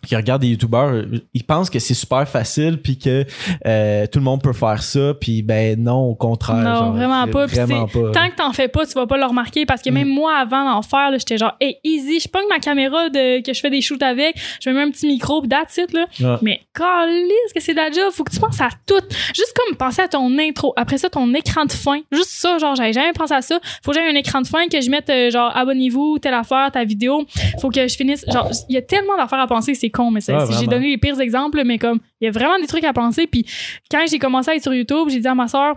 [0.05, 1.03] qui regardent des youtubeurs,
[1.33, 3.25] ils pensent que c'est super facile puis que
[3.65, 7.27] euh, tout le monde peut faire ça puis ben non au contraire Non, genre, vraiment
[7.27, 7.45] pas.
[7.45, 10.07] Vraiment pas Tant que t'en fais pas, tu vas pas le remarquer parce que même
[10.07, 13.59] moi, avant d'en faire, j'étais genre, hey, easy, je pogne ma caméra de, que je
[13.59, 16.05] fais des shoots avec, je mets un petit micro, pis that's it, là.
[16.19, 16.37] Ouais.
[16.41, 19.03] Mais, calisse que c'est la job, faut que tu penses à tout.
[19.35, 20.73] Juste comme penser à ton intro.
[20.75, 21.99] Après ça, ton écran de fin.
[22.11, 23.59] Juste ça, genre, j'avais jamais pensé à ça.
[23.83, 26.71] Faut que j'aie un écran de fin, que je mette, euh, genre, abonnez-vous, telle affaire,
[26.71, 27.25] ta vidéo.
[27.59, 28.25] Faut que je finisse.
[28.31, 30.97] Genre, il y a tellement d'affaires à penser, c'est con, mais si j'ai donné les
[30.97, 33.27] pires exemples, mais comme, il y a vraiment des trucs à penser.
[33.27, 33.45] Puis,
[33.89, 35.75] quand j'ai commencé à être sur YouTube, j'ai dit à ma soeur,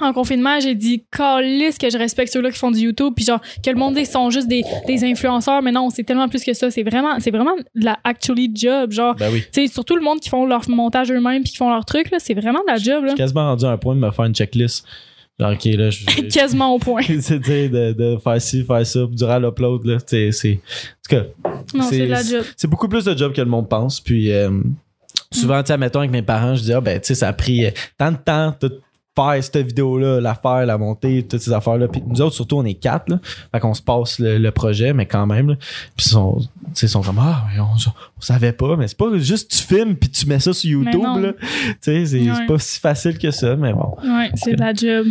[0.00, 3.40] en confinement, j'ai dit calisse que je respecte ceux-là qui font du YouTube puis genre
[3.62, 6.52] que le monde ils sont juste des, des influenceurs mais non, c'est tellement plus que
[6.52, 9.94] ça, c'est vraiment c'est vraiment de la actually job genre ben oui tu sais surtout
[9.94, 12.60] le monde qui font leur montage eux-mêmes puis qui font leur truc là, c'est vraiment
[12.60, 13.08] de la job je là.
[13.10, 14.84] suis quasiment rendu à un point de me faire une checklist
[15.40, 16.04] Genre, ok, là, je.
[16.32, 17.02] Quasiment au point.
[17.20, 19.98] c'est de, de faire ci, faire ça durant l'upload, là.
[20.06, 20.52] C'est, c'est.
[20.52, 20.56] En
[21.08, 21.24] tout cas,
[21.74, 22.44] Non, C'est- c'est de la job.
[22.56, 24.00] c'est beaucoup plus de job que le monde pense.
[24.00, 24.50] Puis euh,
[25.32, 27.32] souvent, tu sais, mettons avec mes parents, je dis, ah, ben, tu sais, ça a
[27.32, 28.80] pris euh, tant de temps de
[29.16, 31.88] faire cette vidéo-là, la faire, la monter, toutes ces affaires-là.
[31.88, 33.20] Puis nous autres, surtout, on est quatre, là.
[33.52, 35.56] Fait qu'on se passe le, le projet, mais quand même, là.
[35.96, 38.76] Puis ils sont, tu sais, ils sont comme, ah, mais on, on savait pas.
[38.76, 41.32] Mais c'est pas juste tu filmes puis tu mets ça sur YouTube, là.
[41.32, 42.32] Tu sais, c'est Ouais.
[42.36, 43.94] c'est pas si facile que ça, mais bon.
[44.02, 45.06] Ouais, c'est de la job.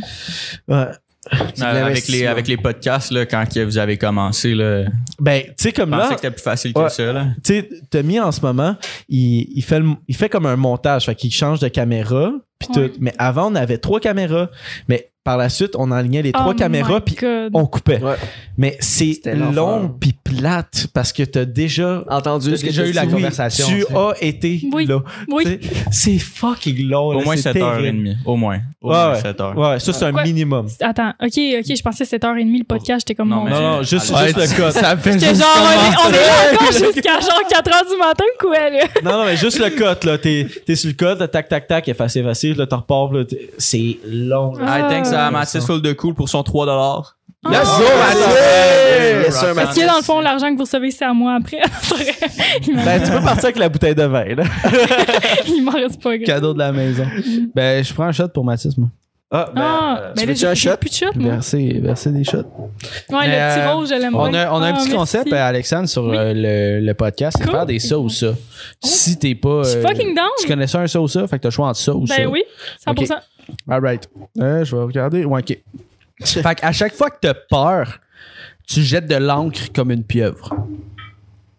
[0.68, 0.88] Ouais.
[1.64, 4.84] Euh, avec, les, avec les podcasts, là, quand que vous avez commencé, là,
[5.20, 6.02] Ben, tu sais, comme je là.
[6.04, 7.26] pensais que c'était plus facile que ça.
[7.44, 8.76] Tu sais, Tommy en ce moment,
[9.08, 12.70] il, il fait le- il fait comme un montage, fait qu'il change de caméra puis
[12.76, 12.90] Ouais.
[12.90, 12.96] tout.
[13.00, 14.50] Mais avant, on avait trois caméras,
[14.88, 17.16] mais par la suite, on enlignait les trois Oh caméras my puis
[17.54, 18.02] on coupait.
[18.02, 18.16] Ouais.
[18.58, 23.04] Mais c'est long puis plate parce que t'as déjà Entendu déjà eu la.
[23.06, 24.86] Oui, conversation, Tu as été Oui.
[24.86, 25.00] là.
[25.30, 25.60] Oui.
[25.92, 27.08] C'est fucking long.
[27.08, 27.76] Au là, moins c'est 7h30.
[27.82, 28.18] terrible.
[28.26, 28.60] Au moins.
[28.82, 29.20] Au Ouais, moins ouais.
[29.22, 29.56] 7h.
[29.74, 30.24] Ouais, ça c'est un Quoi?
[30.24, 30.68] minimum.
[30.82, 31.32] Attends, ok, ok,
[31.76, 34.28] je pensais que c'était 7h30 le podcast, j'étais comme Non, mon Non, non, juste, Ouais,
[34.34, 34.72] juste le code.
[34.74, 36.18] Ça fait juste genre, on est, on commencer.
[36.20, 38.86] est là encore jusqu'à genre 4h du matin, quoi, là?
[39.04, 40.18] Non, non, mais juste le code, là.
[40.18, 43.10] T'es, t'es sur le code, là, tac, tac, tac, effacer, effacer, là, t'en repars,
[43.58, 44.54] C'est long,
[45.18, 45.32] Ah.
[45.32, 47.04] Mathis full de cool pour son 3$.
[47.46, 47.84] Let's go,
[49.26, 51.58] Yes, sir, Parce que dans le fond, l'argent que vous recevez, c'est à moi après.
[52.86, 54.44] Ben, tu peux partir avec la bouteille de vin, là.
[55.48, 56.18] il m'en reste pas.
[56.20, 57.06] Cadeau de la maison.
[57.54, 58.88] ben, je prends un shot pour Mathis, moi.
[59.36, 60.78] Ah, ben, Ah, euh, ben veux-tu j'ai un shot?
[60.80, 61.32] plus de shot, moi.
[61.34, 62.38] Verser, verser des shots.
[63.10, 64.42] Ouais, Mais, le petit euh, rose, je l'aime On bien.
[64.48, 64.92] a, on a un Ah, petit merci.
[64.92, 66.16] concept, euh, Alexandre, sur Oui.
[66.18, 67.38] le, le podcast.
[67.40, 67.54] C'est Cool.
[67.54, 68.28] faire des ça ou ça.
[68.84, 69.64] Si t'es pas.
[69.64, 70.28] Je suis euh, fucking down.
[70.40, 71.26] Tu connais ça, un ça ou ça?
[71.28, 72.16] Fait que t'as le choix entre ça ou ça.
[72.16, 72.44] Ben oui,
[72.88, 73.16] 100%.
[73.70, 74.10] Alright.
[74.40, 75.26] Euh, je vais regarder.
[75.26, 75.58] Ouais, ok.
[76.26, 78.00] fait qu'à chaque fois que t'as peur,
[78.68, 80.50] tu jettes de l'encre comme une pieuvre.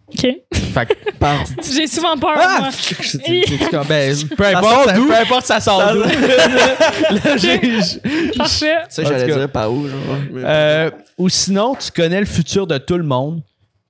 [0.09, 0.27] OK.
[0.52, 0.94] Fait que.
[1.74, 2.56] J'ai souvent peur, Ah!
[2.61, 2.69] moi.
[2.73, 5.06] C'est- c'est comme, ben, peu importe, d'où?
[5.06, 6.01] peu importe, ça sort d'où.
[7.11, 7.61] Là, j'ai-
[8.36, 8.74] Parfait.
[8.89, 9.98] Ça, En j'allais dire par où, genre.
[10.36, 13.40] Euh, ou sinon, tu connais le futur de tout le monde,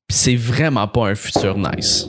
[0.06, 2.08] pis c'est vraiment pas un futur nice.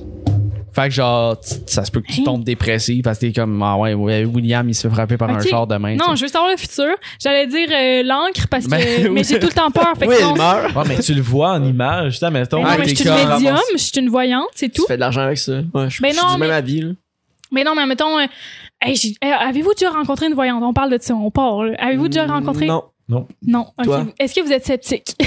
[0.75, 1.37] Fait que genre,
[1.67, 2.23] ça se peut que tu Hein?
[2.25, 5.39] tombes dépressif parce que t'es comme, ah ouais, William, il se fait frapper par un
[5.39, 5.47] Ok.
[5.47, 5.95] char demain.
[5.95, 6.93] Non, je veux savoir le futur.
[7.23, 8.71] J'allais dire euh, l'encre parce que.
[8.71, 9.23] Ben, mais oui.
[9.27, 9.93] j'ai tout le temps peur.
[9.97, 10.33] Fait que Oui, non.
[10.35, 10.75] il meurt.
[10.75, 12.57] Ouais, mais tu le vois en image, tu sais, mettons.
[12.57, 14.85] Mais non, Ah, mais je suis une médium, je suis une voyante, c'est Tu tout.
[14.87, 15.53] fais de l'argent avec ça.
[15.73, 16.89] Ouais, je, Ben suis non, du même avis, là.
[17.51, 18.25] Mais non, mais mettons, euh,
[18.81, 20.61] hey, j'ai- euh, avez-vous déjà rencontré une voyante?
[20.61, 21.63] On parle de ça, on part.
[21.63, 21.73] là.
[21.79, 22.65] Avez-vous déjà rencontré?
[22.65, 23.27] Non, Non.
[23.83, 24.07] Toi?
[24.19, 25.15] Est-ce que vous êtes sceptique?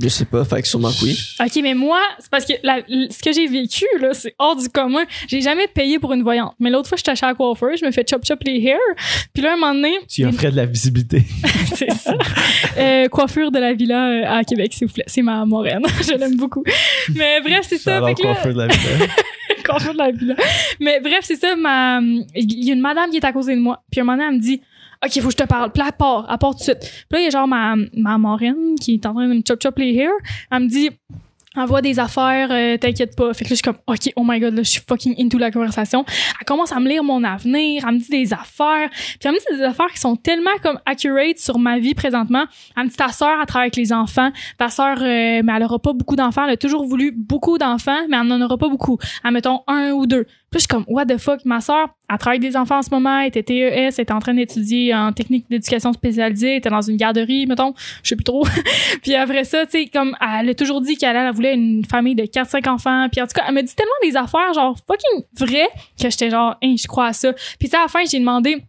[0.00, 1.18] Je sais pas, fait que sûrement que oui.
[1.40, 4.68] Ok, mais moi, c'est parce que la- ce que j'ai vécu, là, c'est hors du
[4.68, 5.04] commun.
[5.28, 6.54] J'ai jamais payé pour une voyante.
[6.58, 8.78] Mais l'autre fois, j'étais chez la coiffeur, je me fais chop chop les hair.
[9.32, 11.22] Puis là, un moment donné, Tu offrais de la visibilité.
[11.74, 12.14] c'est ça.
[12.78, 15.04] Euh, coiffure de la villa euh, à Québec, s'il vous plaît.
[15.06, 15.82] C'est ma moraine.
[16.02, 16.64] je l'aime beaucoup.
[17.14, 17.96] Mais bref, c'est ça.
[17.96, 18.78] Alors, Fait que là, coiffeur de la vie.
[19.64, 20.34] coiffure de la villa.
[20.80, 21.54] Mais bref, c'est ça.
[21.56, 22.00] Ma,
[22.34, 23.82] il y a une madame qui est à côté de moi.
[23.90, 24.60] Puis un moment donné, elle me dit,
[25.04, 25.72] OK, faut que je te parle.
[25.72, 26.80] Puis là, elle part, tout de suite.
[26.80, 29.42] Puis là, il y a genre ma, ma moraine qui est en train de me
[29.46, 30.10] chop chop les hair.
[30.50, 30.90] Elle me dit,
[31.56, 33.32] envoie des affaires, euh, t'inquiète pas.
[33.34, 35.38] Fait que là, je suis comme, OK, oh my god, là, je suis fucking into
[35.38, 36.04] la conversation.
[36.38, 38.88] Elle commence à me lire mon avenir, elle me dit des affaires.
[38.90, 42.44] Puis elle me dit des affaires qui sont tellement comme accurate sur ma vie présentement.
[42.76, 44.30] Elle me dit, ta sœur, elle travaille avec les enfants.
[44.58, 46.44] Ta sœur, euh, mais elle aura pas beaucoup d'enfants.
[46.44, 48.98] Elle a toujours voulu beaucoup d'enfants, mais elle n'en aura pas beaucoup.
[49.24, 50.26] Admettons un ou deux.
[50.50, 52.90] Puis je suis comme, what the fuck, ma sœur, elle travaille des enfants en ce
[52.90, 56.70] moment, elle était TES, elle était en train d'étudier en technique d'éducation spécialisée, elle était
[56.70, 57.72] dans une garderie, mettons,
[58.02, 58.44] je sais plus trop.
[59.02, 62.16] puis après ça, tu sais, comme, elle a toujours dit qu'elle elle voulait une famille
[62.16, 63.08] de 4-5 enfants.
[63.12, 65.68] Puis en tout cas, elle me dit tellement des affaires, genre, fucking vraies,
[66.00, 67.32] que j'étais genre, hein, je crois à ça.
[67.58, 68.60] Puis sais, à la fin, j'ai demandé,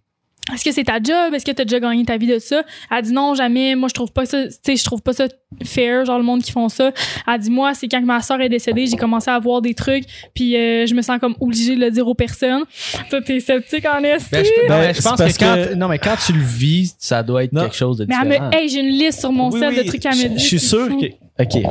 [0.54, 1.34] est-ce que c'est ta job?
[1.34, 2.64] Est-ce que t'as déjà gagné ta vie de ça?
[2.90, 3.76] Elle a dit non, jamais.
[3.76, 5.28] Moi, je trouve pas ça, tu sais, je trouve pas ça
[5.64, 6.92] fair, genre le monde qui font ça.
[7.28, 9.74] Elle a dit moi, c'est quand ma soeur est décédée, j'ai commencé à voir des
[9.76, 10.04] trucs,
[10.34, 12.64] puis euh, je me sens comme obligée de le dire aux personnes.
[13.10, 14.30] Toi, t'es sceptique en esti.
[14.32, 16.16] Ben, je, non, Ben, mais je c'est pense parce que quand, que- non, mais quand
[16.26, 17.62] tu le vis, ça doit être Non.
[17.64, 18.50] quelque chose de mais elle différent.
[18.50, 20.32] me, hey, j'ai une liste sur mon Oui, set oui, de trucs à me dire.
[20.38, 21.00] Je suis sûr fou.
[21.00, 21.06] que.
[21.44, 21.64] OK.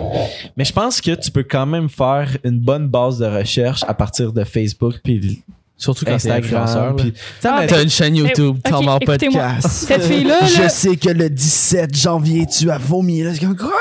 [0.56, 3.94] Mais je pense que tu peux quand même faire une bonne base de recherche à
[3.94, 5.42] partir de Facebook puis
[5.81, 6.94] Surtout quand t'es influenceur.
[6.94, 9.43] Puis, Ah, T'as une chaîne YouTube, t'en ok, vas en écoutez-moi.
[9.55, 9.66] podcast.
[9.89, 13.23] Cette fille-là, là, sais que le 17 janvier, tu as vomi.
[13.23, 13.73] Là, c'est comme quoi?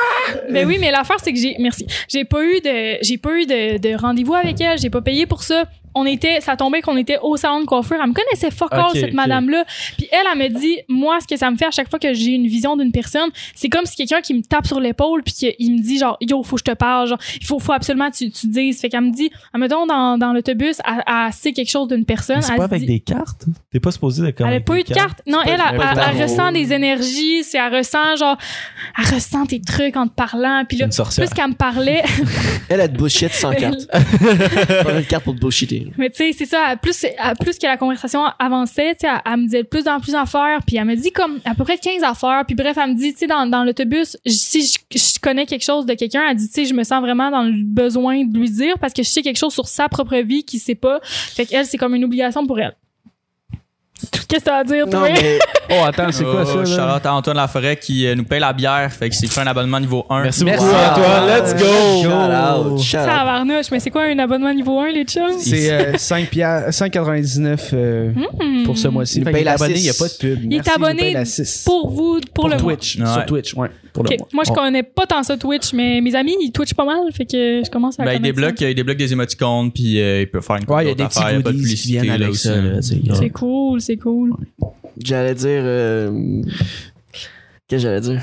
[0.50, 1.86] Ben oui, mais l'affaire c'est que j'ai merci.
[2.08, 5.26] J'ai pas eu de j'ai pas eu de, de rendez-vous avec elle, j'ai pas payé
[5.26, 5.66] pour ça.
[6.02, 8.92] On était ça tombait qu'on était au salon de coiffure, elle me connaissait fuck all
[8.94, 9.14] cette ok.
[9.14, 9.66] madame là.
[9.98, 12.14] Puis elle elle me dit moi ce que ça me fait à chaque fois que
[12.14, 15.34] j'ai une vision d'une personne, c'est comme si quelqu'un qui me tape sur l'épaule puis
[15.34, 18.10] qu'il me dit genre yo faut que je te parle, genre il faut faut absolument
[18.10, 18.80] que tu tu dises.
[18.80, 22.42] Fait qu'elle me dit admettons dans dans l'autobus, elle, elle sait quelque chose d'une personne,
[22.42, 23.46] c'est elle pas avec dit- des cartes?
[23.72, 25.22] T'es pas supposé de elle a pas eu de carte.
[25.28, 28.38] Non, elle, elle, elle, elle ressent des énergies, c'est, elle ressent genre,
[28.98, 30.64] elle ressent tes trucs en te parlant.
[30.68, 31.26] Puis là, Une sorcière.
[31.28, 32.04] plus qu'elle me parlait,
[32.70, 33.88] Elle a de bullshit sans carte.
[33.90, 35.40] Pas une carte pour te
[35.98, 37.06] Mais tu sais, c'est ça, plus,
[37.40, 40.60] plus que la conversation avançait, tu sais, elle, me disait de plus en plus d'affaires,
[40.66, 43.14] puis elle me dit comme à peu près 15 affaires, puis bref, elle me dit,
[43.14, 46.48] tu sais, dans, dans l'autobus, si je, je connais quelque chose de quelqu'un, elle dit,
[46.48, 49.10] tu sais, je me sens vraiment dans le besoin de lui dire parce que je
[49.10, 51.00] sais quelque chose sur sa propre vie qu'il sait pas.
[51.04, 52.76] Fait qu'elle, c'est comme une obligation pour elle.
[54.28, 55.10] Qu'est-ce que t'as à dire, Non, toi?
[55.12, 55.40] mais
[55.72, 56.56] Oh, attends, c'est quoi ça?
[56.58, 56.66] là?
[56.66, 58.92] Charlotte à Antoine Laforêt qui euh, nous paye la bière.
[58.92, 60.24] Fait que c'est fait un abonnement niveau 1.
[60.24, 60.66] Merci Merci.
[60.66, 60.90] beaucoup, Wow.
[60.90, 61.28] Antoine.
[61.28, 62.04] Let's go!
[62.04, 65.38] shout out, shout Ça mais c'est quoi un abonnement niveau 1, les chums?
[65.40, 68.64] C'est euh, 5 piastres- 5,99 euh, Hmm.
[68.64, 69.20] pour ce mois-ci.
[69.20, 70.40] Il paye qu'il est la abonné, il n'y a pas de pub.
[70.44, 71.64] Il est Merci, abonné paye la six.
[71.66, 72.58] Pour vous, pour, Pour le.
[72.58, 72.98] Twitch.
[73.00, 73.06] Ouais.
[73.14, 73.70] Sur Twitch, ouais.
[74.04, 74.18] Pour le.
[74.34, 77.00] Moi, je On- connais pas tant ça Twitch, mais mes amis, ils twitchent pas mal,
[77.14, 80.22] fait que je commence à Ben, il connaître débloque, il débloque des émoticônes, puis euh,
[80.22, 81.64] il peut faire une couple Ouais, il y a des petits affaires, de goodies qui
[81.64, 82.82] publicité, viennent là, avec ça.
[83.16, 84.34] C'est cool, c'est cool.
[85.04, 85.62] J'allais dire.
[85.64, 86.42] euh,
[87.68, 88.22] Qu'est-ce que j'allais dire?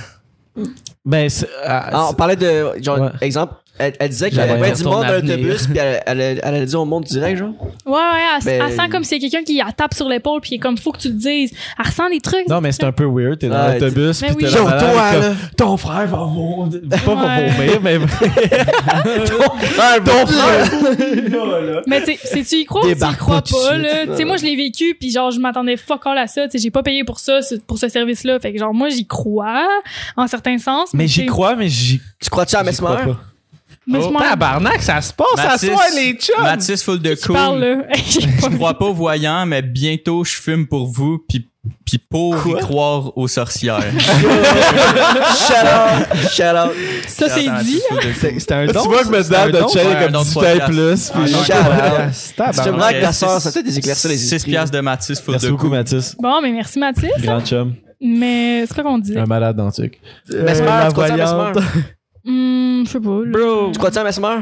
[1.04, 2.82] Ben, c'est- ah, Ah, on parlait de.
[2.82, 3.08] Genre, Ouais.
[3.20, 6.40] exemple, elle, elle disait y J'allais avait du monde dans l'autobus, puis elle, elle, elle,
[6.42, 7.50] allait dire au monde direct, genre.
[7.84, 7.98] Ouais, ouais,
[8.38, 10.54] elle, Ben- elle sent comme si c'est quelqu'un qui la tape sur l'épaule, puis il
[10.56, 11.52] est comme, faut que tu le dises.
[11.78, 12.48] Elle ressent des trucs.
[12.48, 13.38] Non, mais c'est un peu weird.
[13.38, 14.44] T'es dans Ouais, l'autobus, Mais pis oui.
[14.44, 15.34] t'es là, toi, là.
[15.56, 16.80] Ton frère va vomir.
[17.04, 17.48] Pas va Ouais.
[17.50, 17.98] vomir, mais.
[19.26, 21.82] ton frère, ton frère!
[21.86, 24.06] Mais tu sais, si tu y crois ou tu y crois pas là?
[24.06, 26.44] Tu sais, moi, je l'ai vécu, puis genre, je m'attendais fuck all à ça.
[26.44, 28.38] Tu sais, j'ai pas payé pour ça, pour ce service-là.
[28.40, 29.66] Fait que genre, moi, j'y crois,
[30.16, 30.90] en certains sens.
[30.94, 32.88] Mais j'y crois, mais j'y Tu crois-tu à Mesmer?
[33.92, 36.42] Oh, tabarnak, ça se passe à soir, les chums!
[36.42, 37.86] Mathis full de je parle, cool.
[38.50, 41.48] Je crois pas aux voyants, mais bientôt je fume pour vous, puis
[41.84, 42.60] puis pour y Quoi?
[42.60, 43.80] croire aux sorcières.
[43.98, 46.30] Shout out!
[46.30, 46.72] Shout out!
[47.08, 47.80] Ça, c'est dit.
[48.20, 48.82] C'est- C'était un don.
[48.82, 50.66] Tu vois que Madame de un comme don de 18 ans podcast.
[50.66, 51.10] plus.
[51.10, 52.34] puis- Shout out!
[52.36, 52.64] Tabarnak.
[52.64, 54.50] J'aimerais avec ta soeur, six- ça peut-être déséclaircir les 6 esprits.
[54.52, 55.76] piastres de Mathis full Merci de beaucoup, cool.
[55.76, 56.16] Mathis.
[56.20, 57.10] Bon, mais merci, Mathis.
[57.20, 57.74] Grand chum.
[58.00, 59.16] Mais c'est quoi qu'on dit?
[59.18, 60.00] Un malade dans le truc.
[60.28, 61.56] Mesmer, la tu crois-tu à voyante.
[61.56, 61.82] Mesmer?
[62.26, 63.10] Hum, je sais pas.
[63.10, 63.30] là.
[63.30, 63.70] Bro!
[63.72, 64.36] Tu crois-tu à Mesmer?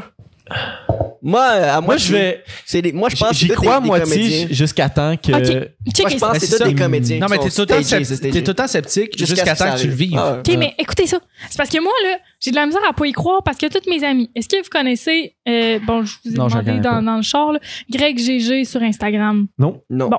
[1.23, 2.45] Moi, à Moi, je vais.
[2.67, 4.47] C'est des, moi, je pense que J'y c'est tous crois à des, des moitié comédiens.
[4.51, 5.33] jusqu'à temps que.
[5.33, 5.69] Ok.
[5.95, 7.19] Check Moi, je pense que c'est tous des comédiens.
[7.19, 8.33] Non, mais qui t'es sont tout, le temps stagés, c'est sceptique- stagé.
[8.33, 9.95] t'es tout le temps sceptique Jusqu'à temps que tu le arrive.
[9.95, 10.19] vives.
[10.19, 10.39] Ah ouais.
[10.41, 11.19] OK, mais écoutez ça.
[11.49, 13.67] C'est parce que moi, là, j'ai de la misère à pas y croire parce que
[13.67, 17.17] toutes mes amies, est-ce que vous connaissez, euh, bon, je vous ai Non, demandé dans,
[17.17, 17.59] le char, là,
[17.91, 19.47] Greg GG sur Instagram?
[19.59, 19.81] Non.
[19.89, 20.11] Bon.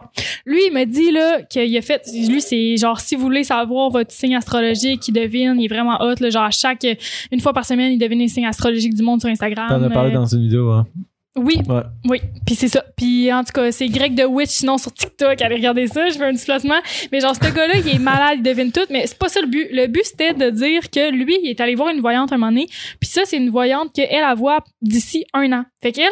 [0.46, 3.92] Lui, il me dit, là, qu'il a fait, lui, c'est genre, si vous voulez savoir
[3.92, 6.88] votre signe astrologique, il devine, il est vraiment hot, là, genre, à chaque,
[7.32, 9.68] une fois par semaine, il devine les signes astrologiques du monde sur Instagram.
[9.70, 10.88] T'en as parlé Euh, dans une vidéo, hein.
[11.38, 11.82] Oui, Ouais.
[12.08, 12.22] oui.
[12.46, 12.84] Puis c'est ça.
[12.96, 16.18] Puis en tout cas, c'est Greg de Witch, sinon sur TikTok, allez regarder ça, je
[16.18, 16.80] fais un petit placement.
[17.12, 19.48] Mais genre, ce gars-là, il est malade, il devine tout, mais c'est pas ça le
[19.48, 19.68] but.
[19.72, 22.52] Le but, c'était de dire que lui, il est allé voir une voyante un moment
[22.52, 22.68] donné,
[23.00, 25.66] puis ça, c'est une voyante qu'elle, elle voit d'ici un an.
[25.84, 26.12] Fait qu'elle,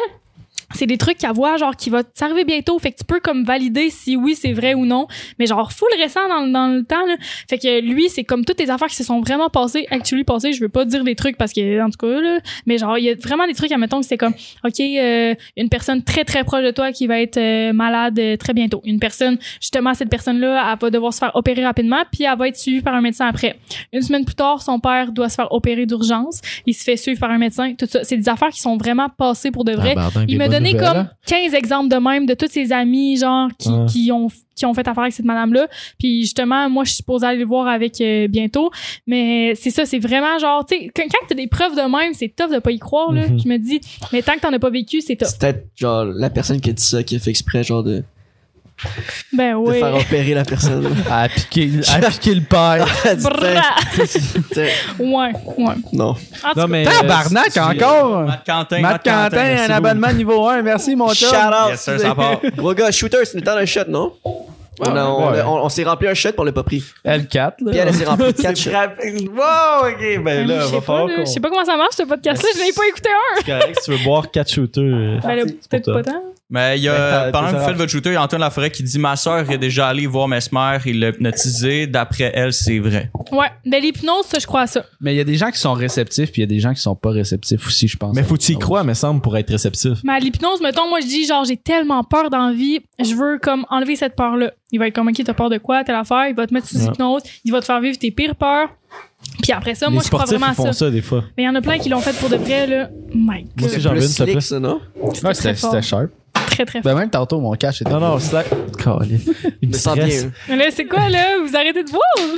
[0.74, 2.78] c'est des trucs qu'elle voit, genre, qui va t'arriver bientôt.
[2.78, 5.06] Fait que tu peux comme valider si oui, c'est vrai ou non.
[5.38, 7.16] Mais genre, full récent dans, dans le temps, là.
[7.48, 10.52] Fait que lui, c'est comme toutes les affaires qui se sont vraiment passées, actually passées.
[10.52, 12.38] Je veux pas dire des trucs parce que, en tout cas, là.
[12.66, 14.34] Mais genre, il y a vraiment des trucs, admettons que c'est comme,
[14.64, 18.36] OK, euh, une personne très, très proche de toi qui va être euh, malade euh,
[18.36, 18.80] très bientôt.
[18.84, 22.48] Une personne, justement, cette personne-là, elle va devoir se faire opérer rapidement, puis elle va
[22.48, 23.56] être suivie par un médecin après.
[23.92, 26.40] Une semaine plus tard, son père doit se faire opérer d'urgence.
[26.66, 27.74] Il se fait suivre par un médecin.
[27.74, 29.94] Tout ça, c'est des affaires qui sont vraiment passées pour de vrai.
[30.28, 30.38] Il
[30.72, 34.66] donné comme 15 exemples de même de tous ses amis, genre, qui, qui ont qui
[34.66, 35.68] ont fait affaire avec cette madame-là.
[35.98, 38.70] Puis justement, moi, je suis supposée aller le voir avec euh, bientôt.
[39.06, 42.14] Mais c'est ça, c'est vraiment genre, tu sais, quand, quand t'as des preuves de même,
[42.14, 43.28] c'est tough de pas y croire, là.
[43.28, 43.40] Mhm.
[43.40, 43.80] Je me dis,
[44.12, 45.28] mais tant que t'en as pas vécu, c'est tough.
[45.28, 48.04] C'est peut-être genre la personne qui a dit ça qui a fait exprès genre de,
[49.32, 49.78] Ben de oui.
[49.80, 50.94] faire opérer la personne.
[51.10, 52.86] À piquer, à piquer le père.
[54.52, 54.66] Tiens,
[54.98, 55.74] Ouais, ouais.
[55.92, 56.14] non.
[56.56, 56.84] Non, mais.
[56.84, 58.22] Tabarnak, euh, encore!
[58.24, 58.80] Matt Quentin.
[58.80, 59.86] Matt Quentin, merci un beaucoup.
[59.88, 60.62] abonnement niveau 1.
[60.62, 61.28] Merci, mon chum.
[61.28, 61.70] Shout out.
[61.70, 62.40] Yes, sir, ça part.
[62.56, 64.12] Gros gars, shooter, c'est le temps d'un shot, non?
[64.80, 65.40] On, a- on, ouais.
[65.40, 66.82] a- on- on s'est rempli un shot pour on l'a pas pris.
[67.06, 67.52] L4, là.
[67.70, 68.70] Puis elle, s'est remplie de 4 shots.
[68.70, 71.94] Wow, ok, ben là, je va sais pas, falloir je sais pas comment ça marche,
[71.96, 72.48] ce podcast-là.
[72.54, 73.36] Je l'ai pas écouté un.
[73.38, 74.82] C'est correct, si tu veux boire 4 shooters.
[74.82, 76.22] euh, Ben là, peut-être pas tant.
[76.54, 78.22] Mais il y Ben, a, t'as- pendant que vous faites votre shooter, il y a
[78.22, 81.88] Antoine Laforêt qui dit Ma soeur est déjà allée voir Mesmer, il l'a hypnotisé.
[81.88, 83.10] D'après elle, c'est vrai.
[83.32, 83.48] Ouais.
[83.66, 84.84] De l'hypnose, ça, je crois à ça.
[85.00, 86.72] Mais il y a des gens qui sont réceptifs, puis il y a des gens
[86.72, 88.14] qui sont pas réceptifs aussi, je pense.
[88.14, 89.98] Mais faut que tu y croire, me semble, pour être réceptif.
[90.04, 93.14] Mais à l'hypnose, mettons, moi, je dis, genre, j'ai tellement peur dans la vie, je
[93.16, 94.52] veux, comme, enlever cette peur-là.
[94.70, 96.68] Il va être comme, OK, t'as peur de quoi, telle affaire, il va te mettre
[96.68, 96.84] sous Ouais.
[96.86, 98.68] hypnose, il va te faire vivre tes pires peurs.
[99.42, 100.72] Puis après ça, Les moi, je crois vraiment ils font ça.
[100.72, 101.24] ça des fois.
[101.36, 102.90] Mais il y en a plein qui l'ont fait pour de vrai, là.
[103.12, 103.24] My
[103.58, 105.24] Moi aussi, j'en veux Plus une, s'il te plaît.
[105.24, 106.10] Ouais, c'était sharp.
[106.50, 106.92] Très, très fort.
[106.92, 107.90] Ben même tantôt, mon cash était.
[107.90, 108.44] Non, non, c'est là.
[108.78, 109.18] Calé.
[109.62, 110.08] Il me sens bien.
[110.48, 111.38] Mais là, c'est quoi, là?
[111.44, 111.90] Vous arrêtez de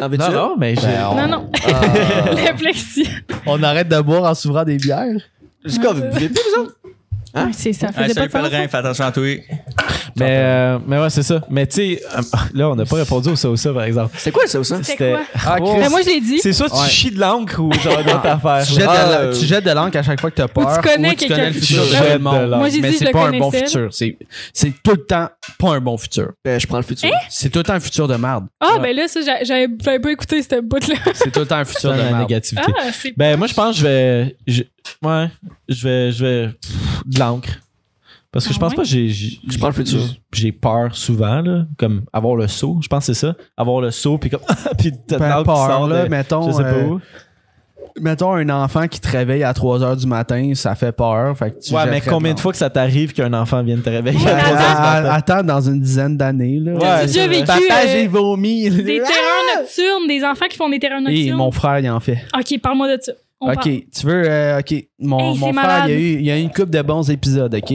[0.08, 0.18] veux-tu?
[0.18, 0.86] Non, non, mais j'ai.
[0.86, 1.50] Ben, on, Non, non.
[1.66, 1.80] Ah.
[2.30, 3.08] Le plexi.
[3.46, 5.20] on arrête de boire en s'ouvrant des bières.
[5.80, 6.75] Quoi, vous buvez plus, vous autres?
[7.52, 7.88] C'est ça.
[7.92, 8.42] Faisait pas de sens.
[8.48, 9.24] pèlerin, fais attention à toi.
[10.18, 11.42] Mais, euh, mais ouais, c'est ça.
[11.50, 12.02] Mais tu sais,
[12.54, 14.14] là, on n'a pas répondu au ça ou ça, par exemple.
[14.18, 14.82] C'est quoi ça ou ça?
[14.82, 15.20] C'était quoi?
[15.44, 15.56] Ah.
[15.60, 16.38] Mais moi, je l'ai dit.
[16.38, 16.88] C'est soit tu Ouais.
[16.88, 18.64] chies de l'encre ou genre d'autres affaires.
[18.66, 20.48] Tu jettes, Ah, de, la- euh, tu jettes de l'encre à chaque fois que t'as
[20.48, 20.80] peur.
[20.80, 21.34] tu connais ou tu quelqu'un.
[21.36, 22.56] connais le futur Tu de le l'encre.
[22.56, 23.88] Moi, j'ai mais dit, c'est le pas un bon futur.
[23.92, 24.16] C'est,
[24.54, 26.28] c'est tout le temps pas un bon futur.
[26.44, 27.10] Ben, je prends le futur.
[27.28, 28.46] C'est tout le temps un futur de merde.
[28.60, 29.68] Ah, ben là, ça, j'a- j'avais
[30.00, 30.96] pas écouté cette bout-là.
[31.14, 32.72] C'est tout le temps un futur de négativité.
[32.78, 32.88] Ah.
[33.16, 34.36] Ben, moi, je pense que je vais.
[35.02, 35.26] ouais,
[35.68, 36.12] je vais.
[36.12, 36.48] Je vais.
[37.06, 37.60] De l'encre.
[38.32, 38.76] Parce que Ah je pense ouais?
[38.76, 39.08] pas que j'ai.
[39.08, 40.00] j'ai- Je futur.
[40.00, 41.64] j'ai- J'ai peur souvent, là.
[41.78, 42.78] Comme avoir le saut.
[42.82, 43.34] Je pense que c'est ça.
[43.56, 44.40] Avoir le saut, puis comme.
[44.78, 46.46] puis t'as qui peur, sort là, de- mettons.
[46.50, 47.00] Je sais pas euh, où.
[47.98, 51.34] Mettons un enfant qui te réveille à 3 h du matin, ça fait peur.
[51.38, 53.88] Fait que tu Ouais, mais combien de fois que ça t'arrive qu'un enfant vienne te
[53.88, 55.10] réveiller Ouais, à 3 heures du Ah, matin?
[55.14, 56.58] Attends, dans une dizaine d'années.
[56.60, 56.74] Là.
[56.74, 58.68] Ouais, J'ai déjà vécu Papa, euh, j'ai vomi.
[58.68, 61.38] des terreurs nocturnes, des enfants qui font des terreurs Et nocturnes.
[61.38, 62.18] mon frère, il en fait.
[62.38, 63.12] Ok, parle-moi de ça.
[63.38, 63.80] On ok, parle.
[63.94, 64.24] tu veux.
[64.30, 66.48] euh, ok, mon, Hey, mon frère, il y, a eu, il y a eu une
[66.50, 67.70] couple de bons épisodes, ok?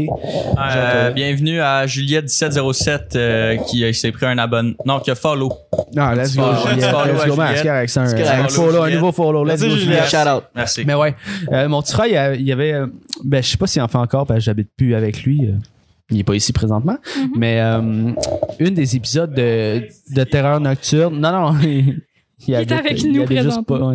[0.57, 4.73] Euh, bienvenue à Juliette1707 euh, qui s'est pris un abonnement.
[4.87, 5.53] Non, qui a follow.
[5.95, 6.89] Non, let's go, Follow- Juliette.
[6.89, 7.55] follow Let's go, man.
[7.87, 9.43] C'est un, Follow follow, un nouveau follow.
[9.45, 10.09] Let's Merci, go, Juliette.
[10.09, 10.43] Shout out.
[10.55, 10.83] Merci.
[10.83, 11.15] Mais ouais,
[11.51, 12.73] euh, mon petit frère, il, y avait.
[12.73, 12.87] euh,
[13.23, 15.47] ben, je sais pas s'il en fait encore, parce que j'habite plus avec lui.
[16.09, 16.97] il est pas ici présentement.
[17.15, 17.29] Mhm.
[17.37, 18.11] Mais euh,
[18.57, 19.83] une des épisodes de,
[20.15, 21.19] de Terreur Nocturne.
[21.19, 21.55] Non, non.
[22.47, 23.25] Il, est avec nous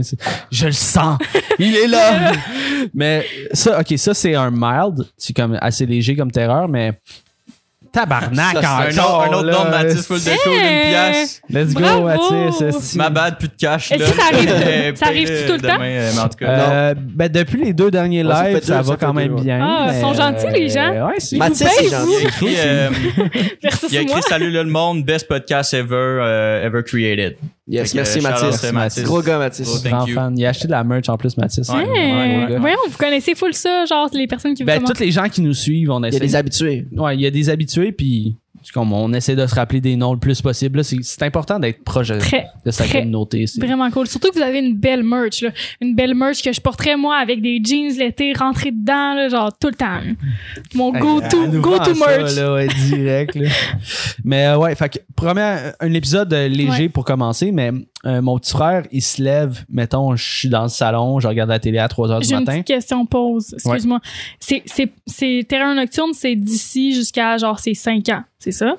[0.02, 0.16] c'est-
[0.50, 1.18] je le sens.
[1.58, 2.32] Il est là.
[2.94, 5.06] mais ça, ok, ça c'est un mild.
[5.16, 6.92] C'est comme assez léger comme terreur, mais
[7.92, 9.52] tabarnak Ça, Un encore, un autre là.
[9.52, 11.40] nom de Mathis full de show d'une pièce.
[11.48, 12.04] Let's go, Bravo.
[12.04, 12.94] Mathis.
[12.94, 13.90] Ma bad, plus de cash.
[13.90, 14.10] Est-ce là.
[14.10, 15.06] que ça arrive- Euh, ça
[15.46, 15.82] tout le demain, temps?
[15.82, 18.84] euh, Mais en tout cas, Euh, ben depuis les deux derniers lives, ça deux, va
[18.84, 19.60] ça quand même bien.
[19.66, 20.92] Ah, ils sont gentils, les gens.
[20.92, 22.26] euh, Ouais, Mathis, c'est gentil.
[22.38, 22.46] vous?
[22.48, 22.56] il
[23.96, 27.36] a écrit, euh, Salut le monde, best podcast ever, euh, ever created.
[27.68, 28.60] Yes, Fait merci euh, Mathis.
[28.60, 29.02] c'est Mathis.
[29.02, 29.82] Gros gars, Mathis.
[29.82, 30.14] Grand you.
[30.14, 30.38] fan.
[30.38, 31.68] Il a acheté de la merch en plus, Mathis.
[31.68, 31.76] Ouais.
[31.84, 32.58] Ouais, ouais, ouais.
[32.58, 35.40] voyons, vous connaissez full ça, genre les personnes qui vous Ben, tous les gens qui
[35.42, 36.16] nous suivent, on Il y essaie.
[36.16, 36.86] a des habitués.
[36.96, 38.36] Ouais, il y a des habitués, puis
[38.72, 40.78] comme on essaie de se rappeler des noms le plus possible.
[40.78, 43.46] là, C'est important d'être proche de- Très, de sa très, communauté.
[43.46, 44.06] c'est- vraiment cool.
[44.06, 45.50] Surtout que vous avez une belle merch, là.
[45.80, 49.50] Une belle merch que je porterais, moi, avec des jeans l'été, rentrés dedans, là, genre,
[49.58, 50.00] tout le temps.
[50.74, 52.36] Mon go-to, vend ça, merch.
[52.36, 53.34] là, ouais, direct.
[53.34, 53.48] là.
[54.24, 56.88] mais euh, ouais, fait que, premier, un épisode euh, léger Ouais.
[56.88, 57.70] pour commencer, mais
[58.06, 61.50] euh, mon petit frère, il se lève, mettons, je suis dans le salon, je regarde
[61.50, 62.52] la télé à 3 h du J'ai une matin.
[62.52, 63.52] petite question pause.
[63.54, 64.00] Excuse-moi.
[64.38, 64.62] C'est,
[65.06, 68.76] c'est, Terreur Nocturne, c'est d'ici jusqu'à genre c'est 5 ans, c'est ça?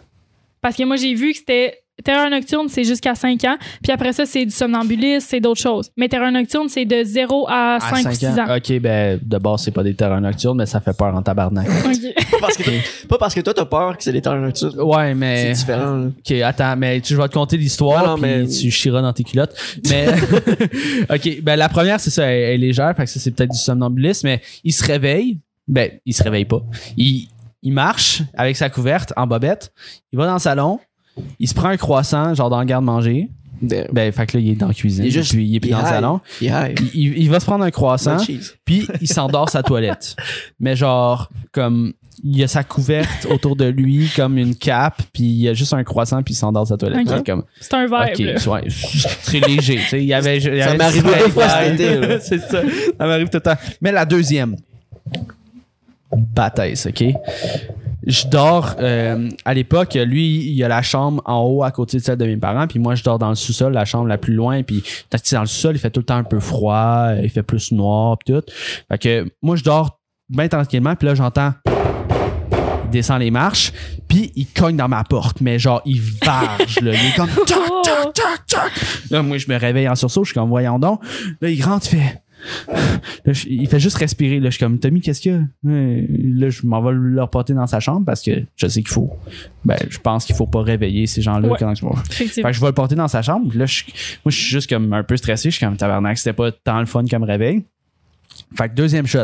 [0.62, 3.58] Parce que moi j'ai vu que c'était Terreur Nocturne, c'est jusqu'à 5 ans.
[3.82, 5.90] Puis après ça, c'est du somnambulisme, c'est d'autres choses.
[5.98, 8.56] Mais Terreur Nocturne, c'est de 0 à À 5 ou 6 ans.
[8.56, 11.68] Ok, ben, de base, c'est pas des terrains nocturnes, mais ça fait peur en tabarnak.
[11.86, 12.14] Ok.
[12.32, 12.74] Pas parce que toi-
[13.10, 14.80] pas parce que toi, t'as peur que c'est des terres nocturnes.
[14.80, 15.52] Ouais, C'est mais.
[15.54, 15.96] différent.
[15.96, 16.08] là.
[16.20, 19.24] Ok, attends, mais tu, je vais te conter l'histoire, puis mais- tu chieras dans tes
[19.24, 19.56] culottes.
[19.90, 20.08] Mais,
[21.10, 23.52] ok, ben la première, c'est ça, elle, elle est légère, fait que ça, c'est peut-être
[23.52, 26.62] du somnambulisme, mais il se réveille, ben, il se réveille pas.
[26.96, 27.28] Il,
[27.64, 29.72] il marche avec sa couverte en bobette,
[30.12, 30.80] il va dans le salon,
[31.40, 33.30] il se prend un croissant, genre dans le garde-manger.
[33.62, 35.60] Ben, fait que là, il est dans la cuisine, Il est juste- puis il est
[35.60, 36.20] plus dans le salon.
[36.42, 36.48] Il,
[36.94, 38.18] il- il va se prendre un croissant,
[38.66, 40.16] puis il s'endort sa toilette.
[40.60, 45.42] Mais genre, comme, il a sa couverte autour de lui, comme une cape, puis il
[45.42, 47.00] y a juste un croissant, puis il s'endort sa toilette.
[47.08, 49.76] C'est Comme, C'est un ok, ouais, c'est léger.
[49.78, 52.40] tu sais, Il y avait, il y Ça avait une deux fois cet été, c'est
[52.40, 52.62] ça.
[52.62, 53.56] Ça m'arrive tout le temps.
[53.82, 54.56] Mais la deuxième,
[56.12, 57.04] bataille, ok?
[58.08, 62.04] Je dors, euh, à l'époque, lui, il a la chambre en haut à côté de
[62.04, 64.34] celle de mes parents, puis moi, je dors dans le sous-sol, la chambre la plus
[64.34, 64.82] loin, puis
[65.12, 68.18] dans le sous-sol, il fait tout le temps un peu froid, il fait plus noir,
[68.18, 68.44] puis tout.
[68.90, 71.54] Fait que moi, je dors bien tranquillement, puis là, j'entends
[72.88, 73.74] il descend les marches,
[74.08, 76.94] puis il cogne dans ma porte, mais genre, il varge, là.
[76.94, 78.72] Il est comme tac, tac, tac, tac.
[79.12, 81.02] Là, moi, je me réveille en sursaut, je suis comme, voyons donc.
[81.42, 82.22] Là, il rentre, il fait.
[82.68, 84.40] Là, je- il fait juste respirer.
[84.40, 85.40] Là, je suis comme, Tommy, qu'est-ce qu'il y a?
[85.70, 89.12] Là, je m'en vais le reporter dans sa chambre parce que je sais qu'il faut.
[89.66, 91.58] Ben, je pense qu'il faut pas réveiller ces gens-là Ouais.
[91.60, 93.52] quand je Fait que je vais le porter dans sa chambre.
[93.56, 93.84] Là, je,
[94.24, 95.50] moi, je suis juste comme un peu stressé.
[95.52, 96.18] Je suis comme tabarnak.
[96.18, 97.64] C'était pas tant le fun comme réveil.
[98.56, 99.24] Fait que deuxième shot.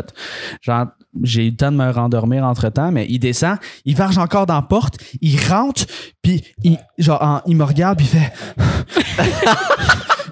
[0.60, 0.86] Genre,
[1.22, 4.46] j'ai eu le temps de me rendormir entre temps, mais il descend, il varge encore
[4.46, 5.84] dans la porte, il rentre,
[6.20, 8.32] puis il, genre, en- il me regarde, puis il fait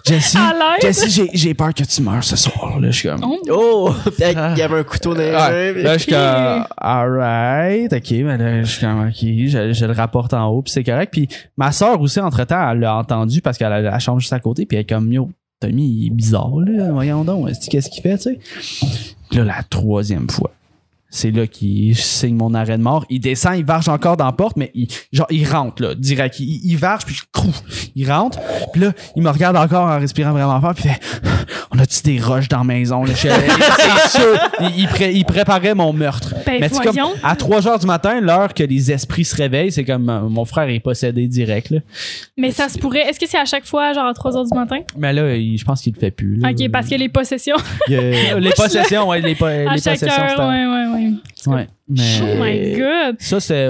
[0.04, 0.38] Jessie.
[0.80, 2.80] Jessie, j'ai, j'ai peur que tu meurs ce soir.
[2.80, 3.22] Là, je suis comme.
[3.24, 3.38] Oh.
[3.50, 3.94] Oh!
[4.16, 4.26] Qu'il
[4.58, 8.62] y avait un couteau dans les Ah, là, je suis comme, alright, ok, mais là,
[8.62, 11.10] je suis comme, ok, je, je le rapporte en haut, puis c'est correct.
[11.12, 14.40] Puis ma soeur aussi, entre-temps, elle l'a entendu parce qu'elle a la chambre juste à
[14.40, 15.30] côté, puis elle est comme, yo,
[15.60, 18.38] Tommy, il est bizarre, là, voyons donc, est-ce que- qu'est-ce qu'il fait, tu sais?
[19.30, 20.50] Puis là, la troisième fois,
[21.14, 23.04] c'est là qu'il signe mon arrêt de mort.
[23.10, 26.40] Il descend, il varge encore dans la porte, mais il, genre, il rentre, là, direct.
[26.40, 27.52] Il, il varge, puis crou,
[27.94, 28.38] il rentre.
[28.72, 31.00] Puis là, il me regarde encore en respirant vraiment fort, puis il fait
[31.74, 33.04] on a-tu des roches dans la maison?
[33.06, 33.46] Suis allé,
[34.08, 34.38] c'est sûr.
[34.60, 36.34] Il, il pré- il préparait mon meurtre.
[36.46, 39.84] Ben, Mais comme à 3 heures du matin, l'heure que les esprits se réveillent, c'est
[39.84, 41.70] comme euh, mon frère est possédé direct.
[41.70, 41.80] Là.
[42.38, 43.08] Mais ça se pourrait.
[43.08, 44.78] Est-ce que c'est à chaque fois, genre à 3 h du matin?
[44.96, 46.36] Mais là, il- je pense qu'il le fait plus.
[46.36, 46.50] là.
[46.50, 47.56] Ok, parce que les possessions
[47.88, 51.01] les possessions, ouais, les, po- les à chaque possessions, heure, un- ouais, ouais,
[51.46, 51.52] ouais.
[51.54, 53.16] Ouais, mais Oh my god!
[53.18, 53.68] ça c'est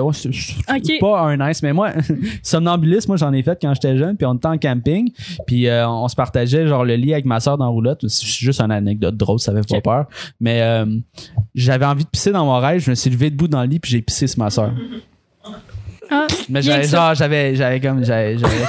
[1.01, 1.91] pas un nice mais moi
[2.43, 5.11] somnambulisme moi j'en ai fait quand j'étais jeune puis on était en camping
[5.47, 8.27] puis euh, on se partageait genre le lit avec ma soeur dans la roulotte c'est
[8.27, 10.07] juste une anecdote drôle ça fait pas peur
[10.41, 10.87] mais euh,
[11.55, 13.79] j'avais envie de pisser dans mon rêve je me suis levé debout dans le lit
[13.81, 14.73] puis j'ai pissé sur ma soeur
[16.11, 18.55] Ah, mais j'avais genre j'avais j'avais comme j'avais j'avais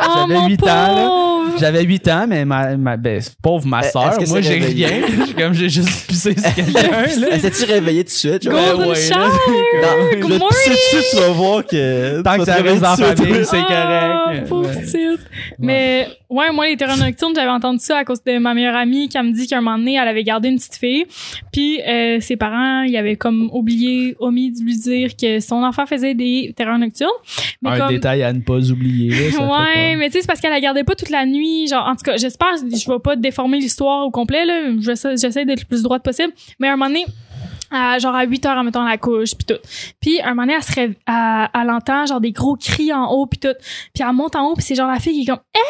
[0.00, 1.06] oh, J'avais mon huit ans, là.
[1.08, 1.58] pauvre!
[1.58, 5.52] j'avais 8 ans mais ma, ma ben, pauvre ma soeur moi j'ai rien J'ai comme
[5.54, 7.06] j'ai juste pissé sur quelqu'un
[7.38, 8.42] s'est-tu réveillée tout de suite?
[8.44, 8.54] genre?
[8.54, 10.20] Ouais, Golden ouais, shower!
[10.20, 10.48] Good Le morning!
[10.48, 12.22] pisser dessus, tu vas voir que.
[12.22, 14.48] Tant que ça reste en famille, c'est Ah, correct.
[14.48, 15.20] pauvre petite.
[15.58, 19.08] Mais ouais, moi, les terrains nocturnes, j'avais entendu ça à cause de ma meilleure amie
[19.08, 21.06] qui me dit qu'un moment donné, elle avait gardé une petite fille.
[21.52, 25.86] Puis euh, ses parents, ils avaient comme oublié, omis de lui dire que son enfant
[25.86, 27.08] faisait des terrains nocturnes.
[27.62, 29.30] Mais un comme, détail à ne pas oublier.
[29.30, 31.66] ça Ouais, pas- mais tu sais, c'est parce qu'elle la gardait pas toute la nuit.
[31.68, 34.54] Genre, en tout cas, j'espère, je vais pas déformer l'histoire au complet, là.
[34.80, 36.32] J'essaie j'essaie d'être le plus droite possible.
[36.58, 36.76] Mais à un
[37.70, 39.60] à, genre à 8 heures, en mettant la couche, puis tout.
[40.00, 43.06] Puis, un moment donné, elle, se réve- elle, elle entend, genre, des gros cris en
[43.10, 43.54] haut, puis tout.
[43.94, 45.62] Puis, elle monte en haut, puis c'est genre la fille qui est comme, hey,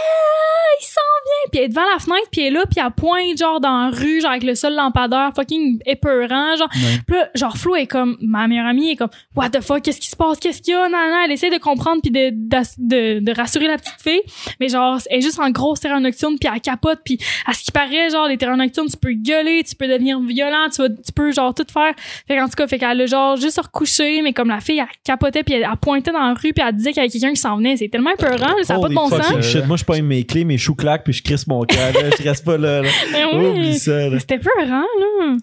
[0.80, 1.50] il s'en vient!
[1.50, 3.86] Puis, elle est devant la fenêtre, puis elle est là, puis elle pointe, genre, dans
[3.86, 6.68] la rue, genre, avec le seul lampadaire, fucking épeurant, genre.
[6.74, 6.98] Ouais.
[7.06, 10.00] Puis là, genre, Flo est comme, ma meilleure amie est comme, what the fuck, qu'est-ce
[10.00, 11.22] qui se passe, qu'est-ce qu'il y a, nan, nan.
[11.24, 14.20] Elle essaie de comprendre puis de, d'ass- de, de rassurer la petite fille.
[14.60, 17.64] Mais genre, elle est juste en grosse terrain nocturne puis elle capote puis à ce
[17.64, 20.88] qui paraît, genre, les terrains nocturnes, tu peux gueuler, tu peux devenir violent, tu vas,
[20.90, 21.87] tu peux, genre, tout faire.
[22.26, 24.78] Fait qu'en tout cas, fait qu'elle a, genre, juste se recoucher, mais comme la fille,
[24.78, 27.10] elle capotait puis elle, elle pointait dans la rue puis elle disait qu'il y avait
[27.10, 27.76] quelqu'un qui s'en venait.
[27.76, 29.44] C'est tellement épeurant, ça n'a pas de bon sens.
[29.44, 29.66] shit.
[29.66, 31.92] Moi, je pogne mes clés, mes choux claquent, puis je crisse mon cœur.
[31.92, 32.10] là.
[32.18, 32.82] Je reste pas là.
[32.82, 32.88] là.
[33.12, 33.78] Mais Oublie oui.
[33.78, 34.08] ça.
[34.08, 34.18] là.
[34.18, 35.36] C'était peurant, là.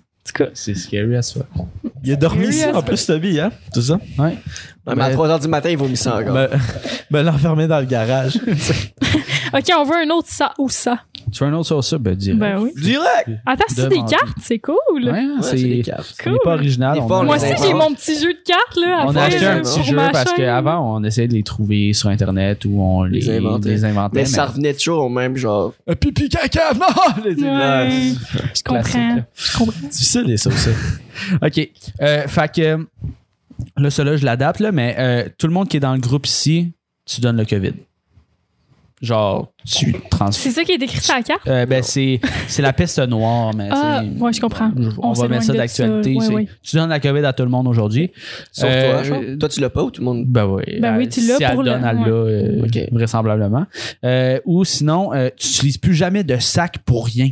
[0.53, 1.45] C'est scary as fuck.
[2.03, 3.51] Il a dormi ici, en plus, Toby, hein?
[3.73, 3.99] Tout ça?
[4.17, 4.38] Ouais.
[4.88, 6.34] Ouais, mais à 3h du matin, il vomit ça encore.
[6.34, 6.49] Ben,
[7.11, 8.39] ben l'enfermer dans le garage.
[9.53, 10.99] Ok, on veut un autre ça ou ça.
[11.31, 11.97] Tu veux un autre sur ça?
[11.97, 12.34] Ben, dis.
[12.34, 12.72] Ben oui.
[12.76, 13.30] Direct!
[13.45, 14.76] Attends, c'est des cartes, c'est cool.
[14.95, 16.15] Ouais, Ouais, c'est c'est des cartes.
[16.18, 16.99] c'est pas original.
[16.99, 19.02] On Moi aussi, j'ai mon petit jeu de cartes, là.
[19.02, 21.93] à On a acheté un euh, petit jeu parce qu'avant, on essayait de les trouver
[21.93, 23.69] sur Internet ou on les, Les inventait.
[23.69, 24.19] les inventait.
[24.19, 25.73] Mais ça revenait toujours au même genre.
[25.88, 26.73] Un pipi caca!
[26.73, 27.23] Non!
[27.26, 28.14] Les Ouais.
[28.56, 29.18] Je comprends.
[29.35, 29.88] Je comprends.
[29.89, 30.69] difficile, les ça aussi.
[31.41, 31.69] OK.
[32.02, 32.85] Euh, fait que
[33.77, 36.27] là, cela, je l'adapte, là, mais euh, tout le monde qui est dans le groupe
[36.27, 36.72] ici,
[37.06, 37.73] tu donnes le COVID.
[39.06, 40.44] Genre, tu transfères.
[40.44, 41.48] C'est ça qui est écrit sur la carte?
[41.48, 44.72] Euh, ben, c'est, c'est la peste noire, mais Ah, c'est- ouais, je comprends.
[44.98, 46.15] On, va mettre ça d'actualité.
[46.19, 46.26] ça.
[46.26, 46.48] c'est- Ouais, ouais.
[46.64, 48.11] Tu donnes la COVID à tout le monde aujourd'hui.
[48.52, 49.22] Sauf Euh, toi, genre.
[49.40, 50.26] Toi, tu l'as pas ou tout le monde?
[50.26, 50.64] Ben oui.
[50.80, 52.90] Ben oui, tu l'as si elle pour le le- donne, elle euh, Ok.
[52.91, 53.65] vraisemblablement.
[54.03, 57.30] Euh, ou sinon, euh, tu n'utilises plus jamais de sac pour rien.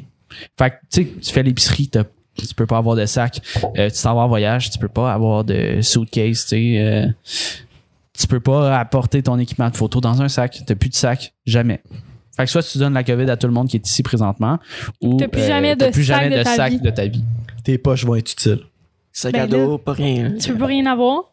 [0.58, 2.04] Fait que, tu sais, tu fais l'épicerie, t'as-
[2.38, 3.40] tu peux pas avoir de sac.
[3.78, 6.76] Euh, tu t'en vas en voyage, tu peux pas avoir de suitcase, tu sais.
[6.80, 7.08] euh,
[8.18, 10.62] tu peux pas apporter ton équipement de photo dans un sac.
[10.66, 11.34] T'as plus de sac.
[11.46, 11.82] Jamais.
[12.36, 14.58] Fait que soit tu donnes la COVID à tout le monde qui est ici présentement,
[15.02, 16.80] ou T'as plus jamais t'as de plus sac jamais de de ta sac vie.
[16.80, 17.24] de ta vie.
[17.64, 18.60] Tes poches vont être utiles.
[19.12, 20.26] Sac Ben à dos, pas rien.
[20.32, 20.36] hein.
[20.40, 21.32] Tu peux plus rien avoir.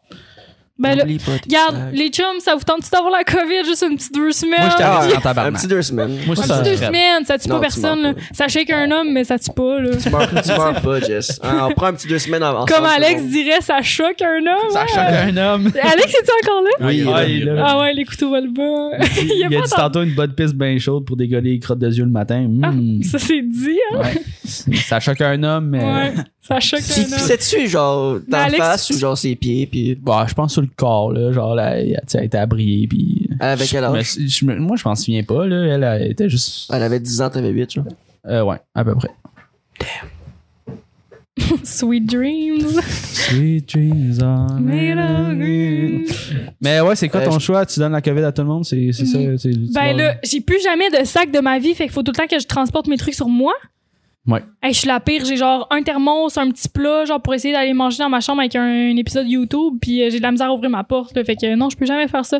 [0.81, 4.31] Ben là, regarde, les chums, ça vous tente d'avoir la COVID juste une petite deux
[4.31, 4.59] semaines?
[4.59, 6.17] Moi, je Ah, t'avais dit en Un petit deux semaines.
[6.25, 8.15] Moi, Un ça, petit deux semaines, ça tue Non, pas personne.
[8.33, 9.79] Ça shake un homme, mais ça tue pas.
[9.79, 9.91] Là.
[10.01, 11.39] Tu meurs, tu meurs pas, Jess.
[11.43, 12.65] Hein, on prend un petit deux semaines avant.
[12.65, 14.71] Comme Alex dirait, ça choque un homme.
[14.71, 14.85] Ça hein?
[14.87, 14.97] choque
[15.29, 15.71] un homme.
[15.81, 16.87] Alex, es-tu encore là?
[16.87, 17.65] Oui, Ah.
[17.67, 18.97] Ah ouais, les couteaux volent bas.
[19.21, 21.87] Il, Il a dit tantôt une bonne piste bien chaude pour dégoller les crottes de
[21.89, 22.47] yeux le matin.
[22.47, 23.01] Hmm.
[23.03, 24.01] Ça c'est dit, hein?
[24.75, 25.83] Ça choque un homme, mais.
[25.83, 26.13] Ouais.
[26.41, 27.19] Ça choque un homme.
[27.19, 31.11] c'est-tu genre Alex- face ou genre ses pieds puis Bah, je pense sur le corps,
[31.11, 31.31] là.
[31.31, 33.29] Genre, là, elle, elle était abriée, puis.
[33.39, 34.15] avec quel âge?
[34.19, 35.65] je me- moi, je m'en souviens pas, là.
[35.65, 36.71] Elle, elle était juste.
[36.73, 37.85] Elle avait 10 ans, t'avais 8, genre.
[38.27, 39.09] Euh, ouais, à peu près.
[41.63, 42.81] Sweet dreams.
[42.87, 46.05] Sweet dreams are made of green.
[46.61, 47.65] Mais ouais, c'est quoi Euh, ton je- choix?
[47.65, 48.65] Tu donnes la COVID à tout le monde?
[48.65, 49.17] C'est c'est ça?
[49.37, 52.03] c'est- tu Ben là, j'ai plus jamais de sac de ma vie, fait qu'il faut
[52.03, 53.53] tout le temps que je transporte mes trucs sur moi.
[54.27, 54.43] Ouais.
[54.61, 57.55] Hey, je suis la pire, j'ai genre un thermos, un petit plat, genre pour essayer
[57.55, 60.29] d'aller manger dans ma chambre avec un, un épisode YouTube, puis euh, j'ai de la
[60.31, 62.39] misère à ouvrir ma porte, là, fait que non, je peux jamais faire ça.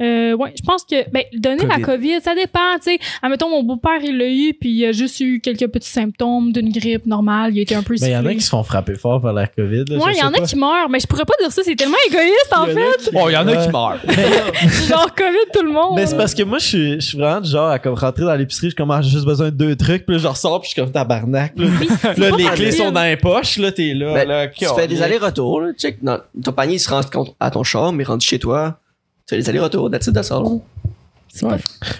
[0.00, 2.98] Euh, ouais, je pense que ben donner la COVID, ça dépend, tu sais.
[3.22, 6.70] Admettons mon beau-père il l'a eu, puis il a juste eu quelques petits symptômes d'une
[6.70, 8.62] grippe normale, il a été un peu Ben, il y en a qui se font
[8.62, 9.84] frapper fort par la COVID.
[9.88, 11.74] là, Ouais, il y en a qui meurent, mais je pourrais pas dire ça, c'est
[11.74, 13.10] tellement égoïste en fait.
[13.14, 13.66] Oh, il y en a Ouais.
[13.66, 13.98] qui meurent.
[14.88, 15.96] genre COVID tout le monde.
[15.96, 18.70] Mais c'est parce que moi, je suis, vraiment du genre à comme rentrer dans l'épicerie,
[18.70, 20.80] je commence j'ai juste besoin de deux trucs, puis là, je ressors, puis je suis
[20.80, 21.52] comme tabarnak.
[21.56, 24.14] Là, les clés sont dans les poches, là, t'es là.
[24.14, 25.72] Ben, là, Tu fais des allers-retours, là.
[25.72, 28.78] Check, non, ton panier il se rend compte à ton char, mais rendu chez toi,
[29.26, 30.60] tu fais des allers-retours, that's it, that's all.
[31.40, 31.56] Pas-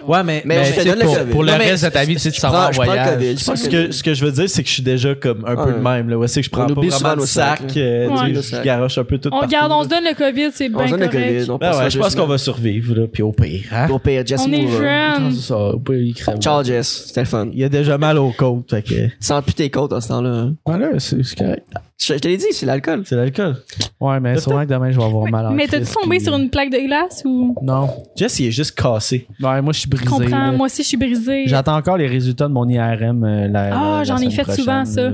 [0.07, 1.31] Ouais, mais, Mais je te tu donne le pour, COVID.
[1.31, 2.75] Pour le Non, mais reste de ta vie, tu sais, tu s'en vas en le
[2.75, 3.15] voyage.
[3.15, 3.39] COVID.
[3.39, 5.55] ce le que, ce que je veux dire, c'est que je suis déjà comme un
[5.57, 5.73] peu Ouais.
[5.75, 6.09] de même.
[6.09, 6.19] Là.
[6.19, 7.59] Ouais, c'est que je prends On pas vraiment de sac.
[7.61, 8.33] sacs, euh, Ouais.
[8.35, 9.49] tu sais, je garoche un peu tout On partout.
[9.49, 11.27] garde, on se donne le COVID, c'est On bien se donne le correct.
[11.39, 11.51] COVID.
[11.51, 13.63] On Ben ouais, je pense qu'on va survivre, là, puis au pire.
[13.73, 13.89] hein?
[13.91, 16.39] Au pire, Jess On est il crève.
[16.41, 17.05] Ciao, Jess.
[17.09, 17.49] C'était le fun.
[17.53, 19.09] Il y a déjà mal aux côtes, que...
[19.21, 20.31] Sens plus tes côtes à ce temps-là.
[20.31, 20.55] hein.
[20.65, 21.65] Voilà, c'est c'est correct.
[21.99, 23.05] Je, je te l'ai dit, c'est l'alcool.
[23.07, 23.57] C'est l'alcool.
[23.99, 26.37] Ouais, mais sûrement que demain, je vais avoir mal en Mais t'as-tu tombé puis- sur
[26.37, 27.55] une plaque de glace ou?
[27.63, 27.89] Non.
[28.17, 29.27] Jess, il est juste cassé.
[29.43, 30.11] Ouais, moi, je suis Je brisé.
[30.11, 30.53] comprends, là.
[30.53, 31.45] moi aussi, je suis brisée.
[31.47, 33.25] J'attends encore les résultats de mon IRM.
[33.25, 35.03] euh, la, Ah, la- j'en ai semaine fait prochaine, souvent, ça.
[35.09, 35.11] là.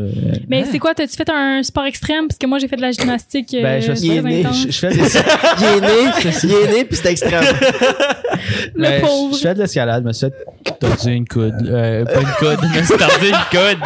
[0.48, 2.26] Mais c'est quoi, t'as-tu fait un sport extrême?
[2.26, 3.54] Parce que moi, j'ai fait de la gymnastique.
[3.54, 4.62] euh, Ben, je très suis né, intense.
[4.66, 4.94] Je, je fais de,
[5.60, 6.10] Il est né,
[6.42, 7.44] il est né, puis c'était extrême.
[8.74, 9.36] Le ben, je- pauvre.
[9.36, 11.54] Je fais de l'escalade, je me suis fait tordu une coude.
[11.68, 13.78] Euh, pas une coude, je me suis tordu une coude.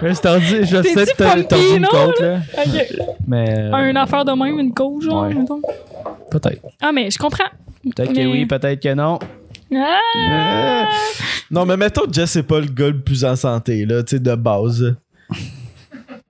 [0.00, 2.20] Je me suis tordu, je me suis T'es-tu fait tor- funky, tordu une non, côte,
[2.20, 2.37] là?
[3.26, 3.58] Mais.
[3.58, 5.34] euh, Un affaire de même, une cause, genre, Ouais.
[5.34, 5.60] mettons?
[6.30, 6.60] Peut-être.
[6.80, 7.44] Ah, mais je comprends.
[7.84, 9.18] Peut-être Mais- que oui, peut-être que non.
[9.74, 10.88] Ah!
[11.50, 14.16] Non, mais mettons que Jess, c'est pas le gars le plus en santé, là, tu
[14.16, 14.94] sais, de base.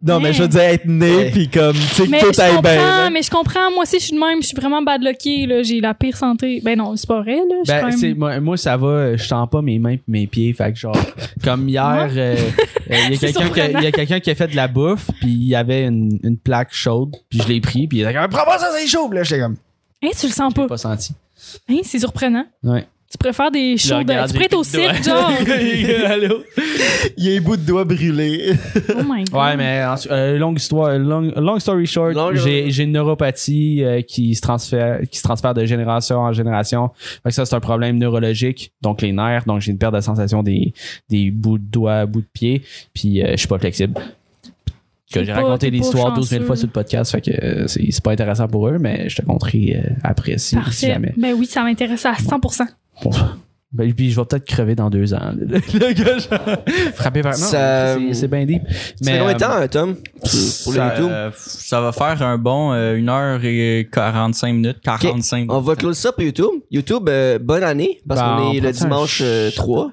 [0.00, 2.54] Non, mais je veux dire, être né, puis comme, tu sais, que tout je aille
[2.54, 2.76] comprends, bien.
[3.04, 3.10] là.
[3.10, 3.70] mais je comprends.
[3.72, 4.40] Moi aussi, je suis de même.
[4.40, 5.62] Je suis vraiment bad lucky, là.
[5.64, 6.60] J'ai la pire santé.
[6.64, 7.56] Ben non, c'est pas vrai, là.
[7.66, 10.02] Je suis Ben, même- c'est- moi, moi, ça va, je tends pas mes mains pis
[10.06, 10.52] mes pieds.
[10.52, 10.96] Fait que genre,
[11.42, 13.30] comme hier, euh, euh, il y a quelqu'un qui, a-
[13.64, 13.78] surprenant.
[13.80, 16.18] il y a quelqu'un qui a fait de la bouffe, puis il y avait une,
[16.22, 18.86] une plaque chaude, puis je l'ai pris, puis il a dit Prends pas ça, c'est
[18.86, 19.56] chaud, là, j'étais comme,
[20.04, 20.68] Hein, tu le sens j'ai pas.
[20.68, 21.12] pas senti.
[21.68, 22.44] Hein, c'est surprenant.
[22.62, 22.86] Ouais.
[23.10, 24.26] Tu préfères des shows de...
[24.26, 25.30] Tu pourrais être au cirque, genre?
[26.10, 26.42] Allô?
[27.16, 28.52] Il y a un bout de doigt brûlé.
[28.90, 29.34] Oh my god.
[29.34, 34.02] Ouais, mais euh, longue histoire, long, long story short, Long- j'ai j'ai une neuropathie euh,
[34.02, 36.90] qui se transfère qui se transfère de génération en génération.
[37.22, 40.00] Fait que ça c'est un problème neurologique, donc les nerfs, donc j'ai une perte de
[40.02, 40.74] sensation des
[41.08, 42.62] des bouts de doigts, bouts de pied,
[42.92, 43.94] puis euh, je suis pas flexible.
[45.10, 46.46] Que j'ai pas- raconté l'histoire 12 000 chanceux.
[46.46, 49.16] fois sur le podcast, fait que euh, c'est c'est pas intéressant pour eux, mais je
[49.16, 51.14] te conterai euh, après si, jamais.
[51.16, 52.66] Ben oui, ça m'intéresse à 100%.
[53.02, 53.10] Bon.
[53.70, 55.30] Ben, puis je vais peut-être crever dans deux ans.
[55.36, 55.44] Le,
[55.78, 57.20] le gars, frappé.
[57.22, 58.62] Non, Ça- c'est- bien deep.
[58.66, 59.94] Fait combien de temps, euh, Tom?
[59.94, 61.10] Pour le ça, YouTube?
[61.10, 66.22] euh, ça va faire un bon euh, 1h45 minutes, 45 On va close ça pour
[66.22, 66.62] YouTube.
[66.70, 69.90] YouTube, euh, bonne année, parce Ben, qu'on on est le dimanche euh, 3.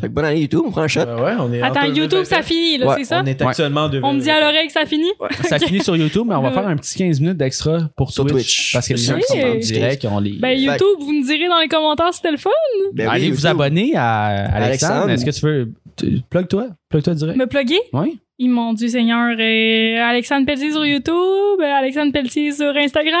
[0.00, 0.62] Fait que bonne année, YouTube.
[0.66, 1.00] On prend un shot.
[1.00, 3.20] ouais, on est Attends, YouTube, ça finit, là, Ouais, c'est ça?
[3.22, 5.12] On est actuellement en On me dit à l'oreille que ça finit?
[5.44, 6.54] Ça finit sur YouTube, mais on va Ouais.
[6.54, 8.72] faire un petit 15 minutes d'extra pour Sur Twitch, Twitch.
[8.72, 10.32] Parce que les gens qui sont en direct, on les.
[10.38, 12.50] Ben YouTube, vous me direz dans les commentaires si c'était le fun.
[12.94, 13.46] Ben oui, Allez vous YouTube.
[13.50, 14.24] abonner à
[14.54, 14.94] Alexandre.
[14.94, 15.10] Alexandre.
[15.10, 16.20] Est-ce que tu veux.
[16.30, 16.66] Plug-toi.
[16.88, 17.38] Plug-toi direct.
[17.38, 17.80] Me plugger?
[17.92, 18.18] Oui.
[18.38, 21.10] Ils m'ont dit Seigneur euh, Alexandre Pelletier sur YouTube,
[21.58, 23.14] euh, Alexandre Pelletier sur Instagram,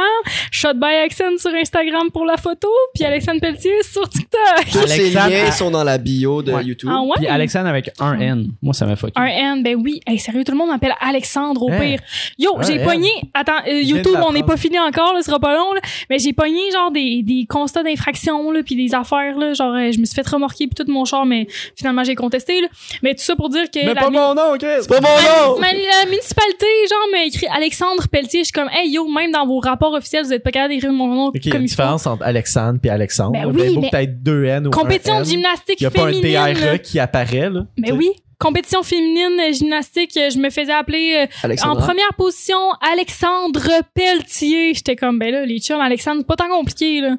[0.50, 4.40] Shot by Alexandre sur Instagram pour la photo, puis Alexandre Pelletier sur TikTok.
[4.70, 6.64] Tous ces Alexandre- liens sont dans la bio de Ouais.
[6.64, 6.90] YouTube.
[6.92, 7.12] Ah ouais?
[7.16, 8.48] Puis Alexandre avec un N.
[8.60, 9.14] Moi, ça m'a fucké.
[9.16, 9.24] Un
[9.54, 10.00] N, ben oui.
[10.06, 11.80] Hey, sérieux, tout le monde m'appelle Alexandre au Hein?
[11.80, 12.00] pire.
[12.38, 12.84] Yo, j'ai N.
[12.84, 13.08] pogné.
[13.32, 15.80] Attends, euh, YouTube, on n'est pas fini encore, là, ce sera pas long, là.
[16.10, 19.54] Mais j'ai pogné genre des, des constats d'infraction, là, puis des affaires, là.
[19.54, 22.60] Genre, euh, je me suis fait remorquer puis tout mon char, mais finalement j'ai contesté,
[22.60, 22.68] là.
[23.02, 23.82] Mais tout ça pour dire que.
[23.82, 24.68] Mais pas mon nom, Chris!
[24.82, 25.60] C'est pas Ma- mon nom!
[25.60, 28.40] ma- la municipalité, genre, m'a écrit Alexandre Pelletier.
[28.40, 30.92] Je suis comme, hey yo, même dans vos rapports officiels, vous êtes pas capable d'écrire
[30.92, 31.72] mon nom Ok, il y a comme une il faut.
[31.76, 33.32] différence entre Alexandre et Alexandre.
[33.32, 35.30] Ben oui, mais- t'aies deux N ou Compétition un de N.
[35.30, 36.54] gymnastique Il y a pas un féminine.
[36.54, 37.66] TRE qui apparaît, là.
[37.78, 42.58] Mais oui, compétition féminine euh, gymnastique, euh, je me faisais appeler euh, en première position
[42.92, 43.62] Alexandre
[43.94, 44.74] Pelletier.
[44.74, 47.16] J'étais comme ben là les chums Alexandre, pas tant compliqué là.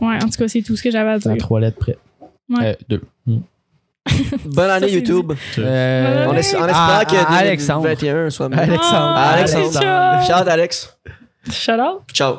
[0.00, 1.42] Ouais, en tout cas, c'est tout ce que j'avais à C'est à dire.
[1.42, 1.96] trois lettres près.
[2.48, 2.66] Ouais.
[2.68, 3.02] Euh, deux.
[4.44, 5.32] Bonne année, Ça, YouTube.
[5.58, 6.40] Euh, En, Ouais.
[6.40, 7.82] es- en Ah, espérant que ah, Alexandre.
[7.84, 8.58] 2021 soit mieux.
[8.58, 9.14] Alexandre.
[9.16, 10.48] Ah, Alexandre.
[10.50, 10.96] Alex.
[11.50, 12.02] Shout out.
[12.12, 12.34] Ciao.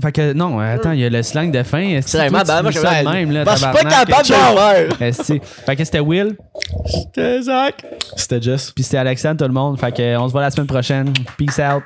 [0.00, 2.00] Fait que non, attends, il y a le slang de fin.
[2.04, 4.08] C'est vraiment tu ben, moi, je ça même, là, Bah, Je suis pas tabarnak?
[4.08, 5.44] capable de le faire.
[5.66, 6.36] Fait que c'était Will,
[6.86, 7.84] C'était Zach.
[8.16, 8.70] C'était Jess.
[8.72, 9.78] puis c'était Alexandre, tout le monde.
[9.78, 11.12] Fait que on se voit la semaine prochaine.
[11.36, 11.82] Peace out.